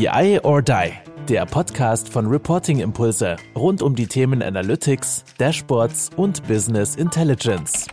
BI 0.00 0.40
or 0.44 0.62
Die, 0.62 0.92
der 1.28 1.44
Podcast 1.44 2.08
von 2.08 2.26
Reporting 2.26 2.80
Impulse 2.80 3.36
rund 3.54 3.82
um 3.82 3.94
die 3.94 4.06
Themen 4.06 4.42
Analytics, 4.42 5.26
Dashboards 5.36 6.08
und 6.16 6.42
Business 6.48 6.96
Intelligence. 6.96 7.86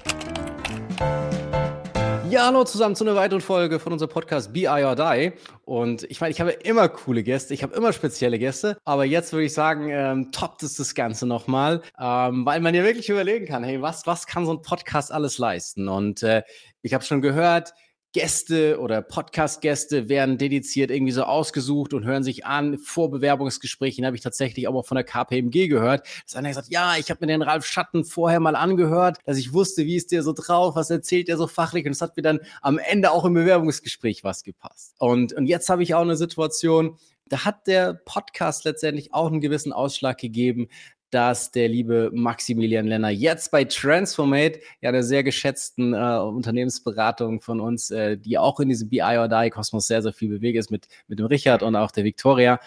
Ja, 2.29 2.45
hallo 2.45 2.63
zusammen 2.63 2.95
zu 2.95 3.03
einer 3.03 3.15
weiteren 3.15 3.41
Folge 3.41 3.77
von 3.77 3.91
unserem 3.91 4.09
Podcast 4.09 4.53
BI 4.53 4.69
or 4.69 4.95
Die. 4.95 5.33
Und 5.65 6.03
ich 6.03 6.21
meine, 6.21 6.31
ich 6.31 6.39
habe 6.39 6.51
immer 6.51 6.87
coole 6.87 7.23
Gäste, 7.23 7.53
ich 7.53 7.61
habe 7.61 7.75
immer 7.75 7.91
spezielle 7.91 8.39
Gäste, 8.39 8.77
aber 8.85 9.03
jetzt 9.03 9.33
würde 9.33 9.43
ich 9.43 9.53
sagen, 9.53 9.89
ähm, 9.89 10.31
toppt 10.31 10.63
es 10.63 10.75
das 10.77 10.95
Ganze 10.95 11.27
nochmal, 11.27 11.81
ähm, 11.99 12.45
weil 12.45 12.61
man 12.61 12.73
ja 12.73 12.85
wirklich 12.85 13.09
überlegen 13.09 13.47
kann, 13.47 13.65
hey, 13.65 13.81
was, 13.81 14.07
was 14.07 14.27
kann 14.27 14.45
so 14.45 14.53
ein 14.53 14.61
Podcast 14.61 15.11
alles 15.11 15.39
leisten? 15.39 15.89
Und 15.89 16.23
äh, 16.23 16.43
ich 16.83 16.93
habe 16.93 17.03
schon 17.03 17.21
gehört, 17.21 17.73
Gäste 18.13 18.79
oder 18.79 19.01
Podcast-Gäste 19.01 20.09
werden 20.09 20.37
dediziert 20.37 20.91
irgendwie 20.91 21.11
so 21.11 21.23
ausgesucht 21.23 21.93
und 21.93 22.05
hören 22.05 22.23
sich 22.23 22.45
an. 22.45 22.77
Vor 22.77 23.11
Bewerbungsgesprächen 23.11 24.05
habe 24.05 24.15
ich 24.15 24.21
tatsächlich 24.21 24.67
auch 24.67 24.73
mal 24.73 24.83
von 24.83 24.95
der 24.95 25.03
KPMG 25.03 25.67
gehört. 25.67 26.07
Das 26.25 26.35
einer 26.35 26.49
gesagt, 26.49 26.69
ja, 26.69 26.95
ich 26.97 27.09
habe 27.09 27.19
mir 27.21 27.27
den 27.27 27.41
Ralf 27.41 27.65
Schatten 27.65 28.05
vorher 28.05 28.39
mal 28.39 28.55
angehört, 28.55 29.17
dass 29.25 29.37
ich 29.37 29.53
wusste, 29.53 29.85
wie 29.85 29.95
ist 29.95 30.11
der 30.11 30.23
so 30.23 30.33
drauf, 30.33 30.75
was 30.75 30.89
erzählt 30.89 31.27
der 31.27 31.37
so 31.37 31.47
fachlich 31.47 31.85
und 31.85 31.91
es 31.91 32.01
hat 32.01 32.15
mir 32.17 32.23
dann 32.23 32.39
am 32.61 32.77
Ende 32.77 33.11
auch 33.11 33.25
im 33.25 33.33
Bewerbungsgespräch 33.33 34.23
was 34.23 34.43
gepasst. 34.43 34.95
Und, 34.99 35.33
und 35.33 35.47
jetzt 35.47 35.69
habe 35.69 35.83
ich 35.83 35.93
auch 35.93 36.01
eine 36.01 36.15
Situation, 36.17 36.97
da 37.29 37.43
hat 37.43 37.67
der 37.67 37.93
Podcast 37.93 38.63
letztendlich 38.63 39.13
auch 39.13 39.27
einen 39.27 39.41
gewissen 39.41 39.73
Ausschlag 39.73 40.17
gegeben, 40.17 40.69
dass 41.09 41.51
der 41.51 41.69
liebe 41.69 42.09
Maximilian 42.13 42.87
Lenner 42.87 43.09
jetzt 43.09 43.51
bei 43.51 43.63
Transformate, 43.63 44.59
ja, 44.81 44.91
der 44.91 45.03
sehr 45.03 45.23
geschätzten 45.23 45.93
äh, 45.93 46.19
Unternehmensberatung 46.19 47.41
von 47.41 47.59
uns, 47.59 47.91
äh, 47.91 48.17
die 48.17 48.37
auch 48.37 48.59
in 48.59 48.69
diesem 48.69 48.89
BI 48.89 49.01
or 49.01 49.27
Die 49.27 49.49
Kosmos 49.49 49.87
sehr, 49.87 50.01
sehr 50.01 50.13
viel 50.13 50.29
bewegt 50.29 50.57
ist 50.57 50.71
mit, 50.71 50.87
mit 51.07 51.19
dem 51.19 51.25
Richard 51.27 51.63
und 51.63 51.75
auch 51.75 51.91
der 51.91 52.03
Victoria. 52.03 52.59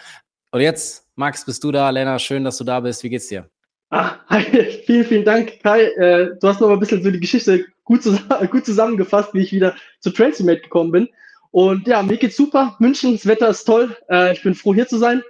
Und 0.51 0.61
jetzt, 0.61 1.07
Max, 1.15 1.45
bist 1.45 1.63
du 1.63 1.71
da? 1.71 1.89
Lenner, 1.89 2.19
schön, 2.19 2.43
dass 2.43 2.57
du 2.57 2.63
da 2.63 2.79
bist. 2.79 3.03
Wie 3.03 3.09
geht's 3.09 3.27
dir? 3.27 3.49
Ah, 3.89 4.15
hi, 4.29 4.43
vielen, 4.85 5.05
vielen 5.05 5.25
Dank, 5.25 5.61
Kai. 5.61 5.83
Äh, 5.83 6.35
du 6.39 6.47
hast 6.47 6.61
noch 6.61 6.69
ein 6.69 6.79
bisschen 6.79 7.03
so 7.03 7.11
die 7.11 7.19
Geschichte 7.19 7.65
gut, 7.83 8.03
zus 8.03 8.19
gut 8.51 8.65
zusammengefasst, 8.65 9.33
wie 9.33 9.41
ich 9.41 9.51
wieder 9.51 9.75
zu 9.99 10.11
Transformate 10.11 10.61
gekommen 10.61 10.91
bin. 10.91 11.09
Und 11.51 11.87
ja, 11.87 12.01
mir 12.01 12.17
geht's 12.17 12.37
super. 12.37 12.75
München, 12.79 13.13
das 13.13 13.25
Wetter 13.25 13.49
ist 13.49 13.65
toll. 13.65 13.95
Äh, 14.09 14.33
ich 14.33 14.41
bin 14.41 14.55
froh, 14.55 14.73
hier 14.73 14.87
zu 14.87 14.97
sein. 14.97 15.21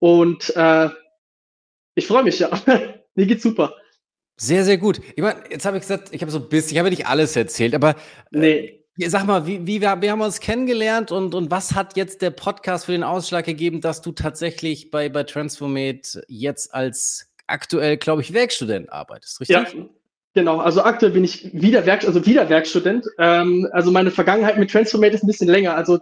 Und 0.00 0.54
äh, 0.56 0.88
ich 1.98 2.06
freue 2.06 2.22
mich, 2.22 2.38
ja. 2.38 2.50
Mir 3.14 3.26
geht's 3.26 3.42
super. 3.42 3.74
Sehr, 4.36 4.64
sehr 4.64 4.78
gut. 4.78 5.00
Ich 5.16 5.22
meine, 5.22 5.42
jetzt 5.50 5.66
habe 5.66 5.76
ich 5.76 5.82
gesagt, 5.82 6.10
ich 6.12 6.22
habe 6.22 6.30
so 6.30 6.38
ein 6.38 6.48
bisschen, 6.48 6.72
ich 6.72 6.78
habe 6.78 6.90
nicht 6.90 7.06
alles 7.06 7.34
erzählt, 7.34 7.74
aber 7.74 7.96
nee. 8.30 8.84
Äh, 8.96 9.08
sag 9.08 9.26
mal, 9.26 9.46
wie, 9.46 9.66
wie 9.66 9.80
wir, 9.80 10.00
wir 10.00 10.12
haben 10.12 10.20
uns 10.20 10.40
kennengelernt 10.40 11.10
und, 11.10 11.34
und 11.34 11.50
was 11.50 11.74
hat 11.74 11.96
jetzt 11.96 12.22
der 12.22 12.30
Podcast 12.30 12.86
für 12.86 12.92
den 12.92 13.02
Ausschlag 13.02 13.44
gegeben, 13.44 13.80
dass 13.80 14.00
du 14.00 14.12
tatsächlich 14.12 14.90
bei, 14.90 15.08
bei 15.08 15.24
Transformate 15.24 16.22
jetzt 16.28 16.72
als 16.72 17.28
aktuell, 17.48 17.96
glaube 17.96 18.22
ich, 18.22 18.32
Werkstudent 18.32 18.92
arbeitest, 18.92 19.40
richtig? 19.40 19.56
Ja, 19.56 19.66
genau. 20.34 20.58
Also 20.58 20.82
aktuell 20.82 21.10
bin 21.10 21.24
ich 21.24 21.52
wieder, 21.52 21.84
Werk, 21.84 22.04
also 22.04 22.24
wieder 22.24 22.48
Werkstudent. 22.48 23.06
Ähm, 23.18 23.68
also 23.72 23.90
meine 23.90 24.12
Vergangenheit 24.12 24.56
mit 24.56 24.70
Transformate 24.70 25.14
ist 25.14 25.24
ein 25.24 25.28
bisschen 25.28 25.48
länger. 25.48 25.74
Also 25.74 25.98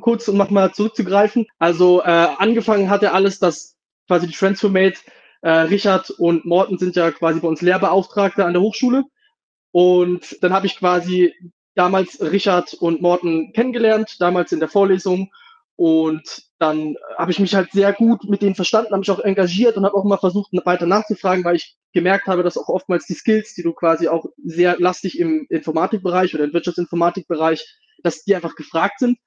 kurz, 0.00 0.26
um 0.28 0.38
nochmal 0.38 0.72
zurückzugreifen. 0.72 1.46
Also 1.58 2.00
äh, 2.00 2.06
angefangen 2.38 2.88
hatte 2.88 3.12
alles, 3.12 3.38
dass 3.38 3.76
quasi 4.06 4.28
die 4.28 4.34
Transformate 4.34 4.96
äh, 5.42 5.50
Richard 5.50 6.10
und 6.10 6.44
Morten 6.44 6.78
sind 6.78 6.96
ja 6.96 7.10
quasi 7.10 7.40
bei 7.40 7.48
uns 7.48 7.62
Lehrbeauftragte 7.62 8.44
an 8.44 8.52
der 8.52 8.62
Hochschule. 8.62 9.04
Und 9.72 10.42
dann 10.42 10.52
habe 10.52 10.66
ich 10.66 10.76
quasi 10.78 11.34
damals 11.74 12.20
Richard 12.20 12.74
und 12.74 13.02
Morten 13.02 13.52
kennengelernt, 13.52 14.16
damals 14.20 14.52
in 14.52 14.60
der 14.60 14.68
Vorlesung. 14.68 15.30
Und 15.76 16.46
dann 16.58 16.96
habe 17.18 17.30
ich 17.30 17.38
mich 17.38 17.54
halt 17.54 17.70
sehr 17.72 17.92
gut 17.92 18.24
mit 18.24 18.40
denen 18.40 18.54
verstanden, 18.54 18.92
habe 18.92 19.00
mich 19.00 19.10
auch 19.10 19.20
engagiert 19.20 19.76
und 19.76 19.84
habe 19.84 19.94
auch 19.94 20.04
mal 20.04 20.16
versucht, 20.16 20.50
weiter 20.64 20.86
nachzufragen, 20.86 21.44
weil 21.44 21.56
ich 21.56 21.76
gemerkt 21.92 22.26
habe, 22.26 22.42
dass 22.42 22.56
auch 22.56 22.68
oftmals 22.68 23.04
die 23.06 23.14
Skills, 23.14 23.54
die 23.54 23.62
du 23.62 23.74
quasi 23.74 24.08
auch 24.08 24.24
sehr 24.42 24.78
lastig 24.78 25.18
im 25.18 25.46
Informatikbereich 25.50 26.34
oder 26.34 26.44
im 26.44 26.54
Wirtschaftsinformatikbereich, 26.54 27.62
dass 28.02 28.24
die 28.24 28.34
einfach 28.34 28.54
gefragt 28.54 28.98
sind. 29.00 29.18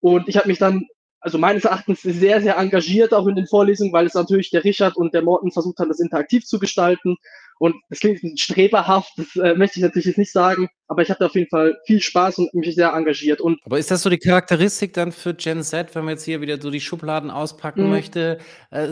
Und 0.00 0.28
ich 0.28 0.38
habe 0.38 0.48
mich 0.48 0.58
dann 0.58 0.86
also 1.20 1.38
meines 1.38 1.64
Erachtens 1.64 2.02
sehr, 2.02 2.40
sehr 2.40 2.56
engagiert 2.56 3.12
auch 3.12 3.26
in 3.26 3.36
den 3.36 3.46
Vorlesungen, 3.46 3.92
weil 3.92 4.06
es 4.06 4.14
natürlich 4.14 4.50
der 4.50 4.64
Richard 4.64 4.96
und 4.96 5.14
der 5.14 5.22
Morten 5.22 5.50
versucht 5.50 5.78
haben, 5.78 5.88
das 5.88 6.00
interaktiv 6.00 6.44
zu 6.44 6.58
gestalten. 6.58 7.16
Und 7.58 7.74
das 7.88 7.98
klingt 7.98 8.20
streberhaft, 8.38 9.12
das 9.16 9.34
äh, 9.36 9.54
möchte 9.54 9.80
ich 9.80 9.82
natürlich 9.82 10.06
jetzt 10.06 10.18
nicht 10.18 10.30
sagen, 10.30 10.68
aber 10.86 11.02
ich 11.02 11.10
hatte 11.10 11.26
auf 11.26 11.34
jeden 11.34 11.48
Fall 11.48 11.76
viel 11.86 12.00
Spaß 12.00 12.38
und 12.38 12.54
mich 12.54 12.74
sehr 12.74 12.92
engagiert. 12.92 13.40
Und 13.40 13.58
aber 13.64 13.80
ist 13.80 13.90
das 13.90 14.02
so 14.02 14.10
die 14.10 14.18
Charakteristik 14.18 14.92
dann 14.92 15.10
für 15.10 15.34
Gen 15.34 15.64
Z, 15.64 15.94
wenn 15.94 16.04
man 16.04 16.12
jetzt 16.12 16.24
hier 16.24 16.40
wieder 16.40 16.60
so 16.60 16.70
die 16.70 16.80
Schubladen 16.80 17.30
auspacken 17.30 17.84
mhm. 17.84 17.90
möchte? 17.90 18.38
Äh, 18.70 18.88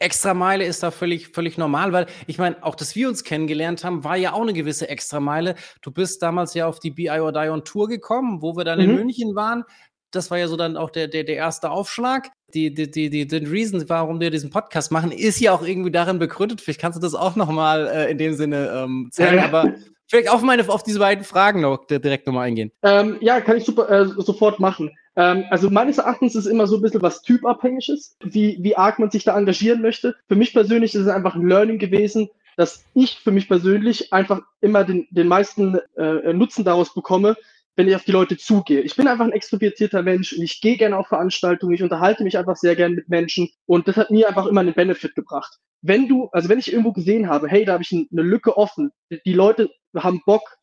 extra 0.00 0.34
Meile 0.34 0.64
ist 0.64 0.82
da 0.82 0.90
völlig, 0.90 1.28
völlig 1.28 1.58
normal, 1.58 1.92
weil 1.92 2.06
ich 2.26 2.38
meine, 2.38 2.62
auch 2.64 2.74
dass 2.74 2.96
wir 2.96 3.08
uns 3.08 3.22
kennengelernt 3.22 3.84
haben, 3.84 4.02
war 4.02 4.16
ja 4.16 4.32
auch 4.32 4.42
eine 4.42 4.52
gewisse 4.52 4.88
Extrameile. 4.88 5.54
Du 5.80 5.92
bist 5.92 6.22
damals 6.22 6.54
ja 6.54 6.66
auf 6.66 6.80
die 6.80 6.90
BI 6.90 7.08
or 7.08 7.32
Die 7.32 7.48
on 7.50 7.64
Tour 7.64 7.86
gekommen, 7.86 8.42
wo 8.42 8.56
wir 8.56 8.64
dann 8.64 8.80
mhm. 8.80 8.90
in 8.90 8.94
München 8.96 9.34
waren. 9.36 9.64
Das 10.10 10.30
war 10.30 10.38
ja 10.38 10.48
so 10.48 10.56
dann 10.56 10.76
auch 10.76 10.90
der, 10.90 11.08
der, 11.08 11.24
der 11.24 11.36
erste 11.36 11.70
Aufschlag. 11.70 12.28
Die, 12.54 12.74
die, 12.74 12.90
die, 12.90 13.10
die, 13.10 13.26
den 13.26 13.46
Reason, 13.46 13.88
warum 13.88 14.20
wir 14.20 14.30
diesen 14.30 14.50
Podcast 14.50 14.90
machen, 14.90 15.12
ist 15.12 15.38
ja 15.40 15.52
auch 15.52 15.62
irgendwie 15.62 15.92
darin 15.92 16.18
begründet. 16.18 16.60
Vielleicht 16.60 16.80
kannst 16.80 16.98
du 16.98 17.02
das 17.02 17.14
auch 17.14 17.36
nochmal 17.36 17.86
äh, 17.86 18.10
in 18.10 18.18
dem 18.18 18.34
Sinne 18.34 18.70
ähm, 18.74 19.08
zeigen. 19.12 19.36
Ja, 19.36 19.42
ja. 19.42 19.48
Aber 19.48 19.74
vielleicht 20.08 20.28
auf, 20.30 20.42
meine, 20.42 20.68
auf 20.68 20.82
diese 20.82 20.98
beiden 20.98 21.24
Fragen 21.24 21.60
noch 21.60 21.84
direkt 21.86 22.26
nochmal 22.26 22.48
eingehen. 22.48 22.72
Ähm, 22.82 23.18
ja, 23.20 23.40
kann 23.40 23.56
ich 23.56 23.64
super, 23.64 23.88
äh, 23.88 24.06
sofort 24.06 24.58
machen. 24.58 24.90
Ähm, 25.16 25.44
also 25.50 25.70
meines 25.70 25.98
Erachtens 25.98 26.34
ist 26.34 26.46
immer 26.46 26.66
so 26.66 26.76
ein 26.76 26.82
bisschen 26.82 27.02
was 27.02 27.22
typabhängig 27.22 27.88
ist, 27.88 28.16
wie, 28.22 28.58
wie 28.60 28.76
arg 28.76 28.98
man 28.98 29.10
sich 29.10 29.24
da 29.24 29.36
engagieren 29.36 29.82
möchte. 29.82 30.16
Für 30.28 30.36
mich 30.36 30.52
persönlich 30.52 30.94
ist 30.94 31.02
es 31.02 31.08
einfach 31.08 31.34
ein 31.34 31.46
Learning 31.46 31.78
gewesen, 31.78 32.28
dass 32.56 32.84
ich 32.94 33.18
für 33.18 33.30
mich 33.30 33.48
persönlich 33.48 34.12
einfach 34.12 34.40
immer 34.60 34.84
den, 34.84 35.06
den 35.10 35.28
meisten 35.28 35.78
äh, 35.96 36.32
Nutzen 36.32 36.64
daraus 36.64 36.92
bekomme, 36.94 37.36
wenn 37.76 37.88
ich 37.88 37.94
auf 37.94 38.04
die 38.04 38.12
Leute 38.12 38.36
zugehe. 38.36 38.80
Ich 38.80 38.96
bin 38.96 39.06
einfach 39.06 39.24
ein 39.24 39.32
extrovertierter 39.32 40.02
Mensch 40.02 40.32
und 40.32 40.42
ich 40.42 40.60
gehe 40.60 40.76
gerne 40.76 40.96
auf 40.96 41.08
Veranstaltungen, 41.08 41.74
ich 41.74 41.82
unterhalte 41.82 42.24
mich 42.24 42.36
einfach 42.36 42.56
sehr 42.56 42.76
gerne 42.76 42.96
mit 42.96 43.08
Menschen 43.08 43.48
und 43.66 43.88
das 43.88 43.96
hat 43.96 44.10
mir 44.10 44.28
einfach 44.28 44.46
immer 44.46 44.60
einen 44.60 44.74
Benefit 44.74 45.14
gebracht. 45.14 45.58
Wenn 45.82 46.08
du, 46.08 46.28
also 46.32 46.48
wenn 46.48 46.58
ich 46.58 46.72
irgendwo 46.72 46.92
gesehen 46.92 47.28
habe, 47.28 47.48
hey, 47.48 47.64
da 47.64 47.74
habe 47.74 47.82
ich 47.82 47.92
eine 47.92 48.22
Lücke 48.22 48.56
offen, 48.56 48.90
die 49.24 49.32
Leute 49.32 49.70
haben 49.96 50.20
Bock, 50.26 50.56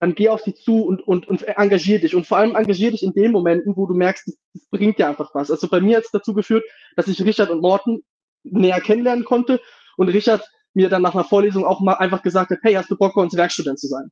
dann 0.00 0.14
geh 0.14 0.30
auf 0.30 0.40
sie 0.40 0.54
zu 0.54 0.84
und, 0.84 1.06
und, 1.06 1.28
und 1.28 1.42
engagier 1.42 2.00
dich. 2.00 2.14
Und 2.14 2.26
vor 2.26 2.38
allem 2.38 2.56
engagier 2.56 2.90
dich 2.90 3.02
in 3.02 3.12
den 3.12 3.32
Momenten, 3.32 3.76
wo 3.76 3.86
du 3.86 3.94
merkst, 3.94 4.32
das 4.54 4.66
bringt 4.70 4.98
dir 4.98 5.08
einfach 5.08 5.34
was. 5.34 5.50
Also 5.50 5.68
bei 5.68 5.80
mir 5.80 5.98
hat 5.98 6.04
es 6.04 6.10
dazu 6.10 6.32
geführt, 6.32 6.64
dass 6.96 7.06
ich 7.06 7.22
Richard 7.22 7.50
und 7.50 7.60
Morten 7.60 8.00
näher 8.42 8.80
kennenlernen 8.80 9.24
konnte 9.24 9.60
und 9.98 10.08
Richard 10.08 10.42
mir 10.72 10.88
dann 10.88 11.02
nach 11.02 11.14
einer 11.14 11.24
Vorlesung 11.24 11.64
auch 11.64 11.80
mal 11.80 11.94
einfach 11.94 12.22
gesagt 12.22 12.50
hat, 12.50 12.60
hey, 12.62 12.74
hast 12.74 12.90
du 12.90 12.96
Bock, 12.96 13.14
bei 13.14 13.22
uns 13.22 13.36
Werkstudent 13.36 13.78
zu 13.78 13.88
sein? 13.88 14.10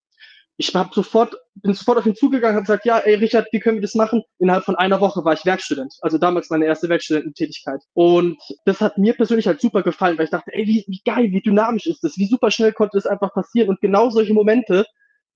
Ich 0.61 0.75
hab 0.75 0.93
sofort, 0.93 1.37
bin 1.55 1.73
sofort 1.73 1.99
auf 1.99 2.07
ihn 2.07 2.17
zugegangen, 2.17 2.57
habe 2.57 2.65
gesagt, 2.65 2.85
ja, 2.85 2.99
ey 2.99 3.15
Richard, 3.15 3.47
wie 3.53 3.61
können 3.61 3.77
wir 3.77 3.83
das 3.83 3.95
machen? 3.95 4.25
Innerhalb 4.41 4.65
von 4.65 4.75
einer 4.75 5.01
Woche 5.01 5.25
war 5.25 5.33
ich 5.33 5.47
Werkstudent, 5.47 5.95
also 6.03 6.19
damals 6.19 6.51
meine 6.51 6.67
erste 6.67 6.89
Werkstudententätigkeit. 6.89 7.81
Und 7.95 8.39
das 8.65 8.81
hat 8.81 8.99
mir 8.99 9.15
persönlich 9.15 9.47
halt 9.47 9.61
super 9.61 9.85
gefallen, 9.85 10.19
weil 10.19 10.25
ich 10.25 10.33
dachte, 10.33 10.53
ey, 10.53 10.67
wie, 10.67 10.85
wie 10.89 11.01
geil, 11.05 11.31
wie 11.31 11.41
dynamisch 11.41 11.87
ist 11.87 12.03
das, 12.03 12.19
wie 12.19 12.27
super 12.27 12.51
schnell 12.51 12.73
konnte 12.73 12.97
das 12.97 13.07
einfach 13.07 13.33
passieren. 13.33 13.69
Und 13.69 13.81
genau 13.81 14.11
solche 14.11 14.35
Momente, 14.35 14.85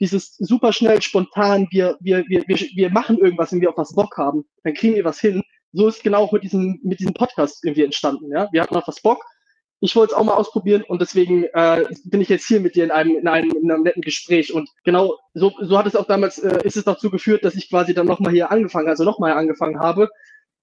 dieses 0.00 0.34
super 0.38 0.72
schnell, 0.72 1.00
spontan, 1.00 1.68
wir, 1.70 1.96
wir, 2.00 2.24
wir, 2.26 2.42
wir, 2.48 2.56
wir 2.56 2.90
machen 2.90 3.18
irgendwas, 3.18 3.52
wenn 3.52 3.60
wir 3.60 3.70
auf 3.70 3.78
was 3.78 3.94
Bock 3.94 4.16
haben, 4.16 4.44
dann 4.64 4.74
kriegen 4.74 4.96
wir 4.96 5.04
was 5.04 5.20
hin. 5.20 5.40
So 5.72 5.86
ist 5.86 6.02
genau 6.02 6.24
auch 6.24 6.32
mit 6.32 6.42
diesem, 6.42 6.80
mit 6.82 6.98
diesem 6.98 7.14
Podcast 7.14 7.64
irgendwie 7.64 7.84
entstanden. 7.84 8.28
Ja? 8.32 8.48
Wir 8.50 8.60
hatten 8.60 8.74
auf 8.74 8.88
was 8.88 9.00
Bock, 9.00 9.24
ich 9.82 9.96
wollte 9.96 10.12
es 10.12 10.16
auch 10.18 10.24
mal 10.24 10.34
ausprobieren 10.34 10.84
und 10.86 11.02
deswegen 11.02 11.42
äh, 11.52 11.84
bin 12.04 12.20
ich 12.20 12.28
jetzt 12.28 12.46
hier 12.46 12.60
mit 12.60 12.76
dir 12.76 12.84
in 12.84 12.92
einem, 12.92 13.16
in 13.16 13.26
einem, 13.26 13.50
in 13.50 13.68
einem 13.68 13.82
netten 13.82 14.00
Gespräch. 14.00 14.54
Und 14.54 14.70
genau 14.84 15.16
so, 15.34 15.52
so 15.60 15.76
hat 15.76 15.86
es 15.86 15.96
auch 15.96 16.06
damals, 16.06 16.38
äh, 16.38 16.60
ist 16.62 16.76
es 16.76 16.84
dazu 16.84 17.10
geführt, 17.10 17.44
dass 17.44 17.56
ich 17.56 17.68
quasi 17.68 17.92
dann 17.92 18.06
nochmal 18.06 18.32
hier 18.32 18.52
angefangen, 18.52 18.88
also 18.88 19.02
nochmal 19.02 19.32
angefangen 19.32 19.80
habe, 19.80 20.08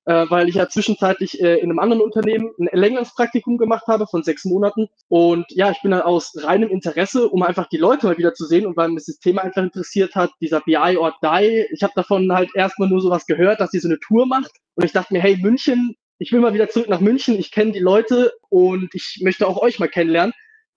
äh, 0.06 0.26
weil 0.30 0.48
ich 0.48 0.56
ja 0.56 0.70
zwischenzeitlich 0.70 1.42
äh, 1.42 1.58
in 1.58 1.70
einem 1.70 1.80
anderen 1.80 2.02
Unternehmen 2.02 2.52
ein 2.62 2.70
längeres 2.72 3.14
Praktikum 3.14 3.58
gemacht 3.58 3.88
habe 3.88 4.08
von 4.08 4.24
sechs 4.24 4.46
Monaten. 4.46 4.88
Und 5.10 5.46
ja, 5.50 5.70
ich 5.70 5.82
bin 5.82 5.92
dann 5.92 6.04
aus 6.04 6.32
reinem 6.42 6.70
Interesse, 6.70 7.28
um 7.28 7.44
einfach 7.44 7.68
die 7.68 7.78
Leute 7.78 8.08
mal 8.08 8.18
wieder 8.18 8.34
zu 8.34 8.46
sehen 8.46 8.66
und 8.66 8.78
weil 8.78 8.88
mich 8.88 9.04
das 9.06 9.20
Thema 9.20 9.44
einfach 9.44 9.64
interessiert 9.64 10.16
hat, 10.16 10.32
dieser 10.40 10.62
BI 10.62 10.96
or 10.98 11.14
Die. 11.22 11.68
Ich 11.74 11.84
habe 11.84 11.94
davon 11.94 12.32
halt 12.32 12.52
erstmal 12.56 12.88
nur 12.88 13.02
sowas 13.02 13.26
gehört, 13.26 13.60
dass 13.60 13.72
sie 13.72 13.80
so 13.80 13.90
eine 13.90 14.00
Tour 14.00 14.26
macht. 14.28 14.52
Und 14.76 14.86
ich 14.86 14.94
dachte 14.94 15.14
mir, 15.14 15.20
hey, 15.20 15.36
München 15.36 15.98
ich 16.20 16.32
will 16.34 16.42
mal 16.42 16.54
wieder 16.54 16.70
zurück 16.70 16.90
nach 16.90 17.00
München. 17.00 17.40
Ich 17.40 17.52
kenne 17.52 17.72
die 17.72 17.80
Leute 17.80 18.34
und 18.50 18.94
ich 18.94 19.20
möchte 19.22 19.48
auch 19.48 19.58
euch 19.58 19.80
mal 19.80 19.88
kennenlernen, 19.88 20.34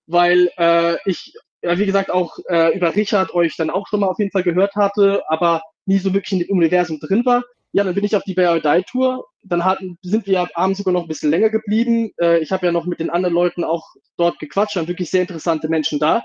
weil 0.06 0.50
äh, 0.56 0.96
ich, 1.04 1.34
ja, 1.62 1.78
wie 1.78 1.86
gesagt, 1.86 2.10
auch 2.10 2.38
äh, 2.48 2.74
über 2.76 2.94
Richard 2.94 3.34
euch 3.34 3.56
dann 3.56 3.70
auch 3.70 3.88
schon 3.88 4.00
mal 4.00 4.06
auf 4.06 4.18
jeden 4.18 4.30
Fall 4.30 4.44
gehört 4.44 4.76
hatte, 4.76 5.22
aber 5.28 5.62
nie 5.84 5.98
so 5.98 6.14
wirklich 6.14 6.32
in 6.32 6.46
dem 6.46 6.56
Universum 6.56 7.00
drin 7.00 7.26
war. 7.26 7.42
Ja, 7.72 7.82
dann 7.84 7.94
bin 7.94 8.04
ich 8.04 8.14
auf 8.14 8.22
die 8.22 8.34
Bear 8.34 8.60
Tour. 8.84 9.26
Dann 9.42 9.64
hatten, 9.64 9.98
sind 10.02 10.26
wir 10.26 10.48
abends 10.54 10.78
sogar 10.78 10.92
noch 10.92 11.02
ein 11.02 11.08
bisschen 11.08 11.30
länger 11.30 11.50
geblieben. 11.50 12.12
Äh, 12.20 12.38
ich 12.38 12.52
habe 12.52 12.66
ja 12.66 12.72
noch 12.72 12.86
mit 12.86 13.00
den 13.00 13.10
anderen 13.10 13.34
Leuten 13.34 13.64
auch 13.64 13.84
dort 14.16 14.38
gequatscht, 14.38 14.76
waren 14.76 14.88
wirklich 14.88 15.10
sehr 15.10 15.22
interessante 15.22 15.68
Menschen 15.68 15.98
da. 15.98 16.22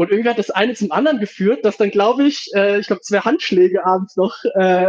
Und 0.00 0.10
irgendwie 0.10 0.30
hat 0.30 0.38
das 0.38 0.48
eine 0.48 0.72
zum 0.72 0.92
anderen 0.92 1.20
geführt, 1.20 1.62
dass 1.62 1.76
dann, 1.76 1.90
glaube 1.90 2.26
ich, 2.26 2.48
äh, 2.54 2.80
ich 2.80 2.86
glaube, 2.86 3.02
zwei 3.02 3.18
Handschläge 3.18 3.84
abends 3.84 4.16
noch 4.16 4.34
äh, 4.54 4.86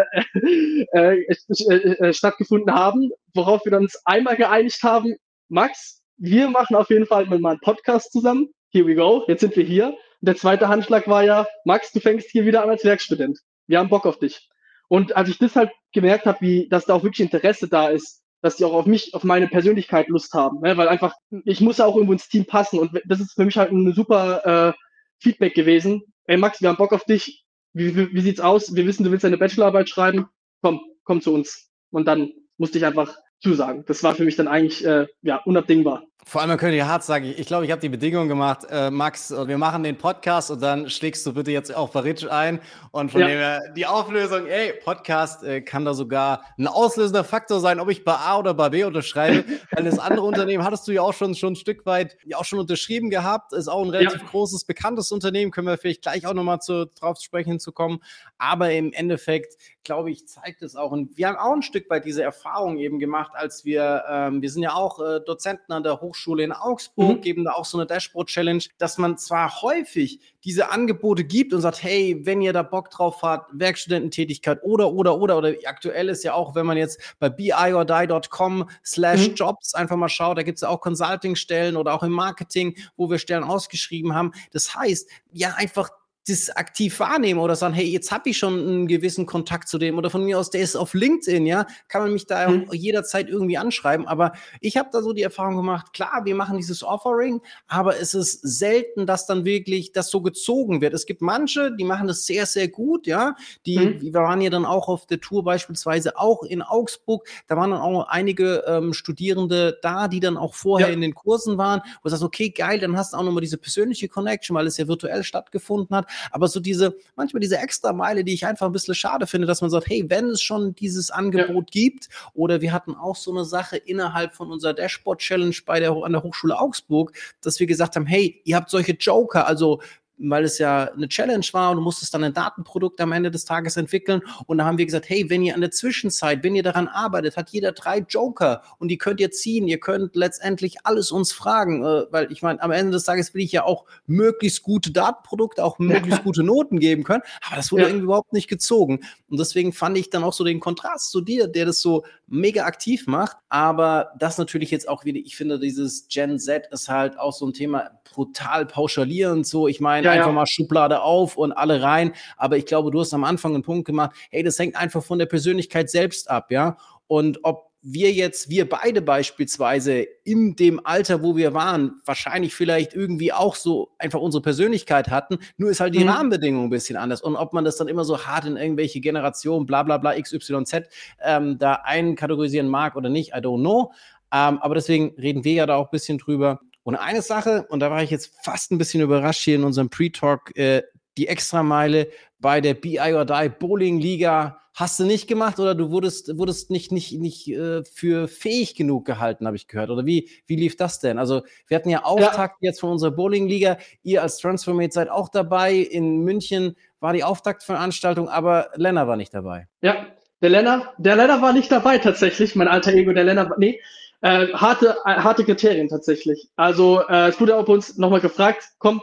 äh, 0.93 1.25
äh, 1.25 1.75
äh, 1.75 2.13
stattgefunden 2.13 2.73
haben, 2.73 3.09
worauf 3.33 3.65
wir 3.65 3.77
uns 3.77 4.01
einmal 4.05 4.37
geeinigt 4.37 4.81
haben, 4.83 5.17
Max, 5.49 6.01
wir 6.15 6.49
machen 6.49 6.77
auf 6.77 6.89
jeden 6.89 7.05
Fall 7.05 7.25
mal 7.25 7.45
einen 7.45 7.59
Podcast 7.59 8.13
zusammen. 8.13 8.53
Here 8.69 8.87
we 8.87 8.95
go, 8.95 9.25
jetzt 9.27 9.41
sind 9.41 9.53
wir 9.57 9.65
hier. 9.65 9.87
Und 9.87 9.97
der 10.21 10.37
zweite 10.37 10.69
Handschlag 10.69 11.09
war 11.09 11.25
ja, 11.25 11.45
Max, 11.65 11.91
du 11.91 11.99
fängst 11.99 12.29
hier 12.31 12.45
wieder 12.45 12.63
an 12.63 12.69
als 12.69 12.85
Werkstudent. 12.85 13.37
Wir 13.67 13.79
haben 13.79 13.89
Bock 13.89 14.05
auf 14.05 14.17
dich. 14.17 14.47
Und 14.87 15.17
als 15.17 15.27
ich 15.27 15.37
das 15.39 15.57
halt 15.57 15.71
gemerkt 15.91 16.25
habe, 16.25 16.39
wie, 16.39 16.69
dass 16.69 16.85
da 16.85 16.93
auch 16.93 17.03
wirklich 17.03 17.19
Interesse 17.19 17.67
da 17.67 17.89
ist, 17.89 18.21
dass 18.41 18.55
die 18.55 18.63
auch 18.63 18.73
auf 18.73 18.85
mich, 18.85 19.13
auf 19.13 19.25
meine 19.25 19.49
Persönlichkeit 19.49 20.07
Lust 20.07 20.33
haben, 20.33 20.61
ne? 20.61 20.77
weil 20.77 20.87
einfach, 20.87 21.13
ich 21.43 21.59
muss 21.59 21.79
ja 21.79 21.85
auch 21.85 21.97
irgendwo 21.97 22.13
ins 22.13 22.29
Team 22.29 22.45
passen 22.45 22.79
und 22.79 22.97
das 23.05 23.19
ist 23.19 23.33
für 23.33 23.43
mich 23.43 23.57
halt 23.57 23.73
ein 23.73 23.91
super 23.91 24.69
äh, 24.69 24.80
Feedback 25.21 25.53
gewesen. 25.53 26.03
Ey 26.25 26.37
Max, 26.37 26.61
wir 26.61 26.69
haben 26.69 26.77
Bock 26.77 26.93
auf 26.93 27.05
dich. 27.05 27.45
Wie, 27.73 27.95
wie, 27.95 28.13
wie 28.13 28.21
sieht's 28.21 28.41
aus? 28.41 28.75
Wir 28.75 28.85
wissen, 28.85 29.03
du 29.03 29.11
willst 29.11 29.23
deine 29.23 29.37
Bachelorarbeit 29.37 29.87
schreiben. 29.87 30.27
Komm, 30.61 30.81
komm 31.03 31.21
zu 31.21 31.33
uns. 31.33 31.71
Und 31.91 32.07
dann 32.07 32.31
musste 32.57 32.77
ich 32.77 32.85
einfach 32.85 33.15
zusagen. 33.39 33.83
Das 33.87 34.03
war 34.03 34.15
für 34.15 34.25
mich 34.25 34.35
dann 34.35 34.47
eigentlich 34.47 34.85
äh, 34.85 35.07
ja, 35.21 35.37
unabdingbar. 35.37 36.03
Vor 36.23 36.39
allem, 36.39 36.49
man 36.49 36.59
könnte 36.59 36.77
ja 36.77 36.87
hart 36.87 37.03
sagen, 37.03 37.25
ich 37.25 37.47
glaube, 37.47 37.65
ich 37.65 37.71
habe 37.71 37.81
die 37.81 37.89
Bedingung 37.89 38.27
gemacht, 38.27 38.59
äh, 38.69 38.91
Max, 38.91 39.31
wir 39.31 39.57
machen 39.57 39.83
den 39.83 39.97
Podcast 39.97 40.51
und 40.51 40.61
dann 40.61 40.89
schlägst 40.89 41.25
du 41.25 41.33
bitte 41.33 41.51
jetzt 41.51 41.75
auch 41.75 41.89
bei 41.89 42.01
Rich 42.01 42.29
ein. 42.31 42.61
Und 42.91 43.11
von 43.11 43.21
ja. 43.21 43.27
dem 43.27 43.37
her 43.37 43.61
die 43.75 43.87
Auflösung, 43.87 44.45
ey, 44.45 44.73
Podcast 44.85 45.43
äh, 45.43 45.61
kann 45.61 45.83
da 45.83 45.93
sogar 45.93 46.43
ein 46.57 46.67
auslösender 46.67 47.23
Faktor 47.23 47.59
sein, 47.59 47.79
ob 47.79 47.89
ich 47.89 48.05
bei 48.05 48.13
A 48.13 48.37
oder 48.37 48.53
bei 48.53 48.69
B 48.69 48.83
unterschreibe. 48.83 49.43
Weil 49.71 49.83
das 49.83 49.97
andere 49.97 50.25
Unternehmen 50.25 50.63
hattest 50.63 50.87
du 50.87 50.91
ja 50.91 51.01
auch 51.01 51.13
schon, 51.13 51.33
schon 51.35 51.53
ein 51.53 51.55
Stück 51.57 51.85
weit 51.85 52.15
ja 52.23 52.37
auch 52.37 52.45
schon 52.45 52.59
unterschrieben 52.59 53.09
gehabt. 53.09 53.51
Ist 53.51 53.67
auch 53.67 53.83
ein 53.83 53.89
relativ 53.89 54.21
ja. 54.21 54.27
großes, 54.29 54.65
bekanntes 54.65 55.11
Unternehmen. 55.11 55.51
Können 55.51 55.67
wir 55.67 55.77
vielleicht 55.77 56.03
gleich 56.03 56.27
auch 56.27 56.33
nochmal 56.33 56.59
zu, 56.59 56.85
drauf 56.85 57.17
sprechen 57.19 57.59
zu 57.59 57.71
kommen. 57.71 57.99
Aber 58.37 58.71
im 58.71 58.93
Endeffekt, 58.93 59.57
glaube 59.83 60.11
ich, 60.11 60.27
zeigt 60.27 60.61
es 60.61 60.75
auch. 60.75 60.91
Und 60.91 61.17
wir 61.17 61.27
haben 61.27 61.37
auch 61.37 61.53
ein 61.53 61.63
Stück 61.63 61.89
weit 61.89 62.05
diese 62.05 62.23
Erfahrung 62.23 62.77
eben 62.77 62.99
gemacht, 62.99 63.31
als 63.33 63.65
wir, 63.65 64.03
ähm, 64.07 64.41
wir 64.41 64.49
sind 64.51 64.63
ja 64.63 64.75
auch 64.75 64.99
äh, 64.99 65.19
Dozenten 65.25 65.73
an 65.73 65.83
der 65.83 65.99
Hochschule 65.99 66.10
Hochschule 66.11 66.43
in 66.43 66.51
Augsburg, 66.51 67.17
mhm. 67.17 67.21
geben 67.21 67.45
da 67.45 67.51
auch 67.53 67.65
so 67.65 67.77
eine 67.77 67.87
Dashboard-Challenge, 67.87 68.63
dass 68.77 68.97
man 68.97 69.17
zwar 69.17 69.61
häufig 69.61 70.19
diese 70.43 70.71
Angebote 70.71 71.23
gibt 71.23 71.53
und 71.53 71.61
sagt, 71.61 71.83
hey, 71.83 72.19
wenn 72.23 72.41
ihr 72.41 72.51
da 72.51 72.63
Bock 72.63 72.89
drauf 72.89 73.21
habt, 73.21 73.51
Werkstudententätigkeit 73.53 74.59
oder, 74.63 74.91
oder, 74.91 75.17
oder, 75.19 75.37
oder 75.37 75.53
aktuell 75.65 76.09
ist 76.09 76.23
ja 76.23 76.33
auch, 76.33 76.55
wenn 76.55 76.65
man 76.65 76.77
jetzt 76.77 76.99
bei 77.19 77.29
biordie.com 77.29 78.69
slash 78.83 79.29
mhm. 79.29 79.35
jobs 79.35 79.73
einfach 79.73 79.95
mal 79.95 80.09
schaut, 80.09 80.37
da 80.37 80.43
gibt 80.43 80.57
es 80.57 80.61
ja 80.61 80.69
auch 80.69 80.81
Consulting-Stellen 80.81 81.77
oder 81.77 81.93
auch 81.93 82.03
im 82.03 82.11
Marketing, 82.11 82.75
wo 82.97 83.09
wir 83.09 83.19
Stellen 83.19 83.43
ausgeschrieben 83.43 84.13
haben. 84.15 84.31
Das 84.51 84.75
heißt, 84.75 85.09
ja, 85.33 85.53
einfach 85.55 85.89
das 86.27 86.49
aktiv 86.51 86.99
wahrnehmen 86.99 87.39
oder 87.39 87.55
sagen, 87.55 87.73
hey, 87.73 87.85
jetzt 87.85 88.11
habe 88.11 88.29
ich 88.29 88.37
schon 88.37 88.59
einen 88.59 88.87
gewissen 88.87 89.25
Kontakt 89.25 89.67
zu 89.67 89.79
dem 89.79 89.97
oder 89.97 90.09
von 90.09 90.23
mir 90.23 90.37
aus, 90.37 90.51
der 90.51 90.61
ist 90.61 90.75
auf 90.75 90.93
LinkedIn, 90.93 91.47
ja, 91.47 91.65
kann 91.87 92.03
man 92.03 92.13
mich 92.13 92.27
da 92.27 92.47
mhm. 92.47 92.67
jederzeit 92.71 93.27
irgendwie 93.27 93.57
anschreiben. 93.57 94.07
Aber 94.07 94.33
ich 94.59 94.77
habe 94.77 94.89
da 94.91 95.01
so 95.01 95.13
die 95.13 95.23
Erfahrung 95.23 95.55
gemacht, 95.55 95.93
klar, 95.93 96.21
wir 96.25 96.35
machen 96.35 96.57
dieses 96.57 96.83
Offering, 96.83 97.41
aber 97.67 97.99
es 97.99 98.13
ist 98.13 98.41
selten, 98.41 99.07
dass 99.07 99.25
dann 99.25 99.45
wirklich 99.45 99.93
das 99.93 100.11
so 100.11 100.21
gezogen 100.21 100.81
wird. 100.81 100.93
Es 100.93 101.07
gibt 101.07 101.21
manche, 101.21 101.75
die 101.75 101.83
machen 101.83 102.07
das 102.07 102.25
sehr, 102.25 102.45
sehr 102.45 102.67
gut, 102.67 103.07
ja. 103.07 103.35
Die, 103.65 103.79
mhm. 103.79 104.01
wir 104.01 104.13
waren 104.13 104.41
ja 104.41 104.51
dann 104.51 104.65
auch 104.65 104.89
auf 104.89 105.07
der 105.07 105.19
Tour 105.19 105.43
beispielsweise 105.43 106.17
auch 106.19 106.43
in 106.43 106.61
Augsburg, 106.61 107.27
da 107.47 107.57
waren 107.57 107.71
dann 107.71 107.81
auch 107.81 108.07
einige 108.07 108.63
ähm, 108.67 108.93
Studierende 108.93 109.79
da, 109.81 110.07
die 110.07 110.19
dann 110.19 110.37
auch 110.37 110.53
vorher 110.53 110.89
ja. 110.89 110.93
in 110.93 111.01
den 111.01 111.15
Kursen 111.15 111.57
waren, 111.57 111.81
wo 112.01 112.03
du 112.03 112.09
sagst, 112.09 112.23
okay, 112.23 112.49
geil, 112.51 112.79
dann 112.79 112.95
hast 112.95 113.13
du 113.13 113.17
auch 113.17 113.23
nochmal 113.23 113.41
diese 113.41 113.57
persönliche 113.57 114.07
Connection, 114.07 114.55
weil 114.55 114.67
es 114.67 114.77
ja 114.77 114.87
virtuell 114.87 115.23
stattgefunden 115.23 115.95
hat. 115.95 116.10
Aber 116.31 116.47
so 116.47 116.59
diese, 116.59 116.95
manchmal 117.15 117.39
diese 117.39 117.57
extra 117.57 117.93
Meile, 117.93 118.23
die 118.23 118.33
ich 118.33 118.45
einfach 118.45 118.65
ein 118.65 118.71
bisschen 118.71 118.95
schade 118.95 119.27
finde, 119.27 119.47
dass 119.47 119.61
man 119.61 119.69
sagt, 119.69 119.87
hey, 119.89 120.05
wenn 120.07 120.29
es 120.29 120.41
schon 120.41 120.75
dieses 120.75 121.11
Angebot 121.11 121.73
ja. 121.73 121.81
gibt, 121.81 122.09
oder 122.33 122.61
wir 122.61 122.71
hatten 122.73 122.95
auch 122.95 123.15
so 123.15 123.31
eine 123.31 123.45
Sache 123.45 123.77
innerhalb 123.77 124.33
von 124.33 124.51
unserer 124.51 124.73
Dashboard-Challenge 124.73 125.55
bei 125.65 125.79
der, 125.79 125.91
an 125.91 126.11
der 126.11 126.23
Hochschule 126.23 126.57
Augsburg, 126.59 127.13
dass 127.41 127.59
wir 127.59 127.67
gesagt 127.67 127.95
haben, 127.95 128.05
hey, 128.05 128.41
ihr 128.43 128.55
habt 128.55 128.69
solche 128.69 128.93
Joker, 128.93 129.47
also 129.47 129.81
weil 130.29 130.43
es 130.43 130.57
ja 130.57 130.91
eine 130.93 131.07
Challenge 131.07 131.45
war 131.51 131.71
und 131.71 131.77
du 131.77 131.83
musstest 131.83 132.13
dann 132.13 132.23
ein 132.23 132.33
Datenprodukt 132.33 132.99
am 133.01 133.11
Ende 133.11 133.31
des 133.31 133.45
Tages 133.45 133.77
entwickeln. 133.77 134.21
Und 134.45 134.57
da 134.57 134.65
haben 134.65 134.77
wir 134.77 134.85
gesagt, 134.85 135.09
hey, 135.09 135.29
wenn 135.29 135.43
ihr 135.43 135.55
an 135.55 135.61
der 135.61 135.71
Zwischenzeit, 135.71 136.43
wenn 136.43 136.55
ihr 136.55 136.63
daran 136.63 136.87
arbeitet, 136.87 137.37
hat 137.37 137.49
jeder 137.49 137.71
drei 137.71 137.99
Joker 137.99 138.61
und 138.77 138.89
die 138.89 138.97
könnt 138.97 139.19
ihr 139.19 139.31
ziehen. 139.31 139.67
Ihr 139.67 139.79
könnt 139.79 140.15
letztendlich 140.15 140.85
alles 140.85 141.11
uns 141.11 141.31
fragen, 141.31 141.83
äh, 141.83 142.05
weil 142.11 142.31
ich 142.31 142.41
meine, 142.41 142.61
am 142.61 142.71
Ende 142.71 142.91
des 142.91 143.03
Tages 143.03 143.33
will 143.33 143.41
ich 143.41 143.51
ja 143.51 143.63
auch 143.63 143.85
möglichst 144.05 144.63
gute 144.63 144.91
Datenprodukte, 144.91 145.63
auch 145.63 145.79
möglichst 145.79 146.19
ja. 146.19 146.23
gute 146.23 146.43
Noten 146.43 146.79
geben 146.79 147.03
können. 147.03 147.23
Aber 147.47 147.55
das 147.55 147.71
wurde 147.71 147.83
ja. 147.83 147.89
irgendwie 147.89 148.05
überhaupt 148.05 148.33
nicht 148.33 148.47
gezogen. 148.47 148.99
Und 149.29 149.39
deswegen 149.39 149.73
fand 149.73 149.97
ich 149.97 150.09
dann 150.09 150.23
auch 150.23 150.33
so 150.33 150.43
den 150.43 150.59
Kontrast 150.59 151.11
zu 151.11 151.21
dir, 151.21 151.47
der 151.47 151.65
das 151.65 151.81
so 151.81 152.05
mega 152.27 152.65
aktiv 152.65 153.07
macht. 153.07 153.37
Aber 153.49 154.11
das 154.19 154.37
natürlich 154.37 154.71
jetzt 154.71 154.87
auch 154.87 155.05
wieder, 155.05 155.19
ich 155.19 155.35
finde, 155.35 155.59
dieses 155.59 156.07
Gen 156.07 156.39
Z 156.39 156.67
ist 156.71 156.89
halt 156.89 157.17
auch 157.19 157.33
so 157.33 157.47
ein 157.47 157.53
Thema 157.53 157.91
brutal 158.13 158.65
pauschalierend. 158.65 159.47
So, 159.47 159.67
ich 159.67 159.79
meine, 159.79 160.05
ja, 160.05 160.10
einfach 160.11 160.27
ja. 160.27 160.33
mal 160.33 160.47
Schublade 160.47 161.01
auf 161.01 161.37
und 161.37 161.51
alle 161.51 161.81
rein. 161.81 162.13
Aber 162.37 162.57
ich 162.57 162.65
glaube, 162.65 162.91
du 162.91 162.99
hast 162.99 163.13
am 163.13 163.23
Anfang 163.23 163.53
einen 163.53 163.63
Punkt 163.63 163.85
gemacht, 163.85 164.11
hey, 164.29 164.43
das 164.43 164.59
hängt 164.59 164.75
einfach 164.75 165.03
von 165.03 165.19
der 165.19 165.25
Persönlichkeit 165.25 165.89
selbst 165.89 166.29
ab, 166.29 166.51
ja. 166.51 166.77
Und 167.07 167.39
ob 167.43 167.71
wir 167.83 168.11
jetzt, 168.11 168.49
wir 168.49 168.69
beide 168.69 169.01
beispielsweise 169.01 170.05
in 170.23 170.55
dem 170.55 170.85
Alter, 170.85 171.23
wo 171.23 171.35
wir 171.35 171.53
waren, 171.53 171.99
wahrscheinlich 172.05 172.53
vielleicht 172.53 172.93
irgendwie 172.93 173.33
auch 173.33 173.55
so 173.55 173.89
einfach 173.97 174.19
unsere 174.19 174.43
Persönlichkeit 174.43 175.09
hatten, 175.09 175.39
nur 175.57 175.71
ist 175.71 175.79
halt 175.79 175.95
die 175.95 176.03
mhm. 176.03 176.09
Rahmenbedingung 176.09 176.65
ein 176.65 176.69
bisschen 176.69 176.95
anders. 176.95 177.21
Und 177.21 177.35
ob 177.35 177.53
man 177.53 177.65
das 177.65 177.77
dann 177.77 177.87
immer 177.87 178.05
so 178.05 178.25
hart 178.25 178.45
in 178.45 178.55
irgendwelche 178.55 178.99
Generationen, 178.99 179.65
bla 179.65 179.81
bla 179.81 179.97
bla, 179.97 180.19
XYZ, 180.19 180.83
ähm, 181.23 181.57
da 181.57 181.81
einkategorisieren 181.83 182.67
mag 182.67 182.95
oder 182.95 183.09
nicht, 183.09 183.31
I 183.31 183.39
don't 183.39 183.61
know. 183.61 183.91
Ähm, 184.31 184.59
aber 184.59 184.75
deswegen 184.75 185.15
reden 185.19 185.43
wir 185.43 185.53
ja 185.53 185.65
da 185.65 185.75
auch 185.75 185.87
ein 185.87 185.91
bisschen 185.91 186.19
drüber. 186.19 186.61
Und 186.83 186.95
eine 186.95 187.21
Sache, 187.21 187.65
und 187.69 187.79
da 187.79 187.91
war 187.91 188.03
ich 188.03 188.09
jetzt 188.09 188.33
fast 188.43 188.71
ein 188.71 188.77
bisschen 188.77 189.01
überrascht 189.01 189.43
hier 189.43 189.55
in 189.55 189.63
unserem 189.63 189.89
Pre-Talk, 189.89 190.55
äh, 190.57 190.83
die 191.17 191.27
Extrameile 191.27 192.09
bei 192.39 192.61
der 192.61 192.73
BI 192.73 193.13
or 193.13 193.25
Die 193.25 193.49
Bowling 193.49 193.99
Liga 193.99 194.61
hast 194.73 194.99
du 194.99 195.03
nicht 195.03 195.27
gemacht 195.27 195.59
oder 195.59 195.75
du 195.75 195.91
wurdest, 195.91 196.37
wurdest 196.37 196.71
nicht, 196.71 196.91
nicht, 196.91 197.19
nicht 197.19 197.47
äh, 197.49 197.83
für 197.83 198.27
fähig 198.27 198.75
genug 198.75 199.05
gehalten, 199.05 199.45
habe 199.45 199.55
ich 199.55 199.67
gehört. 199.67 199.89
Oder 199.89 200.05
wie, 200.05 200.29
wie 200.47 200.55
lief 200.55 200.75
das 200.75 200.99
denn? 200.99 201.19
Also, 201.19 201.43
wir 201.67 201.75
hatten 201.75 201.89
ja 201.89 202.03
Auftakt 202.03 202.57
ja. 202.61 202.69
jetzt 202.69 202.79
von 202.79 202.91
unserer 202.91 203.11
Bowling-Liga. 203.11 203.77
Ihr 204.03 204.21
als 204.21 204.37
Transformate 204.37 204.93
seid 204.93 205.09
auch 205.09 205.29
dabei. 205.29 205.75
In 205.75 206.23
München 206.23 206.75
war 206.99 207.13
die 207.13 207.23
Auftaktveranstaltung, 207.23 208.29
aber 208.29 208.69
Lennart 208.75 209.07
war 209.07 209.17
nicht 209.17 209.33
dabei. 209.33 209.67
Ja, 209.81 210.07
der 210.41 210.49
Lennart, 210.49 210.93
der 210.97 211.15
Lennart 211.15 211.41
war 211.41 211.53
nicht 211.53 211.71
dabei 211.71 211.97
tatsächlich. 211.97 212.55
Mein 212.55 212.67
alter 212.67 212.93
Ego, 212.93 213.11
der 213.13 213.25
Lennart, 213.25 213.57
nee. 213.59 213.79
Äh, 214.21 214.53
harte, 214.53 214.97
äh, 215.05 215.15
harte 215.15 215.43
Kriterien 215.43 215.87
tatsächlich. 215.87 216.49
Also 216.55 217.01
äh, 217.07 217.29
es 217.29 217.39
wurde 217.39 217.55
auch 217.55 217.65
bei 217.65 217.73
uns 217.73 217.97
nochmal 217.97 218.21
gefragt, 218.21 218.63
komm, 218.77 219.01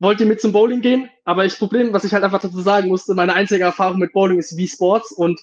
wollt 0.00 0.20
ihr 0.20 0.26
mit 0.26 0.40
zum 0.40 0.52
Bowling 0.52 0.82
gehen? 0.82 1.08
Aber 1.24 1.44
das 1.44 1.56
Problem, 1.56 1.92
was 1.92 2.04
ich 2.04 2.12
halt 2.12 2.24
einfach 2.24 2.42
dazu 2.42 2.60
sagen 2.60 2.88
musste, 2.88 3.14
meine 3.14 3.34
einzige 3.34 3.64
Erfahrung 3.64 3.98
mit 3.98 4.12
Bowling 4.12 4.38
ist 4.38 4.56
wie 4.56 4.68
Sports 4.68 5.12
und 5.12 5.40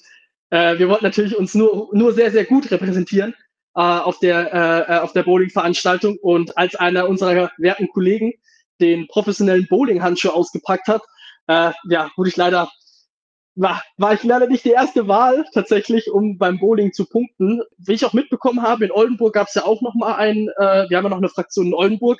äh, 0.52 0.78
wir 0.78 0.88
wollten 0.90 1.06
natürlich 1.06 1.36
uns 1.36 1.56
nur, 1.56 1.90
nur 1.94 2.14
sehr, 2.14 2.32
sehr 2.32 2.46
gut 2.46 2.70
repräsentieren 2.70 3.34
äh, 3.76 3.80
auf 3.82 4.20
der, 4.20 4.54
äh, 4.54 4.94
äh, 4.96 5.00
auf 5.00 5.14
der 5.14 5.24
Bowling-Veranstaltung 5.24 6.18
und 6.22 6.58
als 6.58 6.76
einer 6.76 7.10
unserer 7.10 7.52
werten 7.58 7.88
Kollegen 7.90 8.34
den 8.80 9.08
professionellen 9.08 9.68
Bowling-Handschuh 9.68 10.30
ausgepackt 10.30 10.88
hat, 10.88 11.02
äh, 11.48 11.72
ja, 11.90 12.12
wurde 12.16 12.30
ich 12.30 12.38
leider 12.38 12.70
war, 13.58 13.82
war 13.98 14.14
ich 14.14 14.24
leider 14.24 14.48
nicht 14.48 14.66
die 14.66 14.72
erste 14.72 15.08
Wahl 15.08 15.44
tatsächlich, 15.54 16.12
um 16.12 16.38
beim 16.38 16.60
Bowling 16.60 16.94
zu 16.94 17.06
punkten. 17.06 17.62
Wie 17.78 17.94
ich 17.94 18.06
auch 18.06 18.14
mitbekommen 18.14 18.62
habe, 18.62 18.86
in 18.86 18.92
Oldenburg 18.92 19.34
gab 19.34 19.48
es 19.48 19.56
ja 19.56 19.66
auch 19.66 19.82
noch 19.82 19.96
mal 19.96 20.16
ein, 20.16 20.48
äh, 20.58 20.90
wir 20.90 20.98
haben 20.98 21.06
ja 21.06 21.10
noch 21.10 21.18
eine 21.18 21.30
Fraktion 21.30 21.68
in 21.68 21.74
Oldenburg 21.74 22.20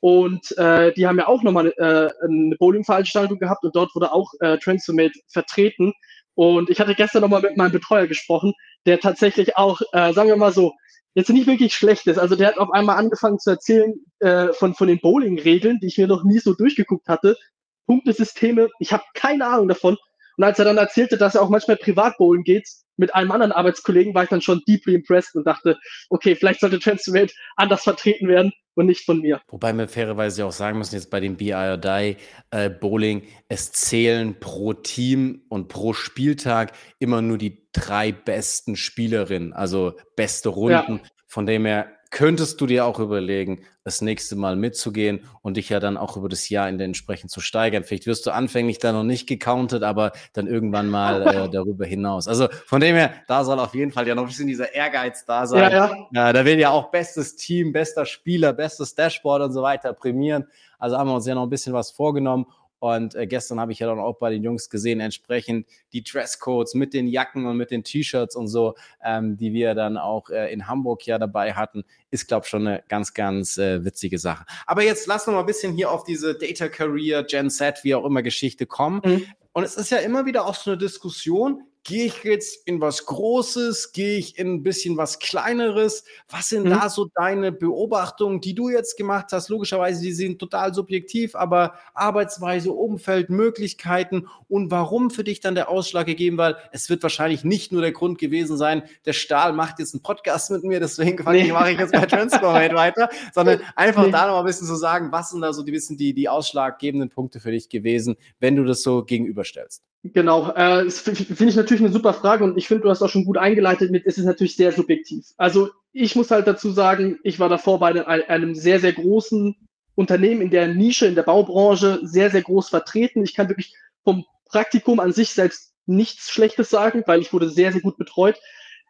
und 0.00 0.56
äh, 0.58 0.92
die 0.92 1.06
haben 1.06 1.18
ja 1.18 1.28
auch 1.28 1.42
noch 1.42 1.52
mal 1.52 1.72
äh, 1.78 2.10
eine 2.22 2.56
Bowling-Veranstaltung 2.58 3.38
gehabt 3.38 3.64
und 3.64 3.74
dort 3.74 3.94
wurde 3.94 4.12
auch 4.12 4.30
äh, 4.40 4.58
Transformate 4.58 5.18
vertreten. 5.28 5.94
Und 6.34 6.68
ich 6.68 6.78
hatte 6.78 6.94
gestern 6.94 7.22
noch 7.22 7.30
mal 7.30 7.40
mit 7.40 7.56
meinem 7.56 7.72
Betreuer 7.72 8.06
gesprochen, 8.06 8.52
der 8.84 9.00
tatsächlich 9.00 9.56
auch, 9.56 9.80
äh, 9.92 10.12
sagen 10.12 10.28
wir 10.28 10.36
mal 10.36 10.52
so, 10.52 10.74
jetzt 11.14 11.30
nicht 11.30 11.46
wirklich 11.46 11.74
schlecht 11.74 12.06
ist. 12.06 12.18
Also 12.18 12.36
der 12.36 12.48
hat 12.48 12.58
auf 12.58 12.70
einmal 12.72 12.98
angefangen 12.98 13.38
zu 13.38 13.48
erzählen 13.48 13.94
äh, 14.18 14.52
von, 14.52 14.74
von 14.74 14.88
den 14.88 15.00
Bowling-Regeln, 15.00 15.78
die 15.80 15.86
ich 15.86 15.96
mir 15.96 16.06
noch 16.06 16.24
nie 16.24 16.38
so 16.38 16.52
durchgeguckt 16.52 17.08
hatte. 17.08 17.38
Punktesysteme, 17.86 18.68
ich 18.78 18.92
habe 18.92 19.04
keine 19.14 19.46
Ahnung 19.46 19.68
davon. 19.68 19.96
Und 20.36 20.44
als 20.44 20.58
er 20.58 20.64
dann 20.64 20.76
erzählte, 20.76 21.16
dass 21.16 21.34
er 21.34 21.42
auch 21.42 21.48
manchmal 21.48 21.76
privat 21.76 22.16
bowlen 22.18 22.44
geht, 22.44 22.68
mit 22.96 23.14
einem 23.14 23.30
anderen 23.30 23.52
Arbeitskollegen, 23.52 24.14
war 24.14 24.24
ich 24.24 24.30
dann 24.30 24.40
schon 24.40 24.62
deeply 24.66 24.94
impressed 24.94 25.34
und 25.34 25.46
dachte, 25.46 25.78
okay, 26.08 26.34
vielleicht 26.34 26.60
sollte 26.60 26.78
Transferate 26.78 27.32
anders 27.56 27.82
vertreten 27.82 28.28
werden 28.28 28.52
und 28.74 28.86
nicht 28.86 29.04
von 29.04 29.20
mir. 29.20 29.40
Wobei 29.48 29.72
wir 29.72 29.88
fairerweise 29.88 30.44
auch 30.44 30.52
sagen 30.52 30.78
müssen, 30.78 30.94
jetzt 30.94 31.10
bei 31.10 31.20
dem 31.20 31.36
BI 31.36 31.50
äh, 31.52 32.70
Bowling, 32.70 33.22
es 33.48 33.72
zählen 33.72 34.38
pro 34.38 34.72
Team 34.72 35.42
und 35.48 35.68
pro 35.68 35.92
Spieltag 35.92 36.72
immer 36.98 37.22
nur 37.22 37.38
die 37.38 37.68
drei 37.72 38.12
besten 38.12 38.76
Spielerinnen, 38.76 39.52
also 39.52 39.94
beste 40.16 40.50
Runden. 40.50 40.96
Ja. 40.96 41.10
Von 41.28 41.44
dem 41.44 41.66
her 41.66 41.95
könntest 42.10 42.60
du 42.60 42.66
dir 42.66 42.86
auch 42.86 42.98
überlegen, 42.98 43.62
das 43.84 44.00
nächste 44.00 44.36
Mal 44.36 44.56
mitzugehen 44.56 45.20
und 45.42 45.56
dich 45.56 45.68
ja 45.68 45.80
dann 45.80 45.96
auch 45.96 46.16
über 46.16 46.28
das 46.28 46.48
Jahr 46.48 46.68
in 46.68 46.78
den 46.78 46.86
entsprechend 46.86 47.30
zu 47.30 47.40
steigern. 47.40 47.84
Vielleicht 47.84 48.06
wirst 48.06 48.26
du 48.26 48.32
anfänglich 48.32 48.78
da 48.78 48.92
noch 48.92 49.04
nicht 49.04 49.28
gecountet, 49.28 49.82
aber 49.82 50.12
dann 50.32 50.46
irgendwann 50.46 50.88
mal 50.88 51.22
äh, 51.22 51.48
darüber 51.52 51.86
hinaus. 51.86 52.28
Also 52.28 52.48
von 52.66 52.80
dem 52.80 52.96
her, 52.96 53.12
da 53.28 53.44
soll 53.44 53.58
auf 53.60 53.74
jeden 53.74 53.92
Fall 53.92 54.08
ja 54.08 54.14
noch 54.14 54.22
ein 54.22 54.28
bisschen 54.28 54.48
dieser 54.48 54.74
Ehrgeiz 54.74 55.24
da 55.24 55.46
sein. 55.46 55.70
Ja, 55.70 55.94
ja. 56.12 56.30
Äh, 56.30 56.32
da 56.32 56.44
will 56.44 56.58
ja 56.58 56.70
auch 56.70 56.90
bestes 56.90 57.36
Team, 57.36 57.72
bester 57.72 58.06
Spieler, 58.06 58.52
bestes 58.52 58.94
Dashboard 58.94 59.42
und 59.42 59.52
so 59.52 59.62
weiter 59.62 59.92
prämieren. 59.92 60.46
Also 60.78 60.98
haben 60.98 61.08
wir 61.08 61.14
uns 61.14 61.26
ja 61.26 61.34
noch 61.34 61.44
ein 61.44 61.50
bisschen 61.50 61.72
was 61.72 61.90
vorgenommen 61.90 62.46
und 62.78 63.14
äh, 63.14 63.26
gestern 63.26 63.58
habe 63.58 63.72
ich 63.72 63.78
ja 63.78 63.86
dann 63.86 63.98
auch 63.98 64.18
bei 64.18 64.30
den 64.30 64.42
Jungs 64.42 64.68
gesehen, 64.68 65.00
entsprechend 65.00 65.66
die 65.92 66.02
Dresscodes 66.02 66.74
mit 66.74 66.94
den 66.94 67.08
Jacken 67.08 67.46
und 67.46 67.56
mit 67.56 67.70
den 67.70 67.84
T-Shirts 67.84 68.36
und 68.36 68.48
so, 68.48 68.74
ähm, 69.02 69.36
die 69.36 69.52
wir 69.52 69.74
dann 69.74 69.96
auch 69.96 70.30
äh, 70.30 70.52
in 70.52 70.66
Hamburg 70.66 71.06
ja 71.06 71.18
dabei 71.18 71.54
hatten, 71.54 71.84
ist, 72.10 72.28
glaube 72.28 72.44
ich, 72.44 72.50
schon 72.50 72.66
eine 72.66 72.82
ganz, 72.88 73.14
ganz 73.14 73.56
äh, 73.58 73.84
witzige 73.84 74.18
Sache. 74.18 74.44
Aber 74.66 74.82
jetzt 74.82 75.06
lass 75.06 75.26
noch 75.26 75.34
mal 75.34 75.40
ein 75.40 75.46
bisschen 75.46 75.72
hier 75.72 75.90
auf 75.90 76.04
diese 76.04 76.34
Data 76.34 76.68
Career, 76.68 77.24
Gen 77.24 77.50
Z, 77.50 77.82
wie 77.82 77.94
auch 77.94 78.04
immer 78.04 78.22
Geschichte 78.22 78.66
kommen. 78.66 79.00
Mhm. 79.04 79.26
Und 79.52 79.64
es 79.64 79.76
ist 79.76 79.90
ja 79.90 79.98
immer 79.98 80.26
wieder 80.26 80.44
auch 80.44 80.54
so 80.54 80.70
eine 80.70 80.78
Diskussion, 80.78 81.62
Gehe 81.86 82.06
ich 82.06 82.24
jetzt 82.24 82.66
in 82.66 82.80
was 82.80 83.06
Großes? 83.06 83.92
Gehe 83.92 84.18
ich 84.18 84.36
in 84.40 84.54
ein 84.54 84.62
bisschen 84.64 84.96
was 84.96 85.20
Kleineres? 85.20 86.02
Was 86.28 86.48
sind 86.48 86.64
mhm. 86.64 86.70
da 86.70 86.88
so 86.88 87.08
deine 87.14 87.52
Beobachtungen, 87.52 88.40
die 88.40 88.56
du 88.56 88.68
jetzt 88.68 88.96
gemacht 88.96 89.26
hast? 89.30 89.50
Logischerweise, 89.50 90.02
die 90.02 90.12
sind 90.12 90.40
total 90.40 90.74
subjektiv, 90.74 91.36
aber 91.36 91.74
Arbeitsweise, 91.94 92.72
Umfeld, 92.72 93.30
Möglichkeiten 93.30 94.26
und 94.48 94.72
warum 94.72 95.10
für 95.10 95.22
dich 95.22 95.38
dann 95.38 95.54
der 95.54 95.68
Ausschlag 95.68 96.06
gegeben? 96.06 96.38
Weil 96.38 96.56
es 96.72 96.90
wird 96.90 97.04
wahrscheinlich 97.04 97.44
nicht 97.44 97.70
nur 97.70 97.82
der 97.82 97.92
Grund 97.92 98.18
gewesen 98.18 98.56
sein, 98.56 98.82
der 99.04 99.12
Stahl 99.12 99.52
macht 99.52 99.78
jetzt 99.78 99.94
einen 99.94 100.02
Podcast 100.02 100.50
mit 100.50 100.64
mir, 100.64 100.80
deswegen 100.80 101.22
nee. 101.30 101.52
mache 101.52 101.70
ich 101.70 101.78
jetzt 101.78 101.92
bei 101.92 102.04
Transformate 102.04 102.74
weiter, 102.74 103.10
sondern 103.32 103.60
einfach 103.76 104.06
nee. 104.06 104.10
da 104.10 104.26
noch 104.26 104.40
ein 104.40 104.44
bisschen 104.44 104.66
zu 104.66 104.74
so 104.74 104.80
sagen, 104.80 105.12
was 105.12 105.30
sind 105.30 105.40
da 105.40 105.52
so 105.52 105.62
die, 105.62 105.70
bisschen 105.70 105.96
die, 105.96 106.14
die 106.14 106.28
ausschlaggebenden 106.28 107.10
Punkte 107.10 107.38
für 107.38 107.52
dich 107.52 107.68
gewesen, 107.68 108.16
wenn 108.40 108.56
du 108.56 108.64
das 108.64 108.82
so 108.82 109.04
gegenüberstellst? 109.04 109.84
Genau, 110.02 110.50
äh, 110.52 110.84
das 110.84 111.00
finde 111.00 111.48
ich 111.48 111.56
natürlich 111.56 111.82
eine 111.82 111.92
super 111.92 112.14
Frage 112.14 112.44
und 112.44 112.56
ich 112.56 112.68
finde, 112.68 112.84
du 112.84 112.90
hast 112.90 113.02
auch 113.02 113.08
schon 113.08 113.24
gut 113.24 113.38
eingeleitet 113.38 113.90
mit, 113.90 114.06
es 114.06 114.18
ist 114.18 114.24
natürlich 114.24 114.54
sehr 114.54 114.70
subjektiv. 114.70 115.26
Also 115.36 115.70
ich 115.92 116.14
muss 116.14 116.30
halt 116.30 116.46
dazu 116.46 116.70
sagen, 116.70 117.18
ich 117.24 117.40
war 117.40 117.48
davor 117.48 117.80
bei 117.80 118.06
einem 118.06 118.54
sehr, 118.54 118.78
sehr 118.78 118.92
großen 118.92 119.56
Unternehmen 119.96 120.42
in 120.42 120.50
der 120.50 120.68
Nische, 120.68 121.06
in 121.06 121.16
der 121.16 121.24
Baubranche, 121.24 122.00
sehr, 122.02 122.30
sehr 122.30 122.42
groß 122.42 122.68
vertreten. 122.68 123.24
Ich 123.24 123.34
kann 123.34 123.48
wirklich 123.48 123.74
vom 124.04 124.24
Praktikum 124.44 125.00
an 125.00 125.12
sich 125.12 125.30
selbst 125.30 125.72
nichts 125.86 126.30
Schlechtes 126.30 126.70
sagen, 126.70 127.02
weil 127.06 127.20
ich 127.20 127.32
wurde 127.32 127.48
sehr, 127.48 127.72
sehr 127.72 127.80
gut 127.80 127.96
betreut. 127.96 128.38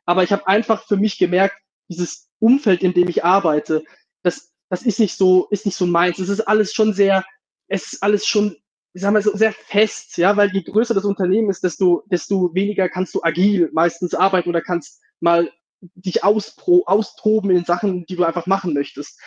Aber 0.05 0.23
ich 0.23 0.33
habe 0.33 0.47
einfach 0.47 0.87
für 0.87 0.97
mich 0.97 1.19
gemerkt, 1.19 1.57
dieses 1.89 2.29
Umfeld, 2.41 2.83
in 2.83 2.93
dem 2.93 3.09
ich 3.09 3.25
arbeite, 3.25 3.85
das, 4.23 4.53
das 4.69 4.83
ist 4.83 4.99
nicht 5.01 5.17
so, 5.17 5.47
ist 5.51 5.65
nicht 5.65 5.77
so 5.77 5.87
meins. 5.87 6.19
Es 6.19 6.29
ist 6.29 6.41
alles 6.41 6.75
schon 6.75 6.93
sehr, 6.93 7.25
es 7.69 7.93
ist 7.93 8.03
alles 8.03 8.27
schon 8.27 8.57
ich 8.97 9.03
sag 9.03 9.13
mal 9.13 9.21
so, 9.21 9.37
sehr 9.37 9.53
fest, 9.53 10.17
ja, 10.17 10.39
weil 10.39 10.51
je 10.55 10.63
größer 10.63 10.95
das 10.95 11.05
Unternehmen 11.05 11.51
ist, 11.51 11.63
desto, 11.63 12.05
desto 12.07 12.55
weniger 12.55 12.89
kannst 12.89 13.15
du 13.15 13.23
agil 13.23 13.69
meistens 13.75 14.15
arbeiten 14.15 14.49
oder 14.49 14.63
kannst 14.63 15.03
mal 15.21 15.53
dich 15.97 16.25
auspro, 16.25 16.83
austoben 16.87 17.51
in 17.51 17.67
Sachen, 17.67 18.07
die 18.07 18.17
du 18.17 18.25
einfach 18.25 18.47
machen 18.47 18.73
möchtest. 18.73 19.21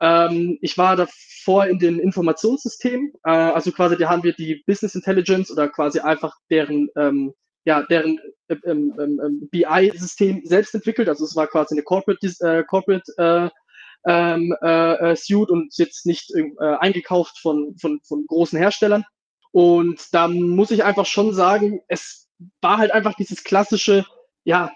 Ähm, 0.00 0.58
ich 0.62 0.78
war 0.78 0.94
davor 0.94 1.66
in 1.66 1.80
den 1.80 1.98
Informationssystemen, 1.98 3.12
äh, 3.24 3.30
also 3.30 3.72
quasi 3.72 3.96
da 3.96 4.08
haben 4.08 4.22
wir 4.22 4.34
die 4.34 4.62
Business 4.68 4.94
Intelligence 4.94 5.50
oder 5.50 5.68
quasi 5.68 5.98
einfach 5.98 6.36
deren, 6.48 6.88
ähm, 6.94 7.34
ja, 7.64 7.82
deren 7.82 8.20
äh, 8.46 8.54
ähm, 8.66 8.94
ähm, 9.00 9.20
ähm 9.20 9.48
BI-System 9.50 10.42
selbst 10.44 10.76
entwickelt. 10.76 11.08
Also 11.08 11.24
es 11.24 11.34
war 11.34 11.48
quasi 11.48 11.74
eine 11.74 11.82
Corporate, 11.82 12.24
äh, 12.38 12.62
Corporate 12.62 13.12
äh, 13.16 13.50
ähm, 14.06 14.54
äh, 14.62 15.12
äh, 15.12 15.16
Suit 15.16 15.50
und 15.50 15.76
jetzt 15.76 16.06
nicht 16.06 16.32
äh, 16.34 16.76
eingekauft 16.78 17.38
von, 17.38 17.76
von, 17.78 18.00
von 18.02 18.26
großen 18.26 18.58
Herstellern. 18.58 19.04
Und 19.50 20.14
da 20.14 20.28
muss 20.28 20.70
ich 20.70 20.84
einfach 20.84 21.06
schon 21.06 21.34
sagen, 21.34 21.80
es 21.88 22.28
war 22.60 22.78
halt 22.78 22.92
einfach 22.92 23.14
dieses 23.14 23.44
klassische, 23.44 24.06
ja, 24.44 24.72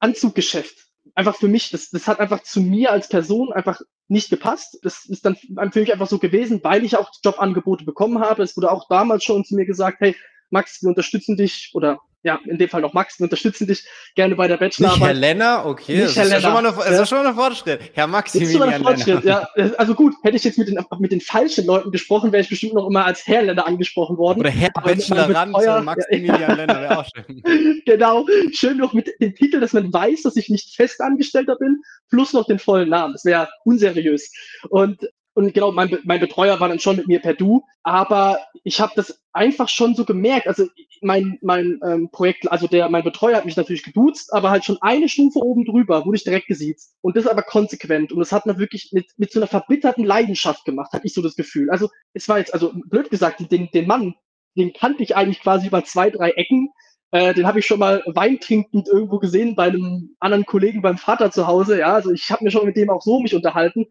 Anzuggeschäft. 0.00 0.76
Einfach 1.14 1.36
für 1.36 1.48
mich, 1.48 1.70
das, 1.70 1.90
das 1.90 2.06
hat 2.06 2.20
einfach 2.20 2.42
zu 2.42 2.60
mir 2.60 2.92
als 2.92 3.08
Person 3.08 3.52
einfach 3.52 3.80
nicht 4.06 4.30
gepasst. 4.30 4.78
Das 4.82 5.04
ist 5.04 5.24
dann 5.24 5.36
für 5.36 5.80
mich 5.80 5.92
einfach 5.92 6.08
so 6.08 6.18
gewesen, 6.18 6.60
weil 6.62 6.84
ich 6.84 6.96
auch 6.96 7.10
Jobangebote 7.24 7.84
bekommen 7.84 8.20
habe. 8.20 8.42
Es 8.42 8.56
wurde 8.56 8.70
auch 8.70 8.88
damals 8.88 9.24
schon 9.24 9.44
zu 9.44 9.54
mir 9.54 9.66
gesagt, 9.66 10.00
hey, 10.00 10.16
Max, 10.50 10.82
wir 10.82 10.88
unterstützen 10.88 11.36
dich 11.36 11.70
oder 11.74 11.98
ja, 12.22 12.40
in 12.46 12.58
dem 12.58 12.68
Fall 12.68 12.80
noch 12.80 12.94
Max, 12.94 13.18
wir 13.20 13.24
unterstützen 13.24 13.66
dich 13.66 13.86
gerne 14.16 14.34
bei 14.34 14.48
der 14.48 14.56
Bachelorarbeit. 14.56 15.00
Nicht 15.00 15.06
Herr 15.08 15.14
Lenner, 15.14 15.66
okay, 15.66 15.96
Nicht 15.96 16.08
das 16.08 16.16
Herr 16.16 16.24
ist, 16.24 16.30
Lenner, 16.30 16.40
ja 16.40 16.40
schon 16.40 16.52
mal 16.52 16.66
eine, 16.66 16.96
ja. 16.96 17.02
ist 17.02 17.08
schon 17.08 17.18
mal 17.18 17.26
ein 17.28 17.34
Fortschritt. 17.34 17.80
Herr 17.94 18.06
Maximilian 18.08 18.82
Fortschritt, 18.82 19.24
ja. 19.24 19.48
Also 19.76 19.94
gut, 19.94 20.14
hätte 20.22 20.36
ich 20.36 20.44
jetzt 20.44 20.58
mit 20.58 20.68
den, 20.68 20.84
mit 20.98 21.12
den 21.12 21.20
falschen 21.20 21.66
Leuten 21.66 21.92
gesprochen, 21.92 22.32
wäre 22.32 22.42
ich 22.42 22.48
bestimmt 22.48 22.74
noch 22.74 22.88
immer 22.88 23.04
als 23.04 23.26
Herr 23.26 23.42
Lenner 23.42 23.66
angesprochen 23.66 24.18
worden. 24.18 24.40
Oder 24.40 24.50
Herr 24.50 24.70
Bachelorand 24.70 25.84
Maximilian 25.84 26.40
ja. 26.40 26.54
Lenner 26.54 26.80
wäre 26.80 26.98
auch 26.98 27.06
schön. 27.14 27.82
genau, 27.86 28.26
schön 28.52 28.78
noch 28.78 28.92
mit 28.94 29.08
dem 29.20 29.34
Titel, 29.34 29.60
dass 29.60 29.72
man 29.72 29.92
weiß, 29.92 30.22
dass 30.22 30.36
ich 30.36 30.48
nicht 30.48 30.74
Festangestellter 30.74 31.56
bin, 31.56 31.82
plus 32.10 32.32
noch 32.32 32.46
den 32.46 32.58
vollen 32.58 32.88
Namen. 32.88 33.12
Das 33.12 33.24
wäre 33.24 33.48
unseriös. 33.64 34.32
Und 34.70 35.08
und 35.38 35.54
genau, 35.54 35.70
mein, 35.70 35.96
mein 36.02 36.18
Betreuer 36.18 36.58
war 36.58 36.68
dann 36.68 36.80
schon 36.80 36.96
mit 36.96 37.06
mir 37.06 37.20
per 37.20 37.32
Du, 37.32 37.62
aber 37.84 38.40
ich 38.64 38.80
habe 38.80 38.90
das 38.96 39.22
einfach 39.32 39.68
schon 39.68 39.94
so 39.94 40.04
gemerkt. 40.04 40.48
Also 40.48 40.66
mein, 41.00 41.38
mein 41.42 41.78
ähm, 41.86 42.10
Projekt, 42.10 42.50
also 42.50 42.66
der, 42.66 42.88
mein 42.88 43.04
Betreuer 43.04 43.36
hat 43.36 43.44
mich 43.44 43.56
natürlich 43.56 43.84
geduzt, 43.84 44.32
aber 44.32 44.50
halt 44.50 44.64
schon 44.64 44.78
eine 44.80 45.08
Stufe 45.08 45.38
oben 45.38 45.64
drüber 45.64 46.04
wurde 46.04 46.16
ich 46.16 46.24
direkt 46.24 46.48
gesiezt. 46.48 46.96
Und 47.02 47.16
das 47.16 47.28
aber 47.28 47.42
konsequent. 47.42 48.10
Und 48.10 48.18
das 48.18 48.32
hat 48.32 48.46
man 48.46 48.58
wirklich 48.58 48.90
mit, 48.90 49.12
mit 49.16 49.30
so 49.30 49.38
einer 49.38 49.46
verbitterten 49.46 50.04
Leidenschaft 50.04 50.64
gemacht, 50.64 50.92
hatte 50.92 51.06
ich 51.06 51.14
so 51.14 51.22
das 51.22 51.36
Gefühl. 51.36 51.70
Also 51.70 51.88
es 52.14 52.28
war 52.28 52.38
jetzt, 52.38 52.52
also 52.52 52.72
blöd 52.86 53.08
gesagt, 53.08 53.40
den, 53.52 53.68
den 53.72 53.86
Mann, 53.86 54.16
den 54.56 54.72
kannte 54.72 55.04
ich 55.04 55.14
eigentlich 55.14 55.40
quasi 55.40 55.68
über 55.68 55.84
zwei, 55.84 56.10
drei 56.10 56.30
Ecken. 56.30 56.70
Äh, 57.12 57.32
den 57.32 57.46
habe 57.46 57.60
ich 57.60 57.66
schon 57.66 57.78
mal 57.78 58.02
weintrinkend 58.06 58.88
irgendwo 58.88 59.20
gesehen 59.20 59.54
bei 59.54 59.68
einem 59.68 60.16
anderen 60.18 60.46
Kollegen 60.46 60.82
beim 60.82 60.98
Vater 60.98 61.30
zu 61.30 61.46
Hause. 61.46 61.78
Ja, 61.78 61.94
also 61.94 62.10
ich 62.10 62.28
habe 62.32 62.42
mir 62.42 62.50
schon 62.50 62.66
mit 62.66 62.76
dem 62.76 62.90
auch 62.90 63.02
so 63.02 63.20
mich 63.20 63.36
unterhalten. 63.36 63.86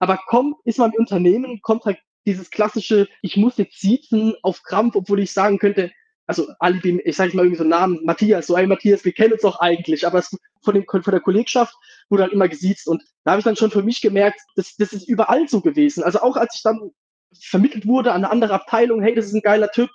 Aber 0.00 0.18
kommt, 0.26 0.56
ist 0.64 0.78
man 0.78 0.92
im 0.92 0.98
Unternehmen, 0.98 1.60
kommt 1.62 1.84
halt 1.84 1.98
dieses 2.26 2.50
klassische, 2.50 3.08
ich 3.22 3.36
muss 3.36 3.56
jetzt 3.56 3.80
siezen 3.80 4.34
auf 4.42 4.62
Krampf, 4.62 4.96
obwohl 4.96 5.20
ich 5.20 5.32
sagen 5.32 5.58
könnte, 5.58 5.90
also 6.26 6.48
Alibi, 6.58 7.00
ich 7.04 7.16
sage 7.16 7.34
mal 7.36 7.42
irgendwie 7.42 7.58
so 7.58 7.64
einen 7.64 7.70
Namen, 7.70 8.04
Matthias, 8.04 8.46
so 8.46 8.54
ein 8.54 8.68
Matthias, 8.68 9.04
wir 9.04 9.12
kennen 9.12 9.32
uns 9.32 9.42
doch 9.42 9.58
eigentlich, 9.60 10.06
aber 10.06 10.18
es, 10.18 10.36
von, 10.62 10.74
dem, 10.74 10.84
von 10.86 11.02
der 11.02 11.20
Kollegschaft 11.20 11.74
wurde 12.08 12.24
halt 12.24 12.32
immer 12.32 12.48
gesiezt 12.48 12.86
und 12.86 13.02
da 13.24 13.32
habe 13.32 13.40
ich 13.40 13.44
dann 13.44 13.56
schon 13.56 13.70
für 13.70 13.82
mich 13.82 14.00
gemerkt, 14.00 14.40
das, 14.54 14.76
das 14.76 14.92
ist 14.92 15.08
überall 15.08 15.48
so 15.48 15.60
gewesen. 15.60 16.04
Also 16.04 16.20
auch 16.20 16.36
als 16.36 16.54
ich 16.56 16.62
dann 16.62 16.92
vermittelt 17.40 17.86
wurde 17.86 18.12
an 18.12 18.24
eine 18.24 18.30
andere 18.30 18.54
Abteilung, 18.54 19.02
hey, 19.02 19.14
das 19.14 19.26
ist 19.26 19.34
ein 19.34 19.42
geiler 19.42 19.70
Typ, 19.70 19.90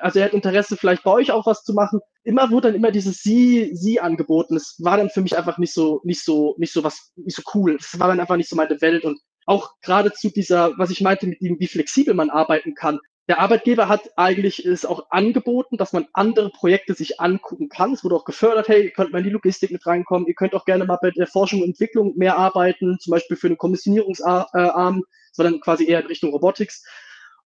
also 0.00 0.18
er 0.18 0.26
hat 0.26 0.32
Interesse, 0.32 0.76
vielleicht 0.76 1.02
bei 1.04 1.10
euch 1.10 1.30
auch 1.30 1.46
was 1.46 1.62
zu 1.62 1.74
machen. 1.74 2.00
Immer 2.24 2.50
wurde 2.50 2.68
dann 2.68 2.76
immer 2.76 2.90
dieses 2.90 3.22
Sie, 3.22 3.70
Sie 3.74 4.00
angeboten. 4.00 4.56
Es 4.56 4.76
war 4.82 4.96
dann 4.96 5.10
für 5.10 5.20
mich 5.20 5.36
einfach 5.36 5.58
nicht 5.58 5.74
so, 5.74 6.00
nicht 6.04 6.24
so, 6.24 6.54
nicht 6.58 6.72
so 6.72 6.82
was, 6.84 7.12
nicht 7.16 7.36
so 7.36 7.42
cool. 7.54 7.76
Es 7.78 7.98
war 7.98 8.08
dann 8.08 8.20
einfach 8.20 8.36
nicht 8.36 8.48
so 8.48 8.56
meine 8.56 8.80
Welt 8.80 9.04
und 9.04 9.20
auch 9.48 9.80
gerade 9.80 10.12
zu 10.12 10.30
dieser, 10.30 10.76
was 10.76 10.90
ich 10.90 11.00
meinte, 11.00 11.26
mit 11.26 11.40
dem, 11.40 11.58
wie 11.58 11.66
flexibel 11.66 12.12
man 12.12 12.28
arbeiten 12.28 12.74
kann. 12.74 13.00
Der 13.28 13.40
Arbeitgeber 13.40 13.88
hat 13.88 14.10
eigentlich 14.16 14.64
es 14.64 14.84
auch 14.84 15.10
angeboten, 15.10 15.78
dass 15.78 15.94
man 15.94 16.06
andere 16.12 16.50
Projekte 16.50 16.94
sich 16.94 17.18
angucken 17.18 17.68
kann. 17.70 17.92
Es 17.94 18.04
wurde 18.04 18.16
auch 18.16 18.24
gefördert, 18.24 18.68
hey, 18.68 18.84
ihr 18.84 18.90
könnt 18.90 19.12
mal 19.12 19.18
in 19.18 19.24
die 19.24 19.30
Logistik 19.30 19.70
mit 19.70 19.86
reinkommen, 19.86 20.28
ihr 20.28 20.34
könnt 20.34 20.54
auch 20.54 20.66
gerne 20.66 20.84
mal 20.84 20.98
bei 21.00 21.10
der 21.10 21.26
Forschung 21.26 21.60
und 21.60 21.68
Entwicklung 21.68 22.14
mehr 22.16 22.36
arbeiten, 22.36 22.98
zum 23.00 23.10
Beispiel 23.10 23.36
für 23.38 23.46
einen 23.46 23.56
Kommissionierungsarm. 23.56 24.46
Das 24.52 25.38
war 25.38 25.44
dann 25.44 25.60
quasi 25.60 25.86
eher 25.86 26.00
in 26.00 26.06
Richtung 26.06 26.30
Robotics. 26.30 26.84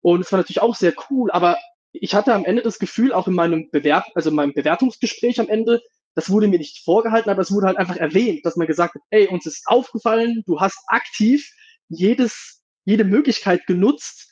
Und 0.02 0.22
es 0.22 0.32
war 0.32 0.38
natürlich 0.38 0.62
auch 0.62 0.76
sehr 0.76 0.94
cool, 1.10 1.30
aber 1.32 1.58
ich 1.92 2.16
hatte 2.16 2.34
am 2.34 2.46
Ende 2.46 2.64
das 2.64 2.80
Gefühl, 2.80 3.14
auch 3.14 3.28
in 3.28 3.36
meinem 3.36 3.70
Bewerb, 3.72 4.06
also 4.16 4.30
in 4.30 4.36
meinem 4.36 4.54
Bewertungsgespräch 4.54 5.40
am 5.40 5.50
Ende, 5.50 5.82
das 6.16 6.30
wurde 6.30 6.48
mir 6.48 6.58
nicht 6.58 6.84
vorgehalten, 6.84 7.30
aber 7.30 7.42
es 7.42 7.52
wurde 7.52 7.68
halt 7.68 7.78
einfach 7.78 7.98
erwähnt, 7.98 8.46
dass 8.46 8.56
man 8.56 8.68
gesagt 8.68 8.96
hat, 8.96 9.02
ey, 9.12 9.28
uns 9.28 9.46
ist 9.46 9.68
aufgefallen, 9.68 10.44
du 10.46 10.60
hast 10.60 10.80
aktiv 10.88 11.48
jedes, 11.92 12.64
jede 12.86 13.04
Möglichkeit 13.04 13.68
genutzt, 13.68 14.30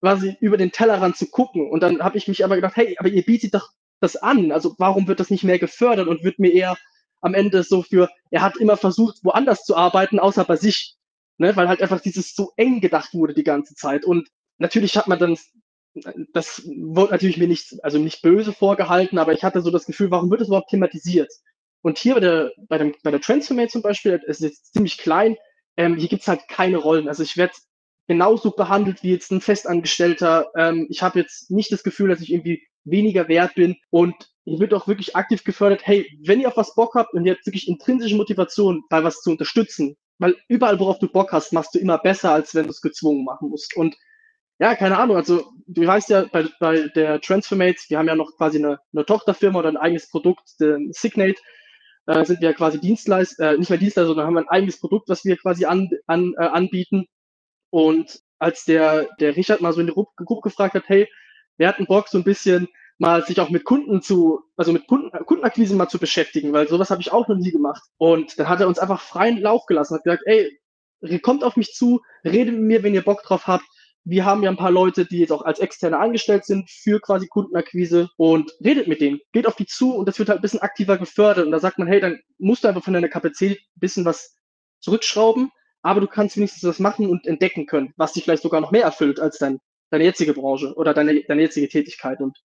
quasi 0.00 0.36
über 0.40 0.56
den 0.56 0.72
Tellerrand 0.72 1.16
zu 1.16 1.30
gucken. 1.30 1.70
Und 1.70 1.82
dann 1.82 2.02
habe 2.02 2.18
ich 2.18 2.28
mich 2.28 2.44
aber 2.44 2.56
gedacht, 2.56 2.76
hey, 2.76 2.96
aber 2.98 3.08
ihr 3.08 3.24
bietet 3.24 3.54
doch 3.54 3.70
das 4.00 4.16
an. 4.16 4.52
Also 4.52 4.74
warum 4.78 5.06
wird 5.06 5.20
das 5.20 5.30
nicht 5.30 5.44
mehr 5.44 5.58
gefördert 5.58 6.08
und 6.08 6.24
wird 6.24 6.38
mir 6.38 6.52
eher 6.52 6.76
am 7.20 7.34
Ende 7.34 7.62
so 7.62 7.82
für, 7.82 8.10
er 8.30 8.42
hat 8.42 8.56
immer 8.56 8.76
versucht, 8.76 9.18
woanders 9.22 9.64
zu 9.64 9.76
arbeiten, 9.76 10.18
außer 10.18 10.44
bei 10.44 10.56
sich. 10.56 10.96
Ne? 11.38 11.56
Weil 11.56 11.68
halt 11.68 11.80
einfach 11.80 12.00
dieses 12.00 12.34
so 12.34 12.52
eng 12.56 12.80
gedacht 12.80 13.14
wurde 13.14 13.34
die 13.34 13.44
ganze 13.44 13.74
Zeit. 13.74 14.04
Und 14.04 14.28
natürlich 14.58 14.96
hat 14.96 15.08
man 15.08 15.18
dann, 15.18 15.38
das 16.32 16.62
wurde 16.66 17.12
natürlich 17.12 17.38
mir 17.38 17.48
nicht, 17.48 17.82
also 17.82 17.98
nicht 17.98 18.20
böse 18.20 18.52
vorgehalten, 18.52 19.18
aber 19.18 19.32
ich 19.32 19.42
hatte 19.42 19.62
so 19.62 19.70
das 19.70 19.86
Gefühl, 19.86 20.10
warum 20.10 20.30
wird 20.30 20.42
das 20.42 20.48
überhaupt 20.48 20.70
thematisiert? 20.70 21.32
Und 21.80 21.98
hier 21.98 22.14
bei 22.14 22.20
der, 22.20 22.52
bei, 22.68 22.78
dem, 22.78 22.94
bei 23.02 23.10
der 23.10 23.20
Transformate 23.20 23.68
zum 23.68 23.82
Beispiel, 23.82 24.20
es 24.26 24.40
ist 24.40 24.42
jetzt 24.42 24.72
ziemlich 24.74 24.98
klein, 24.98 25.36
ähm, 25.76 25.96
hier 25.96 26.08
gibt's 26.08 26.28
halt 26.28 26.48
keine 26.48 26.78
Rollen. 26.78 27.08
Also 27.08 27.22
ich 27.22 27.36
werde 27.36 27.54
genauso 28.06 28.50
behandelt 28.50 29.02
wie 29.02 29.12
jetzt 29.12 29.30
ein 29.32 29.40
Festangestellter. 29.40 30.50
Ähm, 30.56 30.86
ich 30.90 31.02
habe 31.02 31.20
jetzt 31.20 31.50
nicht 31.50 31.72
das 31.72 31.82
Gefühl, 31.82 32.08
dass 32.08 32.20
ich 32.20 32.32
irgendwie 32.32 32.66
weniger 32.84 33.28
wert 33.28 33.54
bin. 33.54 33.76
Und 33.90 34.14
hier 34.44 34.58
wird 34.58 34.74
auch 34.74 34.86
wirklich 34.86 35.16
aktiv 35.16 35.42
gefördert, 35.44 35.86
hey, 35.86 36.06
wenn 36.24 36.40
ihr 36.40 36.48
auf 36.48 36.56
was 36.56 36.74
Bock 36.74 36.94
habt 36.94 37.14
und 37.14 37.24
ihr 37.24 37.34
habt 37.34 37.46
wirklich 37.46 37.68
intrinsische 37.68 38.16
Motivation, 38.16 38.84
bei 38.90 39.02
was 39.02 39.22
zu 39.22 39.30
unterstützen, 39.30 39.96
weil 40.18 40.36
überall, 40.48 40.78
worauf 40.78 40.98
du 40.98 41.08
Bock 41.08 41.32
hast, 41.32 41.52
machst 41.52 41.74
du 41.74 41.78
immer 41.78 41.98
besser, 41.98 42.32
als 42.32 42.54
wenn 42.54 42.64
du 42.64 42.70
es 42.70 42.82
gezwungen 42.82 43.24
machen 43.24 43.48
musst. 43.48 43.76
Und 43.76 43.96
ja, 44.60 44.76
keine 44.76 44.98
Ahnung, 44.98 45.16
also 45.16 45.50
du 45.66 45.86
weißt 45.86 46.10
ja, 46.10 46.26
bei, 46.30 46.46
bei 46.60 46.88
der 46.94 47.20
Transformates, 47.20 47.86
wir 47.88 47.98
haben 47.98 48.06
ja 48.06 48.14
noch 48.14 48.36
quasi 48.36 48.58
eine, 48.58 48.78
eine 48.92 49.04
Tochterfirma 49.04 49.58
oder 49.58 49.70
ein 49.70 49.76
eigenes 49.76 50.08
Produkt, 50.08 50.60
den 50.60 50.92
Signate, 50.92 51.40
äh, 52.06 52.24
sind 52.24 52.40
wir 52.40 52.52
quasi 52.54 52.80
Dienstleister, 52.80 53.52
äh, 53.52 53.58
nicht 53.58 53.70
mehr 53.70 53.78
Dienstleister, 53.78 54.08
sondern 54.08 54.26
haben 54.26 54.38
ein 54.38 54.48
eigenes 54.48 54.78
Produkt, 54.80 55.08
was 55.08 55.24
wir 55.24 55.36
quasi 55.36 55.64
an, 55.64 55.88
an, 56.06 56.34
äh, 56.38 56.44
anbieten. 56.44 57.06
Und 57.70 58.20
als 58.38 58.64
der, 58.64 59.08
der 59.20 59.36
Richard 59.36 59.60
mal 59.60 59.72
so 59.72 59.80
in 59.80 59.86
die 59.86 59.92
Gruppe 59.92 60.40
gefragt 60.42 60.74
hat, 60.74 60.84
hey, 60.86 61.08
wir 61.56 61.68
hatten 61.68 61.86
Bock, 61.86 62.08
so 62.08 62.18
ein 62.18 62.24
bisschen 62.24 62.68
mal 62.98 63.24
sich 63.24 63.40
auch 63.40 63.50
mit 63.50 63.64
Kunden 63.64 64.02
zu, 64.02 64.40
also 64.56 64.72
mit 64.72 64.86
Kunden, 64.86 65.10
Kundenakquise 65.24 65.74
mal 65.74 65.88
zu 65.88 65.98
beschäftigen, 65.98 66.52
weil 66.52 66.68
sowas 66.68 66.90
habe 66.90 67.00
ich 67.00 67.12
auch 67.12 67.26
noch 67.28 67.36
nie 67.36 67.50
gemacht. 67.50 67.82
Und 67.96 68.38
dann 68.38 68.48
hat 68.48 68.60
er 68.60 68.68
uns 68.68 68.78
einfach 68.78 69.00
freien 69.00 69.40
Lauf 69.40 69.66
gelassen, 69.66 69.96
hat 69.96 70.04
gesagt, 70.04 70.22
ey, 70.26 70.60
kommt 71.22 71.44
auf 71.44 71.56
mich 71.56 71.72
zu, 71.72 72.00
redet 72.24 72.54
mit 72.54 72.62
mir, 72.62 72.82
wenn 72.82 72.94
ihr 72.94 73.02
Bock 73.02 73.22
drauf 73.22 73.46
habt. 73.46 73.64
Wir 74.04 74.24
haben 74.24 74.42
ja 74.42 74.50
ein 74.50 74.56
paar 74.56 74.70
Leute, 74.70 75.06
die 75.06 75.20
jetzt 75.20 75.32
auch 75.32 75.42
als 75.42 75.60
Externe 75.60 75.98
angestellt 75.98 76.44
sind 76.44 76.70
für 76.70 77.00
quasi 77.00 77.26
Kundenakquise 77.26 78.10
und 78.16 78.52
redet 78.62 78.86
mit 78.86 79.00
denen, 79.00 79.20
geht 79.32 79.46
auf 79.46 79.56
die 79.56 79.66
zu 79.66 79.94
und 79.94 80.06
das 80.06 80.18
wird 80.18 80.28
halt 80.28 80.40
ein 80.40 80.42
bisschen 80.42 80.60
aktiver 80.60 80.98
gefördert. 80.98 81.46
Und 81.46 81.52
da 81.52 81.58
sagt 81.58 81.78
man, 81.78 81.88
hey, 81.88 82.00
dann 82.00 82.20
musst 82.38 82.64
du 82.64 82.68
einfach 82.68 82.84
von 82.84 82.92
deiner 82.92 83.08
Kapazität 83.08 83.58
ein 83.58 83.80
bisschen 83.80 84.04
was 84.04 84.36
zurückschrauben, 84.80 85.50
aber 85.82 86.00
du 86.00 86.06
kannst 86.06 86.36
wenigstens 86.36 86.64
was 86.64 86.78
machen 86.78 87.08
und 87.08 87.26
entdecken 87.26 87.66
können, 87.66 87.94
was 87.96 88.12
dich 88.12 88.24
vielleicht 88.24 88.42
sogar 88.42 88.60
noch 88.60 88.72
mehr 88.72 88.84
erfüllt 88.84 89.20
als 89.20 89.38
dein, 89.38 89.58
deine 89.90 90.04
jetzige 90.04 90.34
Branche 90.34 90.74
oder 90.74 90.92
deine, 90.92 91.22
deine 91.24 91.42
jetzige 91.42 91.68
Tätigkeit. 91.68 92.20
Und 92.20 92.38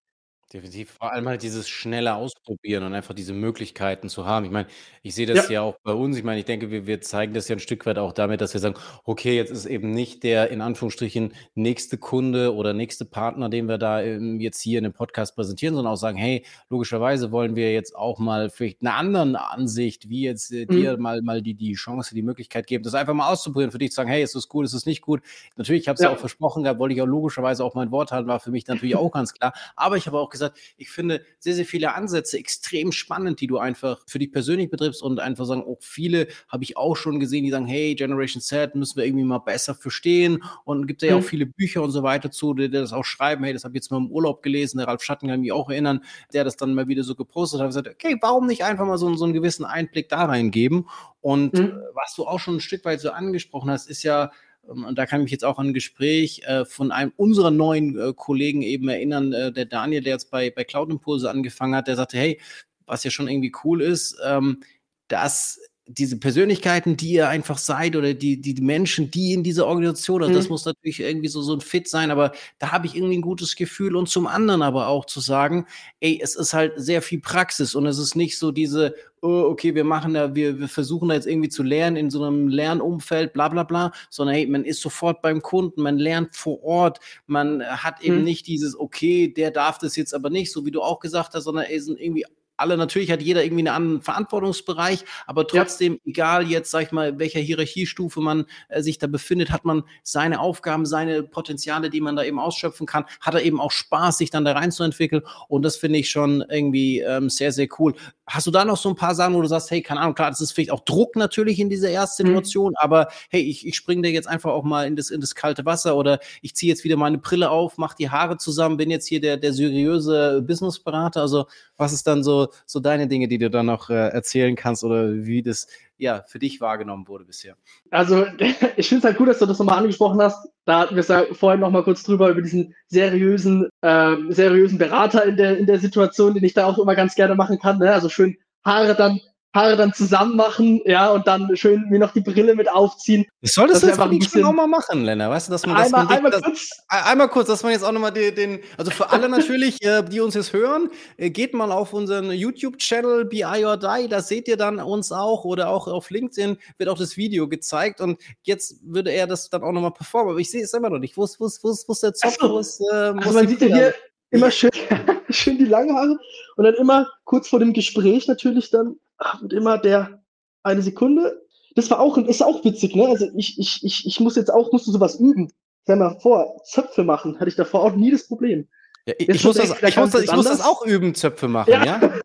Definitiv, 0.52 0.94
vor 0.98 1.12
allem 1.14 1.28
halt 1.28 1.44
dieses 1.44 1.70
schnelle 1.70 2.16
Ausprobieren 2.16 2.84
und 2.84 2.96
einfach 2.96 3.14
diese 3.14 3.34
Möglichkeiten 3.34 4.10
zu 4.10 4.26
haben. 4.26 4.46
Ich 4.46 4.52
meine, 4.52 4.68
ich 5.04 5.14
sehe 5.14 5.28
das 5.28 5.48
ja, 5.48 5.62
auch 5.62 5.78
bei 5.84 5.94
uns. 5.94 6.18
Ich 6.18 6.24
meine, 6.24 6.40
ich 6.40 6.46
denke, 6.46 6.72
wir, 6.72 6.88
wir 6.88 7.02
zeigen 7.02 7.36
das 7.36 7.48
ja 7.50 7.56
ein 7.56 7.60
Stück 7.60 7.86
weit 7.86 8.00
auch 8.00 8.14
damit, 8.14 8.42
dass 8.42 8.54
wir 8.54 8.60
sagen, 8.60 8.74
okay, 9.04 9.36
jetzt 9.36 9.52
ist 9.52 9.68
eben 9.68 9.92
nicht 9.92 10.24
der 10.24 10.50
in 10.50 10.62
Anführungsstrichen 10.62 11.36
nächste 11.54 12.00
Kunde 12.00 12.56
oder 12.56 12.74
nächste 12.74 13.06
Partner, 13.06 13.48
den 13.50 13.68
wir 13.68 13.78
da 13.78 14.02
ähm, 14.02 14.40
jetzt 14.40 14.60
hier 14.60 14.80
in 14.80 14.86
dem 14.86 14.94
Podcast 14.94 15.36
präsentieren, 15.36 15.76
sondern 15.76 15.94
auch 15.94 15.98
sagen, 15.98 16.18
hey, 16.18 16.44
logischerweise 16.70 17.32
wollen 17.32 17.56
wir 17.56 17.72
jetzt 17.72 17.96
auch 17.96 18.18
mal 18.18 18.50
vielleicht 18.50 18.82
eine 18.82 18.96
andere 18.96 19.52
Ansicht, 19.52 20.10
wie 20.10 20.24
jetzt 20.24 20.52
äh, 20.52 20.66
dir 20.66 20.98
mhm. 20.98 21.04
mal, 21.04 21.22
mal 21.22 21.44
die, 21.44 21.54
die 21.54 21.74
Chance, 21.74 22.16
die 22.16 22.24
Möglichkeit 22.24 22.66
geben, 22.66 22.84
das 22.84 22.96
einfach 22.96 23.14
mal 23.14 23.32
auszuprobieren, 23.32 23.70
für 23.70 23.78
dich 23.78 23.92
zu 23.92 23.98
sagen, 23.98 24.10
hey, 24.10 24.24
ist 24.24 24.34
das 24.34 24.50
gut, 24.50 24.66
ist 24.66 24.74
es 24.74 24.88
nicht 24.88 25.02
gut. 25.02 25.22
Natürlich, 25.58 25.84
ich 25.84 25.88
habe 25.88 25.94
es 25.94 26.02
ja. 26.02 26.10
ja 26.10 26.16
auch 26.16 26.20
versprochen 26.20 26.64
gehabt, 26.64 26.80
wollte 26.80 26.96
ich 26.96 27.02
auch 27.04 27.06
logischerweise 27.06 27.64
auch 27.64 27.76
mein 27.76 27.92
Wort 27.92 28.12
halten, 28.12 28.28
war 28.28 28.40
für 28.40 28.50
mich 28.50 28.66
natürlich 28.66 28.96
auch 28.96 29.12
ganz 29.12 29.32
klar. 29.36 29.54
Aber 29.76 29.96
ich 29.96 30.08
habe 30.08 30.18
auch 30.18 30.30
gesagt, 30.30 30.39
gesagt, 30.40 30.60
ich 30.78 30.90
finde 30.90 31.22
sehr, 31.40 31.54
sehr 31.54 31.66
viele 31.66 31.94
Ansätze 31.94 32.38
extrem 32.38 32.92
spannend, 32.92 33.42
die 33.42 33.48
du 33.48 33.58
einfach 33.58 34.02
für 34.08 34.20
dich 34.20 34.32
persönlich 34.32 34.70
betriffst 34.70 35.02
und 35.02 35.20
einfach 35.20 35.46
sagen, 35.46 35.64
auch 35.64 35.78
viele 35.82 36.28
habe 36.48 36.64
ich 36.64 36.78
auch 36.78 36.96
schon 36.96 37.20
gesehen, 37.20 37.44
die 37.44 37.52
sagen, 37.52 37.68
hey, 37.68 37.96
Generation 37.96 38.42
Z 38.42 38.76
müssen 38.76 38.98
wir 38.98 39.06
irgendwie 39.06 39.26
mal 39.26 39.40
besser 39.40 39.76
verstehen 39.76 40.44
und 40.66 40.88
gibt 40.88 41.02
ja 41.02 41.16
mhm. 41.16 41.22
auch 41.22 41.26
viele 41.28 41.46
Bücher 41.46 41.84
und 41.84 41.92
so 41.92 42.04
weiter 42.04 42.32
zu, 42.32 42.54
die, 42.54 42.70
die 42.70 42.78
das 42.78 42.94
auch 42.94 43.06
schreiben, 43.06 43.44
hey, 43.44 43.54
das 43.54 43.64
habe 43.64 43.74
ich 43.74 43.84
jetzt 43.84 43.92
mal 43.92 43.98
im 43.98 44.12
Urlaub 44.12 44.42
gelesen, 44.42 44.78
der 44.78 44.88
Ralf 44.88 45.04
Schatten 45.04 45.28
kann 45.28 45.42
mich 45.42 45.52
auch 45.52 45.70
erinnern, 45.70 46.04
der 46.34 46.44
das 46.44 46.56
dann 46.56 46.74
mal 46.74 46.88
wieder 46.88 47.04
so 47.04 47.16
gepostet 47.16 47.60
hat 47.60 47.66
und 47.66 47.70
gesagt, 47.70 47.88
okay, 47.88 48.18
warum 48.22 48.48
nicht 48.48 48.64
einfach 48.64 48.86
mal 48.86 48.98
so, 48.98 49.14
so 49.16 49.26
einen 49.26 49.34
gewissen 49.34 49.66
Einblick 49.66 50.10
da 50.10 50.26
reingeben 50.26 50.88
und 51.22 51.54
mhm. 51.54 51.80
was 51.94 52.16
du 52.16 52.26
auch 52.26 52.40
schon 52.40 52.56
ein 52.58 52.62
Stück 52.62 52.86
weit 52.86 53.02
so 53.02 53.12
angesprochen 53.12 53.70
hast, 53.70 53.90
ist 53.90 54.04
ja, 54.04 54.32
und 54.64 54.96
da 54.98 55.06
kann 55.06 55.22
ich 55.22 55.26
mich 55.26 55.32
jetzt 55.32 55.46
auch 55.46 55.58
an 55.58 55.68
ein 55.68 55.74
Gespräch 55.74 56.44
äh, 56.46 56.64
von 56.66 56.92
einem 56.92 57.12
unserer 57.16 57.52
neuen 57.52 57.98
äh, 57.98 58.14
Kollegen 58.14 58.62
eben 58.62 58.88
erinnern, 58.88 59.34
äh, 59.34 59.52
der 59.52 59.66
Daniel, 59.66 60.02
der 60.02 60.14
jetzt 60.14 60.30
bei, 60.30 60.52
bei 60.52 60.64
Cloud 60.64 60.92
Impulse 60.92 61.30
angefangen 61.30 61.76
hat, 61.76 61.88
der 61.88 61.96
sagte, 61.96 62.18
hey, 62.18 62.40
was 62.86 63.04
ja 63.04 63.12
schon 63.12 63.28
irgendwie 63.28 63.52
cool 63.64 63.82
ist, 63.82 64.18
ähm, 64.24 64.62
dass 65.08 65.60
diese 65.92 66.18
Persönlichkeiten, 66.18 66.98
die 66.98 67.14
ihr 67.14 67.30
einfach 67.30 67.58
seid 67.58 67.96
oder 67.96 68.14
die, 68.14 68.40
die 68.40 68.62
Menschen, 68.62 69.10
die 69.10 69.34
in 69.34 69.44
dieser 69.44 69.66
Organisation, 69.66 70.22
also 70.22 70.32
mhm. 70.32 70.38
das 70.38 70.50
muss 70.50 70.66
natürlich 70.66 71.00
irgendwie 71.00 71.28
so, 71.28 71.42
so 71.42 71.54
ein 71.54 71.62
Fit 71.62 71.90
sein, 71.90 72.12
aber 72.12 72.32
da 72.60 72.72
habe 72.72 72.86
ich 72.86 72.96
irgendwie 72.96 73.18
ein 73.18 73.24
gutes 73.24 73.56
Gefühl 73.56 73.96
und 73.96 74.08
zum 74.08 74.28
anderen 74.28 74.62
aber 74.62 74.88
auch 74.88 75.06
zu 75.06 75.20
sagen, 75.20 75.66
ey, 76.00 76.20
es 76.22 76.36
ist 76.36 76.54
halt 76.54 76.74
sehr 76.76 77.02
viel 77.02 77.20
Praxis 77.20 77.74
und 77.74 77.88
es 77.88 77.98
ist 77.98 78.16
nicht 78.16 78.38
so 78.38 78.52
diese, 78.52 78.94
oh, 79.22 79.46
okay, 79.50 79.74
wir 79.74 79.84
machen 79.84 80.14
da, 80.14 80.36
wir, 80.36 80.60
wir 80.60 80.68
versuchen 80.68 81.10
da 81.10 81.16
jetzt 81.16 81.28
irgendwie 81.28 81.50
zu 81.50 81.64
lernen 81.64 81.96
in 81.96 82.12
so 82.12 82.24
einem 82.24 82.48
Lernumfeld, 82.48 83.34
bla 83.34 83.50
bla 83.50 83.64
bla, 83.64 83.92
sondern 84.12 84.36
hey, 84.36 84.46
man 84.46 84.66
ist 84.66 84.82
sofort 84.82 85.24
beim 85.24 85.42
Kunden, 85.42 85.82
man 85.82 85.98
lernt 85.98 86.36
vor 86.36 86.64
Ort, 86.64 87.00
man 87.26 87.64
hat 87.64 88.02
eben 88.02 88.20
mhm. 88.20 88.26
nicht 88.26 88.46
dieses, 88.46 88.78
okay, 88.80 89.28
der 89.28 89.50
darf 89.50 89.80
das 89.80 89.96
jetzt 89.96 90.14
aber 90.14 90.30
nicht, 90.30 90.52
so 90.52 90.66
wie 90.66 90.72
du 90.72 90.84
auch 90.84 91.00
gesagt 91.00 91.34
hast, 91.34 91.46
sondern 91.46 91.66
ey, 91.66 91.80
sind 91.80 92.00
irgendwie 92.00 92.26
alle, 92.60 92.78
natürlich 92.78 93.12
hat 93.12 93.22
jeder 93.22 93.44
irgendwie 93.44 93.62
einen 93.68 93.76
anderen 93.76 94.02
Verantwortungsbereich, 94.02 95.06
aber 95.28 95.48
trotzdem, 95.48 95.94
ja. 95.94 96.00
egal 96.06 96.48
jetzt, 96.48 96.72
sag 96.72 96.84
ich 96.84 96.92
mal, 96.92 97.20
welcher 97.20 97.40
Hierarchiestufe 97.40 98.20
man 98.22 98.46
äh, 98.70 98.82
sich 98.82 98.98
da 98.98 99.08
befindet, 99.08 99.52
hat 99.52 99.66
man 99.66 99.84
seine 100.04 100.40
Aufgaben, 100.40 100.86
seine 100.86 101.24
Potenziale, 101.24 101.90
die 101.90 102.02
man 102.02 102.16
da 102.16 102.24
eben 102.24 102.40
ausschöpfen 102.40 102.86
kann, 102.86 103.06
hat 103.22 103.34
er 103.34 103.42
eben 103.42 103.60
auch 103.60 103.72
Spaß, 103.72 104.18
sich 104.18 104.30
dann 104.30 104.46
da 104.46 104.54
reinzuentwickeln 104.54 105.24
und 105.48 105.64
das 105.64 105.78
finde 105.78 106.00
ich 106.00 106.10
schon 106.10 106.44
irgendwie 106.50 107.00
ähm, 107.00 107.30
sehr, 107.30 107.52
sehr 107.52 107.68
cool. 107.80 107.94
Hast 108.28 108.46
du 108.46 108.52
da 108.52 108.64
noch 108.64 108.78
so 108.78 108.90
ein 108.90 108.96
paar 108.96 109.16
Sachen, 109.16 109.34
wo 109.34 109.42
du 109.42 109.48
sagst, 109.48 109.72
hey, 109.72 109.82
keine 109.82 110.02
Ahnung, 110.02 110.16
klar, 110.16 110.30
das 110.30 110.42
ist 110.42 110.52
vielleicht 110.52 110.72
auch 110.72 110.82
Druck 110.82 111.16
natürlich 111.16 111.60
in 111.60 111.70
dieser 111.70 111.90
Erstsituation, 111.90 112.72
mhm. 112.72 112.78
aber 112.80 113.08
hey, 113.30 113.42
ich, 113.42 113.66
ich 113.66 113.76
springe 113.76 114.04
da 114.04 114.10
jetzt 114.10 114.28
einfach 114.28 114.52
auch 114.52 114.64
mal 114.64 114.86
in 114.86 114.96
das, 114.96 115.10
in 115.10 115.22
das 115.22 115.36
kalte 115.36 115.66
Wasser 115.66 115.96
oder 115.96 116.20
ich 116.42 116.56
ziehe 116.56 116.72
jetzt 116.72 116.84
wieder 116.84 116.98
meine 116.98 117.18
Brille 117.18 117.50
auf, 117.50 117.78
mache 117.78 117.96
die 117.98 118.10
Haare 118.10 118.38
zusammen, 118.38 118.78
bin 118.78 118.92
jetzt 118.92 119.08
hier 119.08 119.20
der, 119.20 119.38
der 119.38 119.54
seriöse 119.54 120.44
Businessberater. 120.46 121.22
Also 121.22 121.48
was 121.78 121.94
ist 121.94 122.06
dann 122.08 122.24
so, 122.24 122.49
so 122.66 122.80
deine 122.80 123.08
Dinge, 123.08 123.28
die 123.28 123.38
du 123.38 123.50
dann 123.50 123.66
noch 123.66 123.90
äh, 123.90 124.10
erzählen 124.10 124.56
kannst 124.56 124.84
oder 124.84 125.26
wie 125.26 125.42
das 125.42 125.68
ja 125.98 126.24
für 126.28 126.40
dich 126.40 126.62
wahrgenommen 126.62 127.08
wurde 127.08 127.26
bisher? 127.26 127.56
Also 127.92 128.26
ich 128.78 128.90
finde 128.90 129.00
es 129.00 129.04
halt 129.04 129.18
gut, 129.18 129.28
dass 129.28 129.40
du 129.40 129.46
das 129.46 129.60
nochmal 129.60 129.80
angesprochen 129.80 130.22
hast. 130.22 130.50
Da 130.66 130.80
hatten 130.80 130.96
wir 130.96 131.02
es 131.02 131.08
ja 131.08 131.26
vorhin 131.34 131.62
nochmal 131.62 131.84
kurz 131.84 132.04
drüber 132.04 132.30
über 132.30 132.42
diesen 132.42 132.76
seriösen, 132.88 133.70
äh, 133.82 134.16
seriösen 134.30 134.78
Berater 134.78 135.26
in 135.26 135.38
der, 135.38 135.58
in 135.58 135.66
der 135.66 135.80
Situation, 135.80 136.34
den 136.34 136.44
ich 136.44 136.54
da 136.54 136.66
auch 136.66 136.78
immer 136.78 136.96
ganz 136.96 137.16
gerne 137.16 137.36
machen 137.36 137.60
kann. 137.60 137.80
Ne? 137.80 137.92
Also 137.92 138.10
schön 138.10 138.38
Haare 138.66 138.96
dann 138.96 139.20
Haare 139.54 139.76
dann 139.76 139.94
zusammen 139.94 140.36
machen, 140.36 140.80
ja, 140.86 141.10
und 141.10 141.26
dann 141.26 141.56
schön 141.58 141.90
mir 141.90 141.98
noch 141.98 142.14
die 142.14 142.22
Brille 142.22 142.54
mit 142.54 142.70
aufziehen. 142.70 143.26
Ich 143.42 143.52
soll 143.52 143.68
das, 143.68 143.82
das 143.82 143.90
jetzt 143.90 144.00
ein 144.00 144.22
schon 144.22 144.44
auch 144.44 144.54
mal 144.54 144.68
machen, 144.68 145.04
Lennart, 145.04 145.32
weißt 145.32 145.48
du, 145.48 145.52
dass 145.52 145.66
man 145.66 145.76
das 145.76 145.86
einmal, 145.86 146.06
man 146.06 146.16
einmal, 146.16 146.32
das, 146.32 146.42
kurz. 146.42 146.70
einmal 146.88 147.30
kurz, 147.30 147.48
dass 147.48 147.64
man 147.64 147.72
jetzt 147.72 147.84
auch 147.84 147.92
nochmal 147.92 148.12
den, 148.12 148.36
den, 148.36 148.60
also 148.78 148.92
für 148.92 149.10
alle 149.10 149.28
natürlich, 149.28 149.82
äh, 149.82 150.04
die 150.04 150.20
uns 150.20 150.36
jetzt 150.36 150.54
hören, 150.54 150.92
äh, 151.18 151.32
geht 151.32 151.56
mal 151.56 151.72
auf 151.72 151.94
unseren 151.94 152.32
YouTube-Channel 152.32 153.26
BI 153.26 153.66
or 153.66 153.78
Die, 153.78 154.08
da 154.08 154.22
seht 154.22 154.48
ihr 154.48 154.58
dann 154.58 154.80
uns 154.80 155.12
auch 155.12 155.46
oder 155.46 155.70
auch 155.70 155.88
auf 155.88 156.12
LinkedIn 156.12 156.58
wird 156.78 156.90
auch 156.90 157.00
das 157.00 157.18
Video 157.18 157.48
gezeigt 157.48 158.02
und 158.02 158.22
jetzt 158.44 158.76
würde 158.84 159.12
er 159.12 159.26
das 159.26 159.50
dann 159.50 159.64
auch 159.64 159.72
nochmal 159.72 159.94
performen, 159.94 160.32
aber 160.32 160.40
ich 160.40 160.52
sehe 160.52 160.64
es 160.64 160.74
immer 160.76 160.92
noch 160.92 161.00
nicht. 161.00 161.18
Wo 161.18 161.24
ist, 161.24 161.40
wo 161.40 161.48
ist, 161.48 161.64
wo 161.64 161.72
ist, 161.72 161.88
wo 161.88 161.94
ist 161.94 162.04
der 162.04 162.14
Zopf? 162.14 162.38
So. 162.40 162.52
Wo 162.52 162.60
ist, 162.60 162.82
äh, 162.82 162.94
also 162.94 163.32
man 163.32 163.48
sieht 163.48 163.62
ja 163.62 163.68
hier 163.68 163.96
immer 164.30 164.52
schön, 164.52 164.70
schön 165.30 165.58
die 165.58 165.66
langen 165.66 165.96
Haare 165.96 166.20
und 166.56 166.64
dann 166.64 166.76
immer 166.76 167.08
kurz 167.24 167.48
vor 167.48 167.58
dem 167.58 167.74
Gespräch 167.74 168.28
natürlich 168.28 168.70
dann 168.70 168.96
und 169.42 169.54
immer 169.54 169.78
der 169.78 170.22
eine 170.64 170.82
Sekunde. 170.82 171.42
Das 171.76 171.90
war 171.90 172.00
auch, 172.00 172.18
ist 172.18 172.44
auch 172.44 172.64
witzig, 172.66 172.96
ne? 172.96 173.08
Also 173.08 173.28
ich, 173.36 173.58
ich, 173.60 173.84
ich, 173.84 174.06
ich 174.06 174.20
muss 174.20 174.36
jetzt 174.36 174.52
auch, 174.52 174.72
musste 174.72 174.92
sowas 174.92 175.16
üben. 175.16 175.52
Stell 175.84 175.96
mal 175.96 176.20
vor, 176.20 176.62
Zöpfe 176.66 177.04
machen, 177.04 177.40
hatte 177.40 177.50
ich 177.50 177.56
davor 177.56 177.84
auch 177.84 177.96
nie 177.96 178.12
das 178.12 178.28
Problem. 178.28 178.68
Ja, 179.06 179.14
ich, 179.18 179.30
ich, 179.30 179.44
muss 179.44 179.58
das, 179.58 179.72
ich, 179.82 179.98
muss 179.98 180.12
das, 180.12 180.24
ich 180.24 180.32
muss 180.32 180.46
das 180.46 180.62
auch 180.62 180.86
üben, 180.86 181.16
Zöpfe 181.16 181.48
machen, 181.48 181.72
ja? 181.72 181.84
ja? 181.86 182.00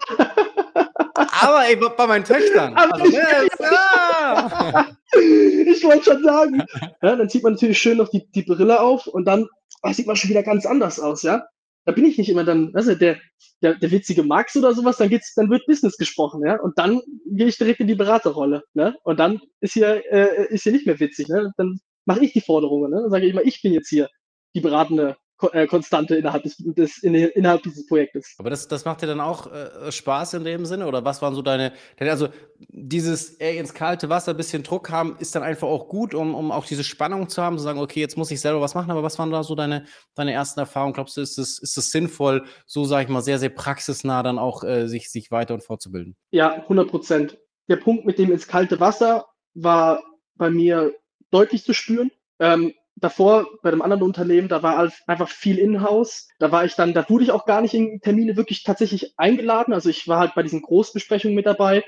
Aber 1.15 1.67
ey, 1.67 1.77
bei 1.77 2.07
meinen 2.07 2.25
Töchtern. 2.25 2.75
Also, 2.75 3.05
ich, 3.05 3.15
ja. 3.15 4.87
ich 5.21 5.85
wollte 5.85 6.05
schon 6.05 6.25
sagen. 6.25 6.63
Ja, 7.03 7.17
dann 7.17 7.29
zieht 7.29 7.43
man 7.43 7.53
natürlich 7.53 7.79
schön 7.79 7.99
noch 7.99 8.09
die, 8.09 8.27
die 8.33 8.43
Brille 8.43 8.81
auf 8.81 9.07
und 9.07 9.25
dann 9.25 9.47
oh, 9.83 9.93
sieht 9.93 10.07
man 10.07 10.17
schon 10.17 10.31
wieder 10.31 10.43
ganz 10.43 10.67
anders 10.67 10.99
aus, 10.99 11.23
ja 11.23 11.45
da 11.85 11.93
bin 11.93 12.05
ich 12.05 12.19
nicht 12.19 12.29
immer 12.29 12.45
dann, 12.45 12.73
weißt 12.73 12.89
du, 12.89 12.97
der, 12.97 13.19
der, 13.63 13.75
der 13.75 13.91
witzige 13.91 14.23
Max 14.23 14.57
oder 14.57 14.75
sowas, 14.75 14.97
dann 14.97 15.09
geht's, 15.09 15.35
dann 15.35 15.51
wird 15.51 15.67
Business 15.67 15.97
gesprochen, 15.97 16.43
ja, 16.45 16.61
und 16.61 16.79
dann 16.79 17.01
gehe 17.27 17.47
ich 17.47 17.59
direkt 17.59 17.81
in 17.81 17.87
die 17.87 17.95
Beraterrolle, 17.95 18.63
ne, 18.75 18.97
und 19.05 19.19
dann 19.19 19.41
ist 19.61 19.75
hier, 19.75 20.03
äh, 20.11 20.47
ist 20.53 20.63
hier 20.63 20.73
nicht 20.73 20.87
mehr 20.87 21.01
witzig, 21.01 21.29
ne, 21.29 21.53
dann 21.57 21.79
mache 22.07 22.25
ich 22.25 22.33
die 22.33 22.41
Forderungen, 22.41 22.91
ne, 22.91 23.01
dann 23.03 23.11
sage 23.11 23.27
ich 23.27 23.33
immer, 23.33 23.45
ich 23.45 23.63
bin 23.63 23.73
jetzt 23.73 23.89
hier 23.89 24.09
die 24.55 24.61
beratende 24.61 25.17
Konstante 25.37 26.15
innerhalb, 26.17 26.45
des, 26.45 26.57
des, 26.59 26.99
in, 26.99 27.15
innerhalb 27.15 27.63
dieses 27.63 27.87
Projektes. 27.87 28.35
Aber 28.39 28.51
das, 28.51 28.69
das 28.69 28.85
macht 28.85 29.03
dir 29.03 29.07
dann 29.07 29.21
auch 29.21 29.51
äh, 29.53 29.91
Spaß 29.91 30.35
in 30.35 30.45
dem 30.45 30.65
Sinne? 30.65 30.87
Oder 30.87 31.05
was 31.05 31.23
waren 31.23 31.35
so 31.35 31.43
deine, 31.43 31.73
also 31.99 32.29
dieses 32.69 33.35
ey, 33.41 33.59
ins 33.59 33.75
kalte 33.75 34.09
Wasser 34.09 34.33
ein 34.33 34.37
bisschen 34.37 34.63
Druck 34.63 34.91
haben, 34.91 35.17
ist 35.19 35.35
dann 35.35 35.43
einfach 35.43 35.67
auch 35.67 35.89
gut, 35.89 36.15
um, 36.15 36.35
um 36.35 36.53
auch 36.53 36.67
diese 36.67 36.85
Spannung 36.85 37.29
zu 37.29 37.43
haben, 37.43 37.59
zu 37.59 37.65
sagen, 37.65 37.81
okay, 37.81 38.01
jetzt 38.01 38.17
muss 38.17 38.31
ich 38.31 38.41
selber 38.41 38.61
was 38.61 38.75
machen, 38.75 38.91
aber 38.91 39.03
was 39.03 39.19
waren 39.19 39.31
da 39.31 39.43
so 39.43 39.55
deine, 39.55 39.85
deine 40.15 40.33
ersten 40.33 40.61
Erfahrungen? 40.61 40.95
Glaubst 40.95 41.17
du, 41.17 41.21
ist 41.21 41.39
es 41.39 41.59
ist 41.59 41.77
das 41.77 41.91
sinnvoll, 41.91 42.45
so 42.67 42.85
sage 42.85 43.05
ich 43.05 43.09
mal, 43.09 43.23
sehr, 43.23 43.39
sehr 43.39 43.51
praxisnah 43.51 44.23
dann 44.23 44.39
auch 44.39 44.63
äh, 44.63 44.87
sich, 44.87 45.11
sich 45.11 45.31
weiter 45.31 45.55
und 45.55 45.65
fortzubilden? 45.65 46.17
Ja, 46.31 46.53
100 46.53 46.89
Prozent. 46.89 47.39
Der 47.69 47.77
Punkt 47.77 48.05
mit 48.05 48.19
dem 48.19 48.31
ins 48.31 48.47
kalte 48.47 48.79
Wasser 48.79 49.27
war 49.55 50.03
bei 50.37 50.51
mir 50.51 50.95
deutlich 51.31 51.65
zu 51.65 51.73
spüren. 51.73 52.11
Ähm, 52.39 52.73
davor 52.97 53.47
bei 53.63 53.71
einem 53.71 53.83
anderen 53.83 54.03
Unternehmen, 54.03 54.49
da 54.49 54.63
war 54.63 54.91
einfach 55.07 55.29
viel 55.29 55.59
in-house. 55.59 56.29
Da 56.39 56.53
war 56.53 56.65
ich 56.65 56.75
dann, 56.75 56.95
da 56.95 57.09
wurde 57.09 57.25
ich 57.25 57.33
auch 57.33 57.47
gar 57.47 57.61
nicht 57.61 57.75
in 57.75 58.01
Termine 58.01 58.37
wirklich 58.37 58.63
tatsächlich 58.65 59.15
eingeladen. 59.19 59.75
Also 59.75 59.89
ich 59.91 60.07
war 60.09 60.19
halt 60.21 60.35
bei 60.35 60.43
diesen 60.43 60.63
Großbesprechungen 60.63 61.35
mit 61.35 61.47
dabei 61.47 61.85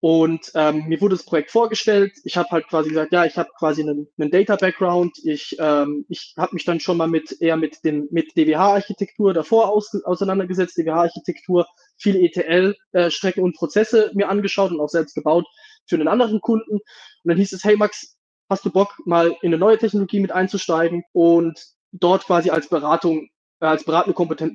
Und 0.00 0.52
ähm, 0.54 0.84
mir 0.86 1.00
wurde 1.00 1.16
das 1.16 1.24
Projekt 1.24 1.50
vorgestellt. 1.50 2.12
Ich 2.22 2.36
habe 2.36 2.50
halt 2.50 2.68
quasi 2.68 2.88
gesagt, 2.90 3.12
ja, 3.12 3.24
ich 3.24 3.36
habe 3.36 3.50
quasi 3.58 3.82
einen, 3.82 4.06
einen 4.16 4.30
Data-Background. 4.30 5.18
Ich, 5.24 5.56
ähm, 5.58 6.06
ich 6.08 6.34
habe 6.36 6.54
mich 6.54 6.64
dann 6.64 6.78
schon 6.78 6.96
mal 6.98 7.08
mit 7.08 7.40
eher 7.40 7.56
mit 7.56 7.84
dem 7.84 8.06
mit 8.12 8.36
DWH-Architektur 8.36 9.34
davor 9.34 9.70
aus, 9.70 9.92
auseinandergesetzt, 10.04 10.78
DWH-Architektur, 10.78 11.66
viele 11.96 12.20
ETL-Strecken 12.20 13.40
äh, 13.40 13.44
und 13.44 13.56
Prozesse 13.56 14.12
mir 14.14 14.28
angeschaut 14.28 14.70
und 14.70 14.80
auch 14.80 14.88
selbst 14.88 15.14
gebaut 15.14 15.46
für 15.86 15.96
einen 15.96 16.08
anderen 16.08 16.40
Kunden. 16.40 16.74
Und 16.74 16.82
dann 17.24 17.36
hieß 17.36 17.52
es, 17.52 17.64
hey 17.64 17.76
Max, 17.76 18.17
hast 18.48 18.64
du 18.64 18.70
Bock, 18.70 18.94
mal 19.04 19.28
in 19.42 19.48
eine 19.48 19.58
neue 19.58 19.78
Technologie 19.78 20.20
mit 20.20 20.32
einzusteigen 20.32 21.04
und 21.12 21.60
dort 21.92 22.24
quasi 22.24 22.50
als 22.50 22.68
Beratung 22.68 23.28
äh, 23.60 23.66
als 23.66 23.84
beratende 23.84 24.14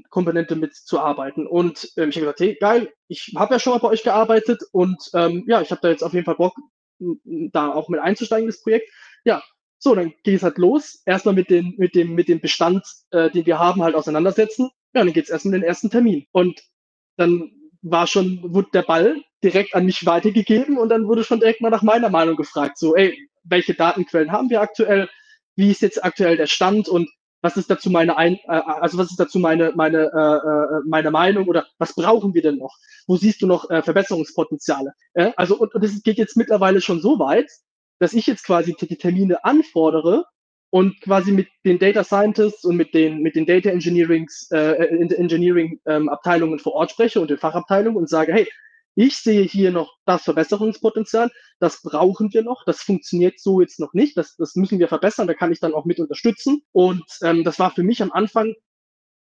Komponente 0.09 0.55
mitzuarbeiten. 0.55 1.47
Und 1.47 1.91
ähm, 1.97 2.09
ich 2.09 2.15
habe 2.15 2.25
gesagt, 2.25 2.39
hey, 2.39 2.57
geil, 2.59 2.93
ich 3.07 3.33
habe 3.35 3.55
ja 3.55 3.59
schon 3.59 3.73
mal 3.73 3.79
bei 3.79 3.89
euch 3.89 4.03
gearbeitet 4.03 4.63
und 4.71 5.09
ähm, 5.13 5.43
ja, 5.47 5.61
ich 5.61 5.71
habe 5.71 5.81
da 5.81 5.89
jetzt 5.89 6.03
auf 6.03 6.13
jeden 6.13 6.25
Fall 6.25 6.35
Bock, 6.35 6.55
da 7.51 7.73
auch 7.73 7.89
mit 7.89 7.99
einzusteigen, 7.99 8.47
das 8.47 8.61
Projekt. 8.61 8.89
Ja, 9.25 9.43
so, 9.77 9.93
dann 9.95 10.13
ging 10.23 10.35
es 10.35 10.43
halt 10.43 10.57
los. 10.57 11.01
Erstmal 11.05 11.35
mit, 11.35 11.49
den, 11.49 11.73
mit, 11.77 11.95
dem, 11.95 12.15
mit 12.15 12.29
dem 12.29 12.39
Bestand, 12.39 12.85
äh, 13.11 13.29
den 13.29 13.45
wir 13.45 13.59
haben, 13.59 13.83
halt 13.83 13.95
auseinandersetzen. 13.95 14.69
Ja, 14.93 15.03
dann 15.03 15.11
geht 15.11 15.25
es 15.25 15.29
erstmal 15.29 15.59
den 15.59 15.63
ersten 15.63 15.89
Termin. 15.89 16.25
Und 16.31 16.61
dann 17.17 17.51
war 17.83 18.07
schon, 18.07 18.39
wurde 18.53 18.69
der 18.73 18.81
Ball 18.81 19.21
direkt 19.43 19.75
an 19.75 19.85
mich 19.85 20.05
weitergegeben 20.05 20.77
und 20.77 20.89
dann 20.89 21.07
wurde 21.07 21.23
schon 21.23 21.39
direkt 21.39 21.61
mal 21.61 21.69
nach 21.69 21.83
meiner 21.83 22.09
Meinung 22.09 22.35
gefragt. 22.35 22.77
So, 22.77 22.95
ey, 22.95 23.17
welche 23.43 23.73
Datenquellen 23.73 24.31
haben 24.31 24.49
wir 24.49 24.61
aktuell? 24.61 25.09
Wie 25.55 25.69
ist 25.69 25.81
jetzt 25.81 26.03
aktuell 26.03 26.37
der 26.37 26.47
Stand? 26.47 26.87
Und 26.87 27.09
was 27.41 27.57
ist 27.57 27.69
dazu 27.69 27.89
meine 27.89 28.17
ein, 28.17 28.35
äh, 28.45 28.61
also 28.81 28.97
was 28.97 29.11
ist 29.11 29.19
dazu 29.19 29.37
meine 29.37 29.73
meine 29.75 30.11
äh, 30.13 30.77
äh, 30.77 30.81
meine 30.87 31.11
Meinung 31.11 31.47
oder 31.47 31.67
was 31.77 31.93
brauchen 31.93 32.33
wir 32.33 32.41
denn 32.41 32.57
noch? 32.57 32.73
Wo 33.05 33.17
siehst 33.17 33.41
du 33.41 33.47
noch 33.47 33.69
äh, 33.69 33.83
Verbesserungspotenziale? 33.83 34.93
Äh, 35.13 35.33
also 35.35 35.59
und 35.59 35.83
es 35.83 36.01
geht 36.03 36.17
jetzt 36.17 36.37
mittlerweile 36.37 36.79
schon 36.79 37.01
so 37.01 37.19
weit, 37.19 37.51
dass 37.99 38.13
ich 38.13 38.27
jetzt 38.27 38.45
quasi 38.45 38.73
die 38.79 38.97
Termine 38.97 39.43
anfordere 39.43 40.25
und 40.73 40.99
quasi 41.01 41.31
mit 41.31 41.49
den 41.65 41.77
Data 41.77 42.03
Scientists 42.03 42.65
und 42.65 42.75
mit 42.77 42.95
den 42.95 43.21
mit 43.21 43.35
den 43.35 43.45
Data 43.45 43.69
Engineerings 43.69 44.49
äh, 44.49 44.71
Engineering 44.71 45.79
ähm, 45.85 46.09
Abteilungen 46.09 46.57
vor 46.57 46.73
Ort 46.73 46.89
spreche 46.89 47.21
und 47.21 47.29
den 47.29 47.37
Fachabteilungen 47.37 47.95
und 47.95 48.09
sage, 48.09 48.33
hey, 48.33 48.47
ich 48.95 49.17
sehe 49.17 49.43
hier 49.43 49.69
noch 49.69 49.93
das 50.07 50.23
Verbesserungspotenzial, 50.23 51.29
das 51.59 51.83
brauchen 51.83 52.33
wir 52.33 52.41
noch, 52.41 52.65
das 52.65 52.81
funktioniert 52.81 53.39
so 53.39 53.61
jetzt 53.61 53.79
noch 53.79 53.93
nicht, 53.93 54.17
das, 54.17 54.35
das 54.35 54.55
müssen 54.55 54.79
wir 54.79 54.87
verbessern, 54.87 55.27
da 55.27 55.35
kann 55.35 55.51
ich 55.51 55.59
dann 55.59 55.75
auch 55.75 55.85
mit 55.85 55.99
unterstützen. 55.99 56.63
Und 56.71 57.05
ähm, 57.21 57.43
das 57.43 57.59
war 57.59 57.69
für 57.69 57.83
mich 57.83 58.01
am 58.01 58.11
Anfang, 58.11 58.55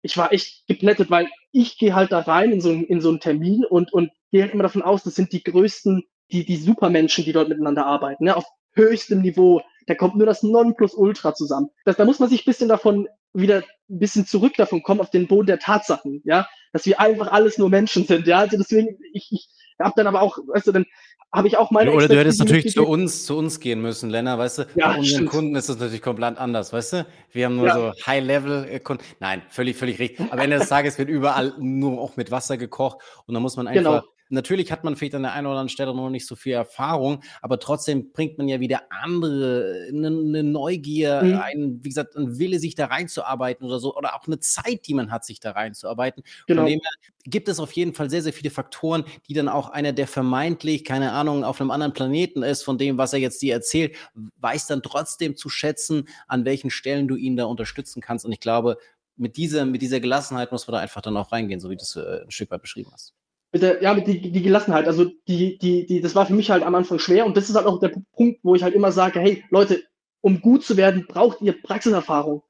ich 0.01 0.17
war 0.17 0.33
echt 0.33 0.67
geplättet, 0.69 1.11
weil 1.11 1.29
ich 1.53 1.77
gehe 1.77 1.95
halt 1.95 2.13
da 2.13 2.21
rein 2.21 2.51
in 2.51 2.63
so, 2.63 2.73
in 2.73 3.03
so 3.03 3.11
einen 3.11 3.21
Termin 3.21 3.67
und, 3.67 3.93
und 3.93 4.11
gehe 4.31 4.41
halt 4.41 4.55
immer 4.55 4.63
davon 4.63 4.81
aus, 4.81 5.03
das 5.03 5.17
sind 5.17 5.35
die 5.35 5.43
größten, 5.43 6.03
die, 6.31 6.47
die 6.47 6.57
Supermenschen, 6.57 7.27
die 7.27 7.33
dort 7.33 7.51
miteinander 7.51 7.85
arbeiten, 7.85 8.25
ne, 8.25 8.37
auf 8.37 8.47
höchstem 8.75 9.21
Niveau. 9.21 9.61
Da 9.87 9.95
kommt 9.95 10.17
nur 10.17 10.27
das 10.27 10.43
Nonplusultra 10.43 11.35
zusammen. 11.35 11.71
Das, 11.85 11.97
da 11.97 12.05
muss 12.05 12.19
man 12.19 12.29
sich 12.29 12.43
ein 12.43 12.51
bisschen 12.51 12.69
davon 12.69 13.09
wieder 13.35 13.63
ein 13.91 13.99
bisschen 13.99 14.27
zurück 14.27 14.55
davon 14.57 14.83
kommen 14.83 15.01
auf 15.01 15.11
den 15.11 15.27
Boden 15.27 15.47
der 15.47 15.59
Tatsachen, 15.59 16.23
ja, 16.25 16.47
dass 16.73 16.87
wir 16.87 17.01
einfach 17.01 17.33
alles 17.33 17.59
nur 17.59 17.71
Menschen 17.71 18.07
sind, 18.07 18.27
ja, 18.27 18.41
also 18.41 18.57
deswegen, 18.57 18.99
ich, 19.13 19.29
ich 19.31 19.49
habe 19.81 19.95
dann 19.97 20.07
aber 20.07 20.23
auch, 20.23 20.39
weißt 20.49 20.67
du, 20.67 20.73
dann 20.73 20.85
habe 21.33 21.49
ich 21.49 21.57
auch 21.57 21.71
meine. 21.71 21.93
Oder 21.93 22.09
du 22.09 22.19
hättest 22.19 22.41
natürlich 22.41 22.73
zu 22.73 22.87
uns, 22.87 23.25
zu 23.25 23.39
uns 23.39 23.59
gehen 23.59 23.81
müssen, 23.81 24.11
Lennart, 24.11 24.39
weißt 24.39 24.59
du? 24.59 24.63
Ja, 24.75 24.89
Bei 24.89 24.99
unseren 24.99 25.05
stimmt. 25.05 25.31
Kunden 25.31 25.57
ist 25.57 25.69
das 25.69 25.79
natürlich 25.79 26.03
komplett 26.03 26.37
anders, 26.37 26.75
weißt 26.75 26.93
du? 26.93 27.07
Wir 27.31 27.47
haben 27.47 27.57
nur 27.57 27.69
ja. 27.69 27.75
so 27.75 27.93
High-Level-Kunden. 28.07 29.03
Nein, 29.19 29.43
völlig, 29.49 29.77
völlig 29.77 29.99
richtig. 29.99 30.31
Am 30.31 30.39
Ende 30.39 30.59
des 30.59 30.69
Tages 30.69 30.99
wird 30.99 31.09
überall 31.09 31.55
nur 31.59 32.01
auch 32.01 32.17
mit 32.17 32.31
Wasser 32.31 32.59
gekocht 32.59 32.99
und 33.27 33.35
da 33.35 33.41
muss 33.41 33.57
man 33.57 33.67
einfach 33.67 33.83
genau. 33.83 34.12
Natürlich 34.33 34.73
hat 34.73 34.83
man 34.83 34.97
vielleicht 34.97 35.15
an 35.15 35.23
der 35.23 35.35
einen 35.35 35.47
oder 35.47 35.57
anderen 35.57 35.69
Stelle 35.69 35.95
noch 35.95 36.09
nicht 36.09 36.27
so 36.27 36.37
viel 36.37 36.55
Erfahrung, 36.55 37.23
aber 37.43 37.59
trotzdem 37.59 38.13
bringt 38.13 38.39
man 38.39 38.49
ja 38.49 38.61
wieder 38.61 38.81
andere, 38.89 39.89
eine, 39.91 40.07
eine 40.07 40.43
Neugier, 40.43 41.23
mhm. 41.23 41.35
ein, 41.37 41.79
wie 41.83 41.91
gesagt, 41.91 42.17
ein 42.17 42.39
Wille, 42.39 42.59
sich 42.59 42.75
da 42.75 42.87
reinzuarbeiten 42.87 43.67
oder 43.67 43.79
so, 43.79 43.95
oder 43.95 44.15
auch 44.15 44.27
eine 44.27 44.39
Zeit, 44.41 44.87
die 44.87 44.95
man 44.95 45.11
hat, 45.11 45.27
sich 45.27 45.39
da 45.39 45.51
reinzuarbeiten. 45.51 46.23
Genau. 46.47 46.63
Von 46.63 46.71
dem 46.71 46.81
her 46.81 47.13
gibt 47.25 47.49
es 47.49 47.61
auf 47.61 47.73
jeden 47.73 47.93
Fall 47.93 48.09
sehr, 48.09 48.23
sehr 48.23 48.33
viele 48.33 48.49
Faktoren, 48.49 49.05
die 49.29 49.35
dann 49.35 49.51
auch 49.51 49.69
einer, 49.69 49.93
der 49.93 50.07
vermeintlich, 50.07 50.85
keine 50.87 51.13
Ahnung, 51.13 51.45
auf 51.45 51.61
einem 51.61 51.71
anderen 51.71 51.93
Planeten 51.93 52.43
ist, 52.43 52.63
von 52.63 52.79
dem, 52.79 52.97
was 52.97 53.13
er 53.13 53.19
jetzt 53.19 53.43
dir 53.43 53.53
erzählt, 53.53 53.95
weiß 54.41 54.67
dann 54.67 54.83
trotzdem 54.83 55.37
zu 55.37 55.51
schätzen, 55.51 56.09
an 56.27 56.47
welchen 56.47 56.71
Stellen 56.71 57.07
du 57.07 57.17
ihn 57.17 57.37
da 57.37 57.45
unterstützen 57.45 58.01
kannst. 58.01 58.25
Und 58.25 58.33
ich 58.33 58.41
glaube, 58.41 58.79
mit 59.17 59.37
dieser, 59.37 59.67
mit 59.67 59.83
dieser 59.83 60.01
Gelassenheit 60.01 60.53
muss 60.53 60.67
man 60.67 60.73
da 60.73 60.81
einfach 60.81 61.03
dann 61.03 61.19
auch 61.19 61.33
reingehen, 61.33 61.61
so 61.61 61.69
wie 61.69 61.77
du 61.77 61.83
es 61.83 61.97
äh, 61.97 62.23
ein 62.25 62.31
Stück 62.31 62.51
weit 62.51 62.63
beschrieben 62.63 62.91
hast 62.95 63.13
mit 63.53 63.63
der, 63.63 63.83
ja, 63.83 63.95
mit 63.95 64.07
die, 64.07 64.33
die 64.33 64.43
Gelassenheit. 64.43 64.87
Also 64.87 65.05
die, 65.29 65.59
die, 65.59 65.87
die, 65.87 66.01
das 66.01 66.15
war 66.15 66.27
für 66.27 66.35
mich 66.35 66.51
halt 66.51 66.63
am 66.63 66.75
Anfang 66.75 66.99
schwer 66.99 67.27
und 67.27 67.37
das 67.37 67.49
ist 67.49 67.57
halt 67.57 67.67
auch 67.67 67.79
der 67.79 67.93
Punkt, 68.13 68.41
wo 68.43 68.55
ich 68.55 68.63
halt 68.63 68.75
immer 68.75 68.93
sage, 68.93 69.21
hey, 69.21 69.45
Leute, 69.51 69.83
um 70.23 70.41
gut 70.41 70.65
zu 70.65 70.77
werden, 70.77 71.07
braucht 71.07 71.43
ihr 71.43 71.61
Praxiserfahrung. 71.61 72.43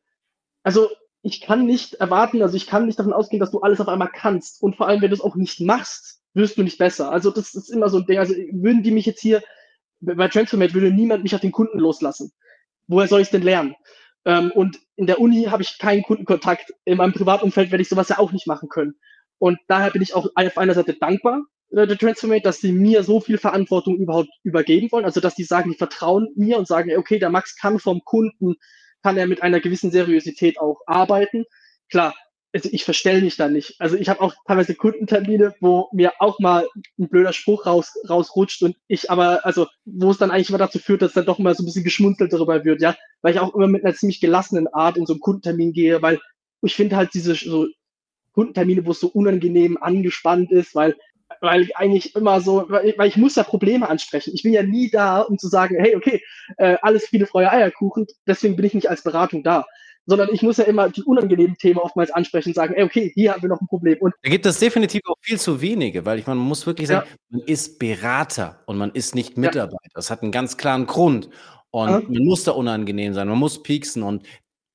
Also 0.62 0.88
ich 1.22 1.40
kann 1.40 1.66
nicht 1.66 1.94
erwarten, 1.94 2.42
also 2.42 2.56
ich 2.56 2.66
kann 2.66 2.86
nicht 2.86 2.98
davon 2.98 3.12
ausgehen, 3.12 3.40
dass 3.40 3.50
du 3.50 3.60
alles 3.60 3.80
auf 3.80 3.88
einmal 3.88 4.10
kannst. 4.12 4.62
Und 4.62 4.76
vor 4.76 4.88
allem, 4.88 5.00
wenn 5.00 5.10
du 5.10 5.16
es 5.16 5.20
auch 5.20 5.36
nicht 5.36 5.60
machst, 5.60 6.20
wirst 6.34 6.58
du 6.58 6.62
nicht 6.62 6.78
besser. 6.78 7.10
Also 7.10 7.30
das 7.30 7.54
ist 7.54 7.68
immer 7.68 7.88
so 7.88 7.98
ein 7.98 8.06
Ding. 8.06 8.18
Also 8.18 8.34
würden 8.34 8.82
die 8.82 8.90
mich 8.90 9.06
jetzt 9.06 9.20
hier, 9.20 9.42
bei 10.00 10.28
Transformate 10.28 10.74
würde 10.74 10.90
niemand 10.90 11.22
mich 11.22 11.34
auf 11.34 11.40
den 11.40 11.52
Kunden 11.52 11.78
loslassen. 11.78 12.32
Woher 12.88 13.08
soll 13.08 13.20
ich 13.20 13.28
es 13.28 13.30
denn 13.30 13.42
lernen? 13.42 13.74
Ähm, 14.24 14.50
und 14.52 14.80
in 14.96 15.06
der 15.06 15.20
Uni 15.20 15.44
habe 15.44 15.62
ich 15.62 15.78
keinen 15.78 16.02
Kundenkontakt. 16.02 16.72
In 16.84 16.98
meinem 16.98 17.12
Privatumfeld 17.12 17.70
werde 17.70 17.82
ich 17.82 17.88
sowas 17.88 18.08
ja 18.08 18.18
auch 18.18 18.32
nicht 18.32 18.46
machen 18.46 18.68
können. 18.68 18.94
Und 19.42 19.58
daher 19.66 19.90
bin 19.90 20.02
ich 20.02 20.14
auch 20.14 20.28
auf 20.36 20.56
einer 20.56 20.74
Seite 20.74 20.94
dankbar, 20.94 21.42
äh, 21.72 21.88
der 21.88 21.98
Transformate, 21.98 22.42
dass 22.42 22.60
sie 22.60 22.70
mir 22.70 23.02
so 23.02 23.18
viel 23.18 23.38
Verantwortung 23.38 23.96
überhaupt 23.96 24.28
übergeben 24.44 24.92
wollen. 24.92 25.04
Also, 25.04 25.18
dass 25.18 25.34
die 25.34 25.42
sagen, 25.42 25.72
die 25.72 25.76
vertrauen 25.76 26.28
mir 26.36 26.58
und 26.58 26.68
sagen, 26.68 26.96
okay, 26.96 27.18
der 27.18 27.28
Max 27.28 27.56
kann 27.56 27.80
vom 27.80 28.02
Kunden, 28.04 28.54
kann 29.02 29.16
er 29.16 29.26
mit 29.26 29.42
einer 29.42 29.58
gewissen 29.58 29.90
Seriosität 29.90 30.60
auch 30.60 30.82
arbeiten. 30.86 31.44
Klar, 31.90 32.14
also 32.54 32.68
ich 32.70 32.84
verstelle 32.84 33.20
mich 33.20 33.36
da 33.36 33.48
nicht. 33.48 33.74
Also 33.80 33.96
ich 33.96 34.08
habe 34.08 34.20
auch 34.20 34.32
teilweise 34.46 34.76
Kundentermine, 34.76 35.56
wo 35.60 35.88
mir 35.92 36.12
auch 36.20 36.38
mal 36.38 36.68
ein 37.00 37.08
blöder 37.08 37.32
Spruch 37.32 37.66
raus, 37.66 37.94
rausrutscht 38.08 38.62
und 38.62 38.76
ich 38.86 39.10
aber, 39.10 39.44
also 39.44 39.66
wo 39.84 40.12
es 40.12 40.18
dann 40.18 40.30
eigentlich 40.30 40.50
immer 40.50 40.58
dazu 40.58 40.78
führt, 40.78 41.02
dass 41.02 41.14
dann 41.14 41.26
doch 41.26 41.40
mal 41.40 41.56
so 41.56 41.64
ein 41.64 41.66
bisschen 41.66 41.82
geschmunzelt 41.82 42.32
darüber 42.32 42.64
wird, 42.64 42.80
ja, 42.80 42.94
weil 43.22 43.34
ich 43.34 43.40
auch 43.40 43.52
immer 43.56 43.66
mit 43.66 43.84
einer 43.84 43.94
ziemlich 43.94 44.20
gelassenen 44.20 44.68
Art 44.68 44.96
in 44.96 45.06
so 45.06 45.14
einen 45.14 45.20
Kundentermin 45.20 45.72
gehe, 45.72 46.00
weil 46.00 46.20
ich 46.62 46.76
finde 46.76 46.94
halt 46.94 47.12
diese 47.14 47.34
so 47.34 47.66
Kundentermine, 48.32 48.86
wo 48.86 48.92
es 48.92 49.00
so 49.00 49.08
unangenehm 49.08 49.78
angespannt 49.80 50.50
ist, 50.52 50.74
weil 50.74 50.96
weil 51.40 51.68
eigentlich 51.74 52.14
immer 52.14 52.40
so, 52.40 52.66
weil, 52.68 52.94
weil 52.96 53.08
ich 53.08 53.16
muss 53.16 53.36
ja 53.36 53.42
Probleme 53.42 53.88
ansprechen. 53.88 54.32
Ich 54.34 54.42
bin 54.42 54.52
ja 54.52 54.62
nie 54.62 54.90
da, 54.90 55.20
um 55.20 55.38
zu 55.38 55.48
sagen, 55.48 55.76
hey, 55.78 55.96
okay, 55.96 56.22
äh, 56.58 56.76
alles 56.82 57.06
viele 57.06 57.26
Freie 57.26 57.50
Eierkuchen, 57.50 58.06
deswegen 58.26 58.56
bin 58.56 58.66
ich 58.66 58.74
nicht 58.74 58.90
als 58.90 59.02
Beratung 59.02 59.42
da. 59.42 59.64
Sondern 60.04 60.30
ich 60.32 60.42
muss 60.42 60.56
ja 60.56 60.64
immer 60.64 60.88
die 60.88 61.02
unangenehmen 61.02 61.56
Themen 61.56 61.78
oftmals 61.78 62.10
ansprechen 62.10 62.48
und 62.48 62.54
sagen, 62.56 62.74
hey, 62.74 62.82
okay, 62.82 63.12
hier 63.14 63.32
haben 63.32 63.42
wir 63.42 63.48
noch 63.48 63.60
ein 63.60 63.68
Problem. 63.68 63.98
Und 64.00 64.12
da 64.22 64.30
gibt 64.30 64.44
es 64.46 64.58
definitiv 64.58 65.00
auch 65.06 65.14
viel 65.20 65.38
zu 65.38 65.60
wenige, 65.60 66.04
weil 66.04 66.18
ich 66.18 66.26
man 66.26 66.38
muss 66.38 66.66
wirklich 66.66 66.88
sagen, 66.88 67.06
ja. 67.08 67.16
man 67.30 67.40
ist 67.46 67.78
Berater 67.78 68.60
und 68.66 68.78
man 68.78 68.90
ist 68.90 69.14
nicht 69.14 69.38
Mitarbeiter. 69.38 69.78
Ja. 69.80 69.90
Das 69.94 70.10
hat 70.10 70.22
einen 70.22 70.32
ganz 70.32 70.56
klaren 70.56 70.86
Grund. 70.86 71.28
Und 71.70 71.88
ja. 71.88 72.00
man 72.00 72.24
muss 72.24 72.42
da 72.42 72.50
unangenehm 72.50 73.14
sein, 73.14 73.28
man 73.28 73.38
muss 73.38 73.62
pieksen. 73.62 74.02
Und 74.02 74.26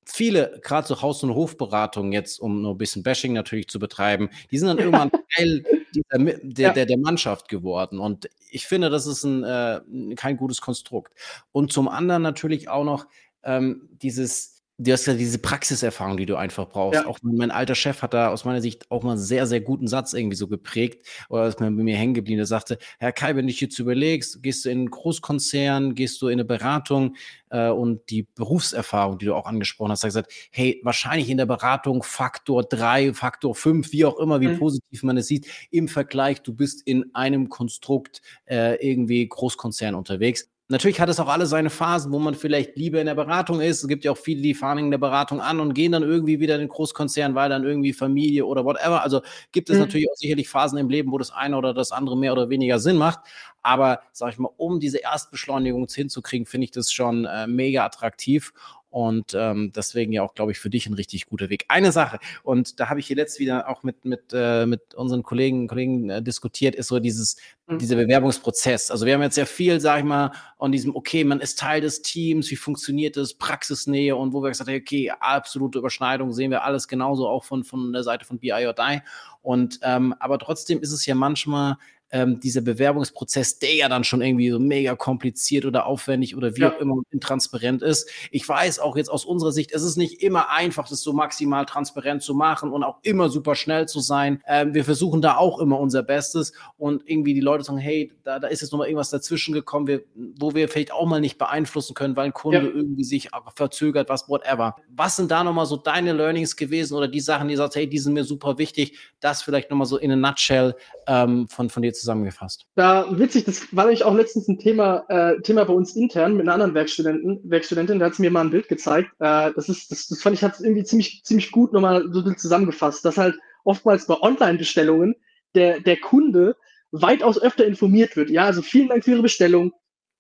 viele, 0.08 0.60
gerade 0.64 0.88
so 0.88 1.02
Haus- 1.02 1.24
und 1.24 1.36
Hofberatungen 1.36 2.12
jetzt, 2.12 2.40
um 2.40 2.62
nur 2.62 2.74
ein 2.76 2.78
bisschen 2.78 3.04
Bashing 3.04 3.34
natürlich 3.34 3.68
zu 3.68 3.78
betreiben, 3.78 4.30
die 4.52 4.58
sind 4.58 4.68
dann 4.68 4.78
irgendwann 4.78 5.12
Teil 5.36 5.64
dieser, 5.94 6.40
der, 6.42 6.74
der, 6.74 6.86
der 6.86 6.98
Mannschaft 6.98 7.50
geworden. 7.50 8.00
Und 8.00 8.30
ich 8.50 8.66
finde, 8.66 8.90
das 8.90 9.06
ist 9.06 9.24
ein, 9.24 9.44
äh, 9.44 9.82
kein 10.16 10.38
gutes 10.38 10.62
Konstrukt. 10.62 11.14
Und 11.52 11.74
zum 11.74 11.88
anderen 11.88 12.22
natürlich 12.22 12.70
auch 12.70 12.86
noch 12.86 13.06
ähm, 13.44 13.90
dieses, 14.02 14.57
du 14.80 14.92
hast 14.92 15.08
ja 15.08 15.16
diese 15.16 15.40
Praxiserfahrung, 15.40 16.18
die 16.18 16.28
du 16.28 16.36
einfach 16.36 16.70
brauchst. 16.70 17.02
Ja. 17.02 17.08
Auch 17.08 17.18
mein 17.24 17.50
alter 17.50 17.74
Chef 17.74 18.02
hat 18.04 18.14
da 18.14 18.30
aus 18.30 18.46
meiner 18.46 18.62
Sicht 18.62 18.90
auch 18.92 19.04
mal 19.04 19.12
einen 19.12 19.20
sehr, 19.20 19.48
sehr 19.48 19.60
guten 19.60 19.88
Satz 19.88 20.14
irgendwie 20.14 20.36
so 20.36 20.48
geprägt 20.48 21.08
oder 21.30 21.48
ist 21.48 21.60
mir 21.60 21.72
bei 21.72 21.84
mir 21.84 21.98
hängen 21.98 22.14
geblieben. 22.14 22.38
Der 22.38 22.46
sagte, 22.46 22.78
Herr 23.00 23.12
Kai, 23.12 23.30
wenn 23.30 23.48
du 23.48 23.52
dich 23.52 23.62
jetzt 23.62 23.80
überlegst, 23.80 24.44
gehst 24.44 24.66
du 24.66 24.70
in 24.70 24.80
einen 24.80 24.90
Großkonzern, 24.92 25.96
gehst 25.96 26.22
du 26.22 26.28
in 26.28 26.34
eine 26.34 26.46
Beratung 26.46 27.16
äh, 27.50 27.70
und 27.70 28.10
die 28.12 28.28
Berufserfahrung, 28.36 29.18
die 29.18 29.26
du 29.26 29.36
auch 29.36 29.48
angesprochen 29.48 29.92
hast, 29.92 30.04
hat 30.04 30.10
gesagt, 30.10 30.32
hey, 30.52 30.80
wahrscheinlich 30.84 31.30
in 31.30 31.38
der 31.38 31.48
Beratung 31.48 32.04
Faktor 32.04 32.64
drei, 32.64 33.14
Faktor 33.14 33.56
fünf, 33.56 33.92
wie 33.92 34.06
auch 34.06 34.20
immer, 34.20 34.42
wie 34.42 34.50
mhm. 34.50 34.60
positiv 34.60 35.02
man 35.02 35.18
es 35.18 35.28
sieht, 35.28 35.48
im 35.72 35.88
Vergleich, 35.88 36.44
du 36.44 36.54
bist 36.54 36.86
in 36.86 37.16
einem 37.16 37.50
Konstrukt 37.50 38.22
äh, 38.46 38.76
irgendwie 38.88 39.28
Großkonzern 39.28 39.96
unterwegs. 39.96 40.50
Natürlich 40.70 41.00
hat 41.00 41.08
es 41.08 41.18
auch 41.22 41.30
alle 41.30 41.46
seine 41.46 41.70
Phasen, 41.70 42.12
wo 42.12 42.20
man 42.20 42.36
vielleicht 42.36 42.76
lieber 42.76 43.00
in 43.00 43.06
der 43.06 43.16
Beratung 43.16 43.62
ist. 43.62 43.84
Es 43.84 43.88
gibt 43.88 44.04
ja 44.04 44.12
auch 44.12 44.18
viele, 44.18 44.42
die 44.42 44.54
fahren 44.54 44.80
in 44.80 44.92
der 44.92 44.98
Beratung 44.98 45.40
an 45.40 45.62
und 45.62 45.74
gehen 45.74 45.94
dann 45.94 46.04
irgendwie 46.04 46.42
wieder 46.42 46.56
in 46.56 46.60
den 46.60 46.68
Großkonzern, 46.68 47.36
weil 47.36 47.48
dann 47.48 47.64
irgendwie 47.64 47.94
Familie 47.94 48.46
oder 48.46 48.66
whatever. 48.66 49.02
Also 49.02 49.22
gibt 49.54 49.70
es 49.70 49.76
mhm. 49.76 49.84
natürlich 49.84 50.10
auch 50.12 50.18
sicherlich 50.18 50.50
Phasen 50.50 50.78
im 50.78 50.90
Leben, 50.90 51.14
wo 51.14 51.18
das 51.18 51.32
eine 51.32 51.56
oder 51.56 51.74
das 51.74 51.94
andere 51.94 52.18
mehr 52.18 52.34
oder 52.34 52.50
weniger 52.50 52.80
Sinn 52.80 52.98
macht. 52.98 53.20
Aber 53.64 54.02
sag 54.12 54.34
ich 54.34 54.40
mal, 54.40 54.50
um 54.58 54.82
diese 54.82 54.98
Erstbeschleunigung 54.98 55.88
hinzukriegen, 55.90 56.46
finde 56.46 56.66
ich 56.66 56.72
das 56.72 56.92
schon 56.92 57.24
äh, 57.24 57.48
mega 57.48 57.86
attraktiv. 57.86 58.52
Und 58.90 59.36
ähm, 59.38 59.72
deswegen 59.76 60.14
ja 60.14 60.24
auch, 60.24 60.34
glaube 60.34 60.52
ich, 60.54 60.60
für 60.60 60.70
dich 60.70 60.88
ein 60.88 60.94
richtig 60.94 61.26
guter 61.26 61.50
Weg. 61.50 61.66
Eine 61.68 61.92
Sache, 61.92 62.20
und 62.44 62.80
da 62.80 62.90
habe 62.90 63.00
ich 63.00 63.08
hier 63.08 63.18
letzt 63.18 63.40
wieder 63.40 63.70
auch 63.70 63.84
mit, 63.84 64.06
mit, 64.06 64.32
äh, 64.34 64.66
mit 64.66 64.96
unseren 64.96 65.24
Kollegen, 65.24 65.68
Kollegen 65.68 66.10
äh, 66.10 66.22
diskutiert, 66.24 66.74
ist 66.74 66.88
so 66.88 67.00
dieses, 67.00 67.36
mhm. 67.68 67.80
dieser 67.80 67.98
Bewerbungsprozess. 67.98 68.90
Also 68.90 69.06
wir 69.06 69.14
haben 69.14 69.22
jetzt 69.22 69.36
sehr 69.36 69.46
viel, 69.46 69.82
sag 69.82 70.00
ich 70.00 70.06
mal, 70.06 70.32
an 70.58 70.72
diesem, 70.72 70.96
okay, 70.96 71.24
man 71.26 71.42
ist 71.42 71.60
Teil 71.60 71.82
des 71.82 72.02
Teams, 72.02 72.50
wie 72.50 72.56
funktioniert 72.56 73.18
das, 73.18 73.34
Praxisnähe 73.34 74.16
und 74.16 74.34
wo 74.34 74.42
wir 74.42 74.50
gesagt 74.50 74.70
haben, 74.70 74.78
okay, 74.78 75.12
absolute 75.20 75.80
Überschneidung, 75.80 76.32
sehen 76.32 76.52
wir 76.52 76.64
alles 76.64 76.88
genauso 76.88 77.28
auch 77.28 77.44
von, 77.44 77.64
von 77.66 77.92
der 77.92 78.04
Seite 78.04 78.26
von 78.26 78.40
BI 78.40 78.66
or 78.66 78.74
Die. 78.74 79.02
Und 79.42 79.80
ähm, 79.84 80.14
aber 80.20 80.40
trotzdem 80.40 80.82
ist 80.82 80.92
es 80.92 81.06
ja 81.06 81.16
manchmal 81.16 81.78
ähm, 82.12 82.40
dieser 82.40 82.62
Bewerbungsprozess, 82.62 83.60
der 83.60 83.76
ja 83.76 83.90
dann 83.90 84.04
schon 84.04 84.22
irgendwie 84.22 84.50
so 84.50 84.60
mega 84.60 84.96
kompliziert 84.96 85.66
oder 85.66 85.86
aufwendig 85.86 86.36
oder 86.36 86.56
wie 86.56 86.62
ja. 86.62 86.74
auch 86.74 86.80
immer 86.80 87.02
intransparent 87.12 87.82
ist. 87.82 88.10
Ich 88.32 88.48
weiß 88.48 88.80
auch 88.80 88.96
jetzt 88.96 89.10
aus 89.10 89.26
unserer 89.26 89.52
Sicht, 89.52 89.72
es 89.74 89.84
ist 89.84 89.98
nicht 89.98 90.24
immer 90.24 90.50
einfach, 90.50 90.88
das 90.88 91.02
so 91.02 91.14
maximal 91.14 91.66
transparent 91.66 92.24
zu 92.24 92.34
machen 92.34 92.72
und 92.72 92.84
auch 92.84 93.00
immer 93.04 93.30
super 93.30 93.56
schnell 93.56 93.88
zu 93.88 94.00
sein. 94.00 94.42
Ähm, 94.48 94.74
wir 94.74 94.86
versuchen 94.86 95.22
da 95.22 95.38
auch 95.38 95.60
immer 95.60 95.80
unser 95.80 96.04
Bestes 96.04 96.54
und 96.78 97.04
irgendwie 97.06 97.34
die 97.34 97.42
Leute 97.42 97.64
sagen, 97.64 97.78
hey, 97.78 98.14
da, 98.24 98.40
da 98.40 98.48
ist 98.48 98.62
jetzt 98.62 98.72
nochmal 98.72 98.88
irgendwas 98.88 99.10
dazwischen 99.10 99.54
gekommen, 99.54 99.88
wir, 99.88 100.04
wo 100.40 100.54
wir 100.56 100.70
vielleicht 100.70 100.94
auch 100.94 101.06
mal 101.06 101.20
nicht 101.20 101.38
beeinflussen 101.38 101.94
können, 101.94 102.16
weil 102.16 102.28
ein 102.28 102.34
Kunde 102.34 102.60
ja. 102.60 102.74
irgendwie 102.74 103.04
sich 103.04 103.30
verzögert, 103.56 104.10
was, 104.10 104.30
whatever. 104.30 104.76
Was 104.96 105.18
sind 105.18 105.32
da 105.32 105.44
nochmal 105.44 105.66
so 105.66 105.76
deine 105.76 106.14
Learnings 106.14 106.56
gewesen 106.56 106.96
oder 106.96 107.08
die 107.08 107.20
Sachen, 107.20 107.48
die 107.50 107.56
sagst, 107.56 107.76
hey, 107.76 107.88
die 107.88 108.00
sind 108.00 108.14
mir 108.14 108.24
super 108.24 108.58
wichtig, 108.58 108.98
das 109.20 109.42
vielleicht 109.42 109.70
nochmal 109.70 109.88
so 109.88 109.98
in 109.98 110.12
a 110.12 110.16
nutshell 110.16 110.76
ähm, 111.08 111.48
von, 111.48 111.70
von 111.70 111.82
dir 111.82 111.94
zusammengefasst? 112.00 112.66
Da 112.76 113.08
witzig, 113.18 113.46
das 113.46 113.76
war 113.76 113.86
nämlich 113.86 114.04
auch 114.04 114.14
letztens 114.14 114.48
ein 114.48 114.60
Thema, 114.60 115.06
äh, 115.10 115.42
Thema 115.42 115.66
bei 115.66 115.74
uns 115.74 115.96
intern 115.96 116.34
mit 116.34 116.44
einer 116.44 116.54
anderen 116.54 116.74
Werkstudenten, 116.74 117.42
Werkstudentin, 117.44 118.00
da 118.00 118.08
hat 118.08 118.16
sie 118.16 118.22
mir 118.22 118.32
mal 118.32 118.42
ein 118.42 118.52
Bild 118.52 118.68
gezeigt. 118.68 119.10
Äh, 119.20 119.52
das 119.56 119.70
ist, 119.70 119.92
das, 119.92 120.08
das 120.08 120.22
fand 120.22 120.36
ich 120.36 120.44
hat 120.44 120.60
irgendwie 120.60 120.84
ziemlich, 120.84 121.22
ziemlich 121.24 121.52
gut 121.52 121.74
nochmal 121.74 122.06
so 122.12 122.22
zusammengefasst, 122.34 123.04
dass 123.06 123.18
halt 123.18 123.36
oftmals 123.64 124.08
bei 124.08 124.20
Online-Bestellungen 124.20 125.16
der, 125.56 125.80
der 125.80 125.98
Kunde 125.98 126.56
weitaus 126.92 127.42
öfter 127.42 127.66
informiert 127.66 128.16
wird. 128.16 128.30
Ja, 128.30 128.46
also 128.46 128.62
vielen 128.62 128.90
Dank 128.90 129.04
für 129.04 129.12
Ihre 129.12 129.22
Bestellung. 129.22 129.72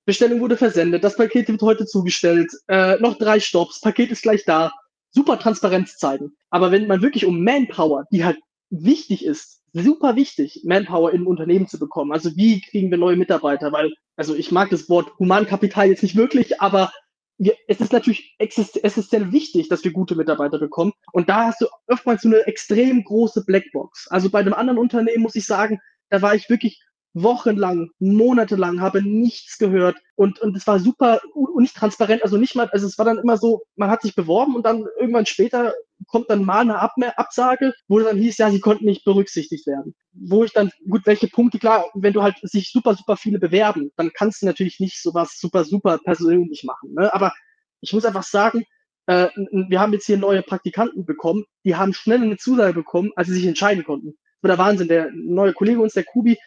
Bestellung 0.05 0.39
wurde 0.39 0.55
versendet, 0.55 1.03
das 1.03 1.17
Paket 1.17 1.49
wird 1.49 1.61
heute 1.61 1.85
zugestellt, 1.85 2.49
äh, 2.67 2.97
noch 2.99 3.17
drei 3.17 3.41
Stops, 3.41 3.81
Paket 3.81 4.09
ist 4.09 4.21
gleich 4.21 4.45
da. 4.45 4.71
Super 5.11 5.39
Transparenz 5.39 5.97
zeigen. 5.97 6.31
Aber 6.49 6.71
wenn 6.71 6.87
man 6.87 7.01
wirklich 7.01 7.25
um 7.25 7.43
Manpower, 7.43 8.05
die 8.11 8.23
halt 8.23 8.37
wichtig 8.69 9.25
ist, 9.25 9.56
super 9.73 10.15
wichtig, 10.15 10.61
Manpower 10.65 11.13
im 11.13 11.27
Unternehmen 11.27 11.67
zu 11.67 11.79
bekommen. 11.79 12.11
Also 12.11 12.35
wie 12.35 12.61
kriegen 12.61 12.91
wir 12.91 12.97
neue 12.97 13.15
Mitarbeiter? 13.15 13.71
Weil, 13.71 13.93
also 14.15 14.35
ich 14.35 14.51
mag 14.51 14.69
das 14.69 14.89
Wort 14.89 15.11
Humankapital 15.19 15.87
jetzt 15.87 16.03
nicht 16.03 16.15
wirklich, 16.15 16.61
aber 16.61 16.91
wir, 17.37 17.55
es 17.67 17.79
ist 17.79 17.93
natürlich 17.93 18.35
essentiell 18.39 19.31
wichtig, 19.31 19.69
dass 19.69 19.83
wir 19.83 19.91
gute 19.91 20.15
Mitarbeiter 20.15 20.57
bekommen. 20.57 20.93
Und 21.11 21.29
da 21.29 21.45
hast 21.45 21.61
du 21.61 21.67
oftmals 21.87 22.23
so 22.23 22.29
eine 22.29 22.47
extrem 22.47 23.03
große 23.03 23.45
Blackbox. 23.45 24.07
Also 24.09 24.29
bei 24.29 24.39
einem 24.39 24.53
anderen 24.53 24.79
Unternehmen 24.79 25.21
muss 25.21 25.35
ich 25.35 25.45
sagen, 25.45 25.79
da 26.09 26.21
war 26.21 26.33
ich 26.33 26.49
wirklich 26.49 26.81
wochenlang, 27.23 27.89
monatelang, 27.99 28.81
habe 28.81 29.01
nichts 29.01 29.57
gehört 29.57 29.97
und, 30.15 30.39
und 30.39 30.55
es 30.55 30.67
war 30.67 30.79
super 30.79 31.19
und 31.33 31.61
nicht 31.61 31.75
transparent, 31.75 32.23
also 32.23 32.37
nicht 32.37 32.55
mal, 32.55 32.69
also 32.69 32.85
es 32.87 32.97
war 32.97 33.05
dann 33.05 33.19
immer 33.19 33.37
so, 33.37 33.61
man 33.75 33.89
hat 33.89 34.01
sich 34.01 34.15
beworben 34.15 34.55
und 34.55 34.65
dann 34.65 34.85
irgendwann 34.99 35.25
später 35.25 35.73
kommt 36.07 36.29
dann 36.29 36.45
mal 36.45 36.61
eine 36.61 36.79
Ab 36.79 36.93
Absage, 37.15 37.73
wo 37.87 37.99
dann 37.99 38.17
hieß, 38.17 38.37
ja, 38.37 38.49
sie 38.51 38.59
konnten 38.59 38.85
nicht 38.85 39.03
berücksichtigt 39.03 39.65
werden. 39.67 39.95
Wo 40.13 40.43
ich 40.43 40.53
dann, 40.53 40.71
gut, 40.89 41.01
welche 41.05 41.27
Punkte, 41.27 41.59
klar, 41.59 41.85
wenn 41.95 42.13
du 42.13 42.23
halt 42.23 42.35
sich 42.41 42.71
super, 42.71 42.95
super 42.95 43.17
viele 43.17 43.39
bewerben, 43.39 43.91
dann 43.97 44.11
kannst 44.13 44.41
du 44.41 44.45
natürlich 44.45 44.79
nicht 44.79 45.01
sowas 45.01 45.37
super, 45.39 45.63
super 45.63 45.99
persönlich 46.03 46.63
machen, 46.63 46.93
ne? 46.93 47.13
aber 47.13 47.33
ich 47.81 47.93
muss 47.93 48.05
einfach 48.05 48.23
sagen, 48.23 48.63
äh, 49.07 49.29
wir 49.69 49.79
haben 49.79 49.93
jetzt 49.93 50.05
hier 50.05 50.17
neue 50.17 50.43
Praktikanten 50.43 51.05
bekommen, 51.05 51.45
die 51.63 51.75
haben 51.75 51.93
schnell 51.93 52.21
eine 52.21 52.37
Zusage 52.37 52.73
bekommen, 52.73 53.11
als 53.15 53.27
sie 53.27 53.35
sich 53.35 53.45
entscheiden 53.45 53.83
konnten. 53.83 54.17
Das 54.41 54.49
war 54.49 54.55
der 54.55 54.65
Wahnsinn. 54.65 54.87
Der 54.87 55.09
neue 55.13 55.53
Kollege 55.53 55.81
uns, 55.81 55.93
der 55.93 56.03
Kubi, 56.03 56.37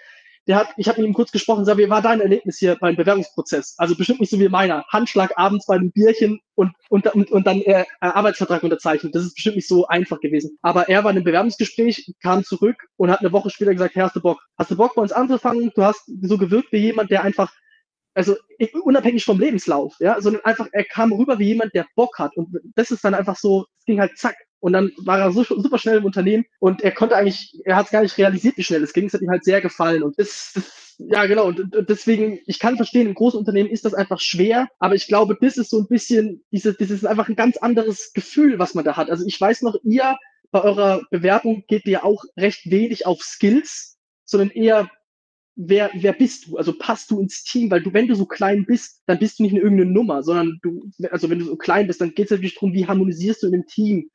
der 0.47 0.57
hat, 0.57 0.69
ich 0.77 0.89
habe 0.89 1.01
mit 1.01 1.09
ihm 1.09 1.15
kurz 1.15 1.31
gesprochen, 1.33 1.65
sag, 1.65 1.77
wie 1.79 1.91
war 1.91 2.03
dein 2.03 2.21
Erlebnis 2.21 2.59
hier 2.59 2.77
beim 2.81 2.97
Bewerbungsprozess? 2.97 3.75
Also 3.79 3.95
bestimmt 3.95 4.21
nicht 4.21 4.31
so 4.31 4.41
wie 4.41 4.49
meiner. 4.49 4.85
Handschlag 4.89 5.33
abends 5.37 5.67
bei 5.67 5.77
einem 5.77 5.93
Bierchen 5.93 6.41
und, 6.55 6.73
und, 6.89 7.07
und, 7.15 7.31
und 7.31 7.47
dann 7.47 7.61
äh, 7.63 7.85
Arbeitsvertrag 8.01 8.63
unterzeichnet. 8.63 9.15
Das 9.15 9.25
ist 9.25 9.35
bestimmt 9.35 9.57
nicht 9.57 9.69
so 9.69 9.87
einfach 9.87 10.21
gewesen. 10.21 10.59
Aber 10.63 10.89
er 10.89 11.05
war 11.05 11.11
in 11.11 11.19
einem 11.19 11.25
Bewerbungsgespräch, 11.25 12.15
kam 12.23 12.43
zurück 12.45 12.77
und 12.97 13.11
hat 13.11 13.21
eine 13.21 13.33
Woche 13.33 13.51
später 13.51 13.73
gesagt, 13.73 13.95
hey, 13.95 14.03
hast 14.03 14.17
du 14.17 14.21
Bock? 14.21 14.41
Hast 14.59 14.71
du 14.71 14.77
Bock 14.77 14.95
bei 14.95 15.03
uns 15.03 15.13
anzufangen? 15.13 15.71
Du 15.75 15.85
hast 15.85 16.11
so 16.23 16.39
gewirkt 16.39 16.73
wie 16.73 16.79
jemand, 16.79 17.11
der 17.11 17.23
einfach 17.23 17.53
also 18.15 18.37
unabhängig 18.83 19.25
vom 19.25 19.39
Lebenslauf, 19.39 19.95
ja, 20.01 20.21
sondern 20.21 20.45
einfach, 20.45 20.69
er 20.73 20.85
kam 20.85 21.13
rüber 21.13 21.39
wie 21.39 21.47
jemand, 21.47 21.75
der 21.75 21.87
Bock 21.95 22.19
hat. 22.19 22.37
Und 22.37 22.49
das 22.75 22.91
ist 22.91 23.05
dann 23.05 23.15
einfach 23.15 23.37
so, 23.37 23.67
es 23.79 23.85
ging 23.85 24.01
halt 24.01 24.19
zack. 24.19 24.37
Und 24.61 24.75
dann 24.75 24.93
war 24.99 25.19
er 25.19 25.33
so, 25.33 25.43
super 25.43 25.79
schnell 25.79 25.99
im 25.99 26.05
Unternehmen 26.05 26.45
und 26.59 26.83
er 26.83 26.93
konnte 26.93 27.17
eigentlich, 27.17 27.61
er 27.65 27.77
hat 27.77 27.87
es 27.87 27.93
gar 27.93 28.03
nicht 28.03 28.19
realisiert, 28.19 28.57
wie 28.57 28.63
schnell 28.63 28.83
es 28.83 28.93
ging. 28.93 29.07
Es 29.07 29.15
hat 29.15 29.23
ihm 29.23 29.31
halt 29.31 29.45
sehr 29.45 29.61
gefallen. 29.61 30.03
Und 30.03 30.19
das 30.19 30.55
ja, 30.99 31.25
genau. 31.25 31.47
Und, 31.47 31.75
und 31.75 31.89
deswegen, 31.89 32.41
ich 32.47 32.59
kann 32.59 32.77
verstehen, 32.77 33.07
im 33.07 33.15
großen 33.15 33.39
Unternehmen 33.39 33.71
ist 33.71 33.87
das 33.87 33.95
einfach 33.95 34.21
schwer, 34.21 34.69
aber 34.79 34.95
ich 34.95 35.07
glaube, 35.07 35.37
das 35.41 35.57
ist 35.57 35.71
so 35.71 35.79
ein 35.79 35.87
bisschen, 35.87 36.45
diese, 36.53 36.75
das 36.75 36.91
ist 36.91 37.07
einfach 37.07 37.29
ein 37.29 37.37
ganz 37.37 37.57
anderes 37.57 38.13
Gefühl, 38.13 38.59
was 38.59 38.75
man 38.75 38.85
da 38.85 38.97
hat. 38.97 39.09
Also 39.09 39.25
ich 39.27 39.41
weiß 39.41 39.63
noch, 39.63 39.77
ihr 39.83 40.19
bei 40.51 40.63
eurer 40.63 41.01
Bewerbung 41.11 41.65
geht 41.69 41.87
ihr 41.87 42.05
auch 42.05 42.25
recht 42.37 42.71
wenig 42.71 43.07
auf 43.07 43.23
Skills, 43.23 43.99
sondern 44.25 44.51
eher 44.51 44.91
wer, 45.57 45.91
wer 45.95 46.13
bist 46.13 46.47
du? 46.47 46.57
Also 46.57 46.77
passt 46.77 47.11
du 47.11 47.21
ins 47.21 47.45
Team? 47.45 47.71
Weil 47.71 47.83
du, 47.83 47.93
wenn 47.93 48.09
du 48.09 48.15
so 48.15 48.27
klein 48.27 48.65
bist, 48.67 49.03
dann 49.07 49.19
bist 49.19 49.39
du 49.39 49.43
nicht 49.43 49.53
in 49.53 49.61
irgendeine 49.61 49.91
Nummer, 49.91 50.23
sondern 50.23 50.59
du, 50.63 50.91
also 51.11 51.31
wenn 51.31 51.39
du 51.39 51.45
so 51.45 51.57
klein 51.57 51.87
bist, 51.87 52.01
dann 52.01 52.15
geht 52.15 52.27
es 52.27 52.31
natürlich 52.31 52.55
darum, 52.55 52.73
wie 52.73 52.87
harmonisierst 52.87 53.43
du 53.43 53.47
in 53.47 53.53
dem 53.53 53.67
Team? 53.67 54.11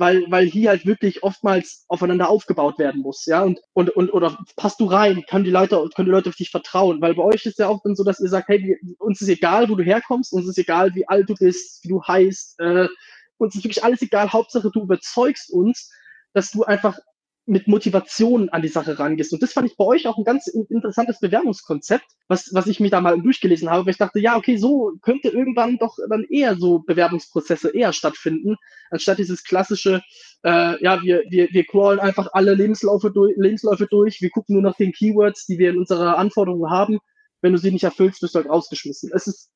Weil, 0.00 0.24
weil 0.30 0.46
hier 0.46 0.70
halt 0.70 0.86
wirklich 0.86 1.22
oftmals 1.22 1.84
aufeinander 1.88 2.30
aufgebaut 2.30 2.78
werden 2.78 3.02
muss, 3.02 3.26
ja, 3.26 3.42
und, 3.42 3.60
und, 3.74 3.90
und, 3.90 4.10
oder 4.10 4.38
passt 4.56 4.80
du 4.80 4.86
rein? 4.86 5.22
Können 5.28 5.44
die 5.44 5.50
Leute, 5.50 5.76
können 5.94 6.06
die 6.06 6.12
Leute 6.12 6.30
auf 6.30 6.36
dich 6.36 6.50
vertrauen? 6.50 7.02
Weil 7.02 7.14
bei 7.14 7.22
euch 7.22 7.44
ist 7.44 7.58
ja 7.58 7.68
auch 7.68 7.82
dann 7.84 7.94
so, 7.94 8.02
dass 8.02 8.18
ihr 8.18 8.30
sagt, 8.30 8.48
hey, 8.48 8.78
uns 8.98 9.20
ist 9.20 9.28
egal, 9.28 9.68
wo 9.68 9.74
du 9.74 9.84
herkommst, 9.84 10.32
uns 10.32 10.48
ist 10.48 10.58
egal, 10.58 10.94
wie 10.94 11.06
alt 11.06 11.28
du 11.28 11.34
bist, 11.34 11.84
wie 11.84 11.88
du 11.88 12.02
heißt, 12.02 12.60
äh, 12.60 12.88
uns 13.36 13.54
ist 13.54 13.62
wirklich 13.64 13.84
alles 13.84 14.00
egal, 14.00 14.32
Hauptsache 14.32 14.70
du 14.72 14.82
überzeugst 14.82 15.50
uns, 15.50 15.90
dass 16.32 16.50
du 16.50 16.64
einfach 16.64 16.98
mit 17.50 17.66
Motivation 17.66 18.48
an 18.50 18.62
die 18.62 18.68
Sache 18.68 18.96
rangehst. 18.96 19.32
Und 19.32 19.42
das 19.42 19.52
fand 19.52 19.68
ich 19.68 19.76
bei 19.76 19.84
euch 19.84 20.06
auch 20.06 20.16
ein 20.16 20.24
ganz 20.24 20.46
interessantes 20.46 21.18
Bewerbungskonzept, 21.18 22.04
was, 22.28 22.54
was 22.54 22.68
ich 22.68 22.78
mir 22.78 22.90
da 22.90 23.00
mal 23.00 23.20
durchgelesen 23.20 23.68
habe, 23.68 23.84
weil 23.84 23.90
ich 23.90 23.98
dachte, 23.98 24.20
ja, 24.20 24.36
okay, 24.36 24.56
so 24.56 24.92
könnte 25.02 25.30
irgendwann 25.30 25.76
doch 25.76 25.98
dann 26.08 26.24
eher 26.30 26.54
so 26.54 26.78
Bewerbungsprozesse 26.78 27.70
eher 27.70 27.92
stattfinden, 27.92 28.54
anstatt 28.92 29.18
dieses 29.18 29.42
klassische, 29.42 30.00
äh, 30.44 30.80
ja, 30.80 31.02
wir, 31.02 31.24
wir, 31.28 31.48
wir 31.50 31.64
crawlen 31.64 31.98
einfach 31.98 32.28
alle 32.34 32.54
Lebensläufe 32.54 33.10
durch, 33.10 33.34
Lebensläufe 33.36 33.88
durch, 33.90 34.20
wir 34.22 34.30
gucken 34.30 34.54
nur 34.54 34.62
nach 34.62 34.76
den 34.76 34.92
Keywords, 34.92 35.46
die 35.46 35.58
wir 35.58 35.70
in 35.70 35.78
unserer 35.78 36.18
Anforderungen 36.18 36.70
haben. 36.70 37.00
Wenn 37.42 37.52
du 37.52 37.58
sie 37.58 37.72
nicht 37.72 37.84
erfüllst, 37.84 38.20
bist 38.20 38.36
du 38.36 38.38
halt 38.38 38.48
rausgeschmissen. 38.48 39.10
Es 39.12 39.26
ist, 39.26 39.50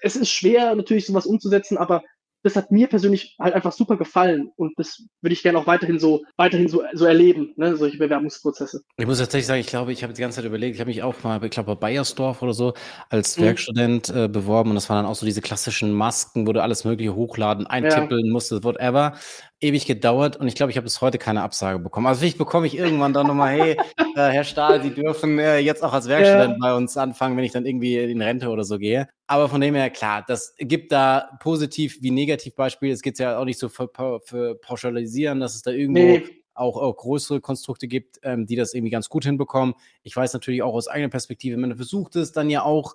es 0.00 0.14
ist 0.14 0.30
schwer, 0.30 0.76
natürlich 0.76 1.06
sowas 1.06 1.26
umzusetzen, 1.26 1.76
aber 1.76 2.04
das 2.46 2.56
hat 2.56 2.70
mir 2.70 2.86
persönlich 2.86 3.36
halt 3.38 3.54
einfach 3.54 3.72
super 3.72 3.96
gefallen 3.96 4.50
und 4.56 4.72
das 4.78 5.04
würde 5.20 5.32
ich 5.32 5.42
gerne 5.42 5.58
auch 5.58 5.66
weiterhin 5.66 5.98
so 5.98 6.24
weiterhin 6.36 6.68
so, 6.68 6.82
so 6.94 7.04
erleben, 7.04 7.52
ne, 7.56 7.76
solche 7.76 7.98
Bewerbungsprozesse. 7.98 8.82
Ich 8.96 9.06
muss 9.06 9.18
tatsächlich 9.18 9.46
sagen, 9.46 9.60
ich 9.60 9.66
glaube, 9.66 9.92
ich 9.92 10.02
habe 10.02 10.12
die 10.12 10.20
ganze 10.20 10.36
Zeit 10.36 10.44
überlegt, 10.44 10.76
ich 10.76 10.80
habe 10.80 10.88
mich 10.88 11.02
auch 11.02 11.22
mal, 11.22 11.42
ich 11.44 11.50
glaube, 11.50 11.74
bei 11.74 11.88
Bayersdorf 11.88 12.42
oder 12.42 12.54
so 12.54 12.74
als 13.10 13.36
mhm. 13.36 13.42
Werkstudent 13.42 14.08
äh, 14.10 14.28
beworben 14.28 14.70
und 14.70 14.76
das 14.76 14.88
waren 14.88 15.02
dann 15.02 15.06
auch 15.06 15.16
so 15.16 15.26
diese 15.26 15.42
klassischen 15.42 15.92
Masken, 15.92 16.46
wo 16.46 16.52
du 16.52 16.62
alles 16.62 16.84
mögliche 16.84 17.14
hochladen, 17.14 17.66
eintippeln 17.66 18.26
ja. 18.26 18.32
musstest, 18.32 18.64
whatever 18.64 19.14
ewig 19.60 19.86
gedauert 19.86 20.36
und 20.36 20.48
ich 20.48 20.54
glaube, 20.54 20.70
ich 20.70 20.76
habe 20.76 20.84
bis 20.84 21.00
heute 21.00 21.18
keine 21.18 21.42
Absage 21.42 21.78
bekommen. 21.78 22.06
Also 22.06 22.20
vielleicht 22.20 22.38
bekomme 22.38 22.66
ich 22.66 22.76
irgendwann 22.76 23.14
dann 23.14 23.26
nochmal, 23.26 23.56
hey, 23.56 23.70
äh, 23.98 24.04
Herr 24.14 24.44
Stahl, 24.44 24.82
Sie 24.82 24.90
dürfen 24.90 25.38
äh, 25.38 25.58
jetzt 25.58 25.82
auch 25.82 25.92
als 25.92 26.08
Werkstudent 26.08 26.52
ja. 26.52 26.58
bei 26.60 26.76
uns 26.76 26.96
anfangen, 26.96 27.36
wenn 27.36 27.44
ich 27.44 27.52
dann 27.52 27.64
irgendwie 27.64 27.96
in 27.96 28.20
Rente 28.20 28.48
oder 28.48 28.64
so 28.64 28.78
gehe. 28.78 29.08
Aber 29.26 29.48
von 29.48 29.60
dem 29.60 29.74
her, 29.74 29.88
klar, 29.90 30.24
das 30.26 30.54
gibt 30.58 30.92
da 30.92 31.30
positiv 31.40 31.98
wie 32.02 32.10
negativ 32.10 32.54
Beispiele. 32.54 32.92
Es 32.92 33.02
geht 33.02 33.18
ja 33.18 33.38
auch 33.38 33.44
nicht 33.46 33.58
so 33.58 33.68
für, 33.68 33.88
für 34.24 34.56
pauschalisieren, 34.60 35.40
dass 35.40 35.54
es 35.54 35.62
da 35.62 35.70
irgendwo 35.70 36.00
nee. 36.00 36.24
auch, 36.52 36.76
auch, 36.76 36.96
größere 36.96 37.40
Konstrukte 37.40 37.88
gibt, 37.88 38.18
ähm, 38.22 38.46
die 38.46 38.56
das 38.56 38.74
irgendwie 38.74 38.90
ganz 38.90 39.08
gut 39.08 39.24
hinbekommen. 39.24 39.74
Ich 40.02 40.14
weiß 40.14 40.34
natürlich 40.34 40.62
auch 40.62 40.74
aus 40.74 40.86
eigener 40.86 41.08
Perspektive, 41.08 41.56
man 41.56 41.76
versucht 41.76 42.16
es 42.16 42.32
dann 42.32 42.50
ja 42.50 42.62
auch 42.62 42.94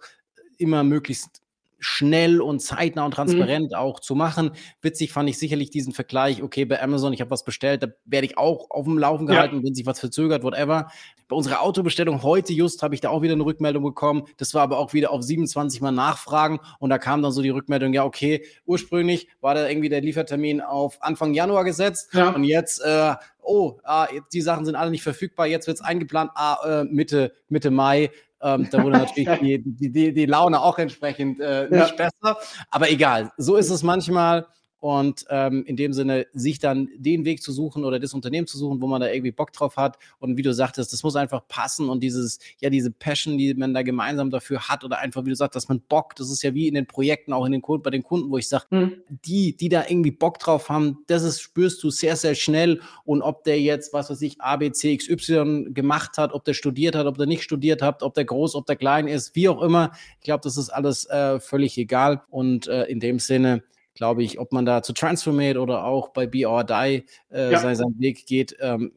immer 0.60 0.84
möglichst 0.84 1.42
schnell 1.82 2.42
und 2.42 2.62
zeitnah 2.62 3.04
und 3.04 3.12
mhm. 3.12 3.16
transparent 3.16 3.72
mhm. 3.72 3.78
auch 3.78 4.00
zu 4.00 4.16
machen. 4.16 4.52
Witzig 4.82 5.12
fand 5.12 5.30
ich 5.30 5.38
sicherlich 5.38 5.72
diesen 5.72 5.94
Vergleich, 5.94 6.42
okay, 6.42 6.64
bei 6.64 6.82
Amazon, 6.82 7.12
ich 7.12 7.20
habe 7.20 7.32
was 7.32 7.44
bestellt, 7.44 7.84
da 7.84 7.88
werde 8.06 8.28
ich 8.28 8.38
auch 8.38 8.70
auf 8.70 8.86
dem 8.86 8.98
Laufen 8.98 9.26
gehalten, 9.26 9.58
ja. 9.58 9.64
wenn 9.64 9.74
sich 9.74 9.86
was 9.86 10.00
verzögert, 10.00 10.44
whatever. 10.44 10.88
Bei 11.28 11.36
unserer 11.36 11.62
Autobestellung 11.62 12.24
heute 12.24 12.54
just 12.54 12.84
habe 12.84 12.94
ich 12.94 13.02
da 13.02 13.10
auch 13.10 13.24
wieder 13.24 13.34
eine 13.34 13.44
Rückmeldung 13.44 13.84
bekommen. 13.84 14.24
Das 14.38 14.54
war 14.54 14.62
aber 14.62 14.78
auch 14.78 14.94
wieder 14.94 15.12
auf 15.12 15.24
27 15.24 15.82
Mal 15.82 15.92
Nachfragen 15.92 16.60
und 16.80 16.92
da 16.92 17.00
kam 17.00 17.22
dann 17.22 17.32
so 17.32 17.42
die 17.42 17.50
Rückmeldung, 17.50 17.94
ja, 17.94 18.06
okay, 18.06 18.46
ursprünglich 18.66 19.28
war 19.42 19.56
da 19.56 19.68
irgendwie 19.68 19.90
der 19.90 20.02
Liefertermin 20.02 20.62
auf 20.62 21.02
Anfang 21.02 21.34
Januar 21.34 21.64
gesetzt 21.64 22.14
ja. 22.14 22.30
und 22.30 22.44
jetzt 22.44 22.82
äh, 22.82 23.16
oh, 23.44 23.80
ah, 23.84 24.08
die 24.32 24.42
Sachen 24.42 24.66
sind 24.66 24.76
alle 24.76 24.92
nicht 24.92 25.04
verfügbar, 25.04 25.48
jetzt 25.48 25.68
wird 25.68 25.78
es 25.78 25.84
eingeplant, 25.84 26.32
ah, 26.36 26.82
äh, 26.82 26.84
Mitte, 26.84 27.34
Mitte 27.50 27.72
Mai 27.72 28.12
Ähm, 28.44 28.68
da 28.72 28.84
wurde 28.84 28.98
natürlich 28.98 29.30
die, 29.42 29.64
die, 29.64 29.92
die, 29.92 30.14
die 30.14 30.26
Laune 30.26 30.62
auch 30.62 30.78
entsprechend 30.80 31.40
äh, 31.40 31.68
nicht 31.70 32.00
ja. 32.00 32.10
besser. 32.10 32.38
Aber 32.70 32.90
egal, 32.90 33.32
so 33.38 33.56
ist 33.56 33.70
es 33.70 33.84
manchmal 33.84 34.48
und 34.82 35.26
ähm, 35.30 35.64
in 35.66 35.76
dem 35.76 35.94
Sinne 35.94 36.26
sich 36.34 36.58
dann 36.58 36.90
den 36.98 37.24
Weg 37.24 37.44
zu 37.44 37.52
suchen 37.52 37.86
oder 37.86 38.00
das 38.00 38.16
Unternehmen 38.16 38.48
zu 38.48 38.58
suchen, 38.58 38.82
wo 38.82 38.88
man 38.88 39.00
da 39.00 39.12
irgendwie 39.12 39.32
Bock 39.32 39.54
drauf 39.54 39.78
hat. 39.78 40.00
Und 40.18 40.38
wie 40.38 40.42
du 40.42 40.54
sagtest, 40.54 40.92
das 40.92 41.04
muss 41.04 41.16
einfach 41.16 41.48
passen 41.48 41.88
und 41.88 42.02
dieses, 42.02 42.40
ja, 42.60 42.72
diese 42.72 42.90
Passion, 42.90 43.38
die 43.38 43.54
man 43.54 43.76
da 43.76 43.84
gemeinsam 43.84 44.32
dafür 44.32 44.68
hat 44.68 44.84
oder 44.84 44.98
einfach, 44.98 45.24
wie 45.24 45.30
du 45.30 45.36
sagst, 45.36 45.56
dass 45.56 45.70
man 45.70 45.82
Bock, 45.82 46.16
das 46.16 46.32
ist 46.32 46.42
ja 46.42 46.56
wie 46.56 46.68
in 46.68 46.74
den 46.74 46.88
Projekten, 46.88 47.32
auch 47.32 47.46
in 47.46 47.52
den 47.52 47.62
Kunden, 47.62 47.84
bei 47.84 47.92
den 47.92 48.02
Kunden, 48.02 48.32
wo 48.32 48.40
ich 48.40 48.50
sage, 48.50 48.66
mhm. 48.72 48.94
die, 49.24 49.56
die 49.56 49.70
da 49.70 49.86
irgendwie 49.88 50.10
Bock 50.10 50.40
drauf 50.40 50.70
haben, 50.70 50.98
das 51.06 51.22
ist, 51.22 51.42
spürst 51.42 51.84
du 51.84 51.92
sehr, 51.92 52.16
sehr 52.16 52.34
schnell. 52.34 52.82
Und 53.06 53.22
ob 53.22 53.44
der 53.44 53.62
jetzt, 53.62 53.94
was 53.94 54.10
weiß 54.10 54.22
ich, 54.24 54.42
A, 54.42 54.58
B, 54.58 54.72
C, 54.72 54.94
X, 54.94 55.08
Y 55.08 55.76
gemacht 55.76 56.18
hat, 56.18 56.34
ob 56.34 56.44
der 56.44 56.56
studiert 56.56 56.96
hat, 56.96 57.06
ob 57.06 57.20
der 57.20 57.28
nicht 57.28 57.44
studiert 57.44 57.84
hat, 57.84 58.02
ob 58.02 58.16
der 58.16 58.26
groß, 58.26 58.56
ob 58.56 58.66
der 58.66 58.78
klein 58.78 59.08
ist, 59.08 59.36
wie 59.36 59.48
auch 59.48 59.62
immer, 59.62 59.92
ich 60.18 60.26
glaube, 60.26 60.42
das 60.44 60.58
ist 60.58 60.70
alles 60.70 61.06
äh, 61.06 61.40
völlig 61.40 61.78
egal. 61.78 62.24
Und 62.32 62.68
äh, 62.68 62.86
in 62.86 63.00
dem 63.00 63.20
Sinne, 63.20 63.62
glaube 64.02 64.24
ich, 64.24 64.40
ob 64.40 64.52
man 64.52 64.66
da 64.66 64.82
zu 64.82 64.94
Transformate 64.94 65.60
oder 65.60 65.86
auch 65.86 66.10
bei 66.10 66.26
Be 66.26 66.50
or 66.50 66.64
Die 66.64 67.06
äh, 67.32 67.52
ja. 67.52 67.60
seinen, 67.60 67.76
seinen 67.76 68.00
Weg 68.00 68.26
geht, 68.26 68.58
ähm, 68.60 68.94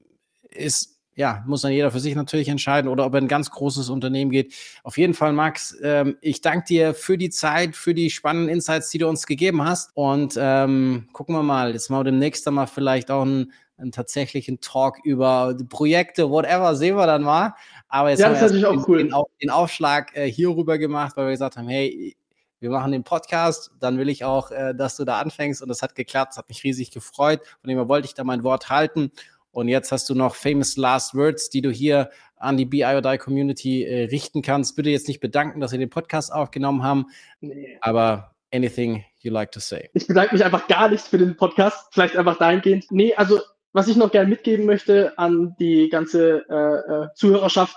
ist 0.49 0.99
ja, 1.15 1.45
muss 1.47 1.61
dann 1.61 1.73
jeder 1.73 1.91
für 1.91 2.01
sich 2.01 2.15
natürlich 2.15 2.49
entscheiden 2.49 2.89
oder 2.89 3.05
ob 3.05 3.13
er 3.13 3.21
ein 3.21 3.29
ganz 3.29 3.51
großes 3.51 3.91
Unternehmen 3.91 4.31
geht. 4.31 4.55
Auf 4.83 4.97
jeden 4.97 5.13
Fall, 5.13 5.35
Max, 5.35 5.77
ähm, 5.83 6.17
ich 6.23 6.41
danke 6.41 6.65
dir 6.69 6.95
für 6.95 7.19
die 7.19 7.29
Zeit, 7.29 7.77
für 7.77 7.93
die 7.93 8.09
spannenden 8.09 8.49
Insights, 8.49 8.89
die 8.89 8.97
du 8.97 9.07
uns 9.07 9.27
gegeben 9.27 9.63
hast. 9.63 9.91
Und 9.93 10.39
ähm, 10.41 11.07
gucken 11.13 11.35
wir 11.35 11.43
mal, 11.43 11.73
jetzt 11.75 11.91
mal 11.91 12.03
demnächst 12.03 12.51
mal 12.51 12.67
vielleicht 12.67 13.11
auch 13.11 13.23
einen, 13.23 13.53
einen 13.77 13.93
tatsächlichen 13.93 14.63
Talk 14.63 15.05
über 15.05 15.55
Projekte, 15.69 16.31
whatever, 16.31 16.77
sehen 16.77 16.97
wir 16.97 17.07
dann 17.07 17.23
mal. 17.23 17.55
Aber 17.89 18.09
jetzt 18.09 18.21
ja, 18.21 18.29
haben 18.29 18.41
wir 18.41 18.49
den, 18.49 18.65
auch 18.65 18.89
cool. 18.89 18.99
den, 18.99 19.13
den 19.43 19.51
Aufschlag 19.51 20.17
äh, 20.17 20.25
hier 20.25 20.49
rüber 20.49 20.79
gemacht, 20.79 21.15
weil 21.15 21.27
wir 21.27 21.33
gesagt 21.33 21.59
haben, 21.59 21.69
hey, 21.69 22.17
wir 22.65 22.71
machen 22.71 22.93
den 22.93 23.05
Podcast, 23.05 23.71
dann 23.79 23.99
will 23.99 24.09
ich 24.09 24.25
auch, 24.25 24.51
äh, 24.51 24.75
dass 24.75 24.97
du 24.97 25.05
da 25.05 25.19
anfängst 25.21 25.61
und 25.61 25.69
das 25.69 25.83
hat 25.83 25.95
geklappt, 25.95 26.33
das 26.33 26.39
hat 26.39 26.49
mich 26.49 26.65
riesig 26.65 26.91
gefreut. 26.91 27.43
Von 27.61 27.69
dem 27.69 27.77
her 27.77 27.89
wollte 27.91 28.07
ich 28.07 28.15
da 28.15 28.25
mein 28.25 28.43
Wort 28.43 28.71
halten. 28.71 29.13
Und 29.51 29.69
jetzt 29.69 29.93
hast 29.93 30.09
du 30.09 30.15
noch 30.15 30.35
famous 30.35 30.79
last 30.79 31.15
words, 31.15 31.51
die 31.51 31.61
du 31.61 31.71
hier 31.71 32.09
an 32.37 32.57
die 32.57 32.65
BIODI 32.65 33.19
Community 33.19 33.85
äh, 33.85 34.05
richten 34.05 34.41
kannst. 34.41 34.77
Bitte 34.77 34.89
jetzt 34.89 35.09
nicht 35.09 35.21
bedanken, 35.21 35.61
dass 35.61 35.73
wir 35.73 35.79
den 35.79 35.91
Podcast 35.91 36.33
aufgenommen 36.33 36.83
haben, 36.83 37.05
nee. 37.41 37.77
aber 37.83 38.35
anything 38.51 39.05
you 39.21 39.31
like 39.31 39.53
to 39.53 39.61
say. 39.61 39.91
Ich 39.93 40.07
bedanke 40.07 40.35
mich 40.35 40.43
einfach 40.43 40.67
gar 40.67 40.89
nicht 40.89 41.05
für 41.07 41.19
den 41.19 41.37
Podcast, 41.37 41.89
vielleicht 41.93 42.17
einfach 42.17 42.39
dahingehend. 42.39 42.87
Nee, 42.91 43.15
also 43.15 43.41
was 43.75 43.89
ich 43.89 43.97
noch 43.97 44.11
gerne 44.11 44.31
mitgeben 44.31 44.65
möchte 44.65 45.13
an 45.19 45.55
die 45.59 45.91
ganze 45.91 46.47
äh, 46.49 47.05
äh 47.05 47.09
Zuhörerschaft, 47.15 47.77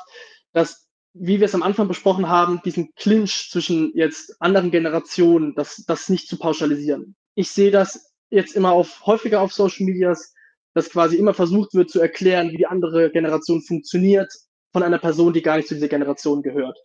dass 0.53 0.86
wie 1.19 1.39
wir 1.39 1.45
es 1.45 1.55
am 1.55 1.63
Anfang 1.63 1.87
besprochen 1.87 2.29
haben, 2.29 2.61
diesen 2.63 2.93
Clinch 2.95 3.49
zwischen 3.51 3.91
jetzt 3.95 4.35
anderen 4.41 4.71
Generationen, 4.71 5.55
das, 5.55 5.83
das 5.87 6.09
nicht 6.09 6.27
zu 6.27 6.37
pauschalisieren. 6.37 7.15
Ich 7.35 7.51
sehe 7.51 7.71
das 7.71 8.13
jetzt 8.29 8.55
immer 8.55 8.71
auf, 8.71 9.05
häufiger 9.05 9.41
auf 9.41 9.53
Social 9.53 9.85
Medias, 9.85 10.33
dass 10.73 10.89
quasi 10.89 11.17
immer 11.17 11.33
versucht 11.33 11.73
wird 11.73 11.89
zu 11.89 11.99
erklären, 11.99 12.51
wie 12.51 12.57
die 12.57 12.67
andere 12.67 13.11
Generation 13.11 13.61
funktioniert 13.61 14.31
von 14.73 14.83
einer 14.83 14.99
Person, 14.99 15.33
die 15.33 15.41
gar 15.41 15.57
nicht 15.57 15.67
zu 15.67 15.75
dieser 15.75 15.87
Generation 15.87 16.41
gehört. 16.41 16.77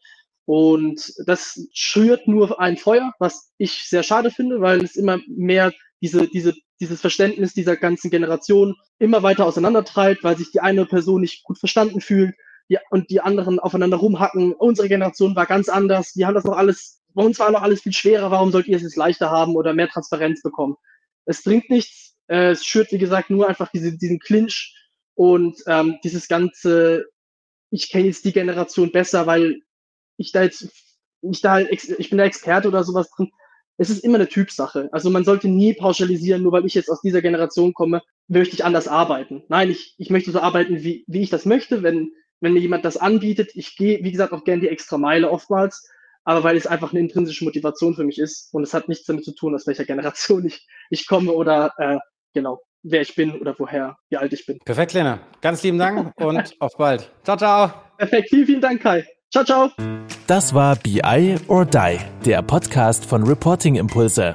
Und 0.45 1.13
das 1.27 1.61
schürt 1.73 2.27
nur 2.27 2.59
ein 2.61 2.77
Feuer, 2.77 3.13
was 3.19 3.53
ich 3.59 3.89
sehr 3.89 4.03
schade 4.03 4.31
finde, 4.31 4.61
weil 4.61 4.83
es 4.83 4.97
immer 4.97 5.21
mehr 5.29 5.73
diese, 6.01 6.27
diese, 6.29 6.55
dieses 6.81 7.01
Verständnis 7.01 7.55
dieser 7.55 7.77
ganzen 7.77 8.11
Generation 8.11 8.75
immer 8.99 9.23
weiter 9.23 9.47
auseinandertreibt, 9.47 10.25
weil 10.25 10.37
sich 10.37 10.51
die 10.51 10.61
eine 10.61 10.85
Person 10.87 11.21
nicht 11.21 11.45
gut 11.45 11.59
verstanden 11.59 12.01
fühlt 12.01 12.35
die, 12.73 12.79
und 12.91 13.11
die 13.11 13.21
anderen 13.21 13.59
aufeinander 13.59 13.99
rumhacken. 13.99 14.55
Unsere 14.55 14.89
Generation 14.89 15.37
war 15.37 15.47
ganz 15.47 15.69
anders. 15.69 16.13
Die 16.13 16.25
haben 16.25 16.35
das 16.35 16.45
noch 16.45 16.57
alles, 16.57 17.03
bei 17.15 17.23
uns 17.23 17.39
war 17.39 17.51
noch 17.51 17.63
alles 17.63 17.83
viel 17.83 17.93
schwerer. 17.93 18.31
Warum 18.31 18.51
sollt 18.51 18.67
ihr 18.67 18.77
es 18.77 18.83
jetzt 18.83 18.97
leichter 18.97 19.31
haben 19.31 19.57
oder 19.57 19.75
mehr 19.75 19.89
Transparenz 19.89 20.43
bekommen? 20.43 20.77
Es 21.27 21.43
bringt 21.43 21.69
nichts. 21.71 22.17
Äh, 22.29 22.53
es 22.53 22.65
schürt, 22.65 22.93
wie 22.93 22.99
gesagt, 22.99 23.31
nur 23.31 23.49
einfach 23.49 23.71
diese, 23.71 23.97
diesen 23.97 24.19
Clinch 24.19 24.75
und 25.15 25.63
ähm, 25.67 25.99
dieses 26.03 26.29
ganze, 26.29 27.07
ich 27.71 27.91
kenne 27.91 28.07
jetzt 28.07 28.25
die 28.25 28.33
Generation 28.33 28.91
besser, 28.91 29.27
weil 29.27 29.61
ich 30.17 30.33
da 30.33 30.43
jetzt, 30.43 30.69
ich 31.21 31.41
da, 31.41 31.59
ich 31.59 32.09
bin 32.09 32.19
da 32.19 32.25
Experte 32.25 32.69
oder 32.69 32.85
sowas 32.85 33.11
drin. 33.11 33.31
Es 33.77 33.91
ist 33.91 34.05
immer 34.05 34.17
eine 34.17 34.29
Typsache. 34.29 34.89
Also 34.93 35.11
man 35.11 35.25
sollte 35.25 35.49
nie 35.49 35.75
pauschalisieren, 35.75 36.43
nur 36.43 36.53
weil 36.53 36.67
ich 36.67 36.75
jetzt 36.75 36.91
aus 36.91 37.01
dieser 37.01 37.23
Generation 37.23 37.75
komme, 37.75 38.03
möchte 38.29 38.55
ich 38.55 38.65
anders 38.65 38.89
arbeiten. 38.89 39.43
Nein, 39.49 39.71
ich, 39.71 39.95
ich 39.99 40.11
möchte 40.11 40.31
so 40.31 40.41
arbeiten, 40.41 40.83
wie, 40.83 41.05
wie 41.07 41.23
ich 41.23 41.31
das 41.31 41.45
möchte. 41.45 41.83
Wenn 41.83 42.13
wenn 42.43 42.53
mir 42.53 42.61
jemand 42.61 42.85
das 42.85 42.99
anbietet. 42.99 43.53
Ich 43.55 43.77
gehe, 43.77 44.03
wie 44.03 44.13
gesagt, 44.13 44.33
auch 44.33 44.45
gerne 44.45 44.61
die 44.61 44.69
extra 44.69 44.99
Meile 44.99 45.31
oftmals, 45.31 45.89
aber 46.25 46.45
weil 46.45 46.57
es 46.57 46.67
einfach 46.67 46.93
eine 46.93 47.01
intrinsische 47.01 47.45
Motivation 47.45 47.95
für 47.95 48.05
mich 48.05 48.19
ist 48.19 48.53
und 48.53 48.63
es 48.63 48.75
hat 48.75 48.89
nichts 48.89 49.07
damit 49.07 49.25
zu 49.25 49.33
tun, 49.33 49.55
aus 49.55 49.67
welcher 49.67 49.85
Generation 49.85 50.45
ich, 50.45 50.67
ich 50.91 51.07
komme 51.07 51.33
oder 51.33 51.73
äh, 51.79 51.99
genau, 52.35 52.61
wer 52.83 53.01
ich 53.01 53.15
bin 53.15 53.41
oder 53.41 53.55
woher, 53.59 53.97
wie 54.11 54.17
alt 54.17 54.33
ich 54.33 54.45
bin. 54.45 54.59
Perfekt, 54.65 54.93
Lena. 54.93 55.21
Ganz 55.41 55.63
lieben 55.63 55.79
Dank 55.79 56.13
und 56.21 56.55
auf 56.61 56.77
bald. 56.77 57.11
Ciao, 57.25 57.37
ciao. 57.37 57.73
Perfekt, 57.97 58.29
vielen, 58.29 58.47
vielen 58.47 58.61
Dank, 58.61 58.83
Kai. 58.83 59.07
Ciao, 59.31 59.45
ciao. 59.45 59.71
Das 60.27 60.53
war 60.53 60.77
BI 60.77 61.37
or 61.49 61.65
Die, 61.65 61.99
der 62.27 62.43
Podcast 62.43 63.05
von 63.07 63.23
Reporting 63.23 63.77
Impulse. 63.77 64.35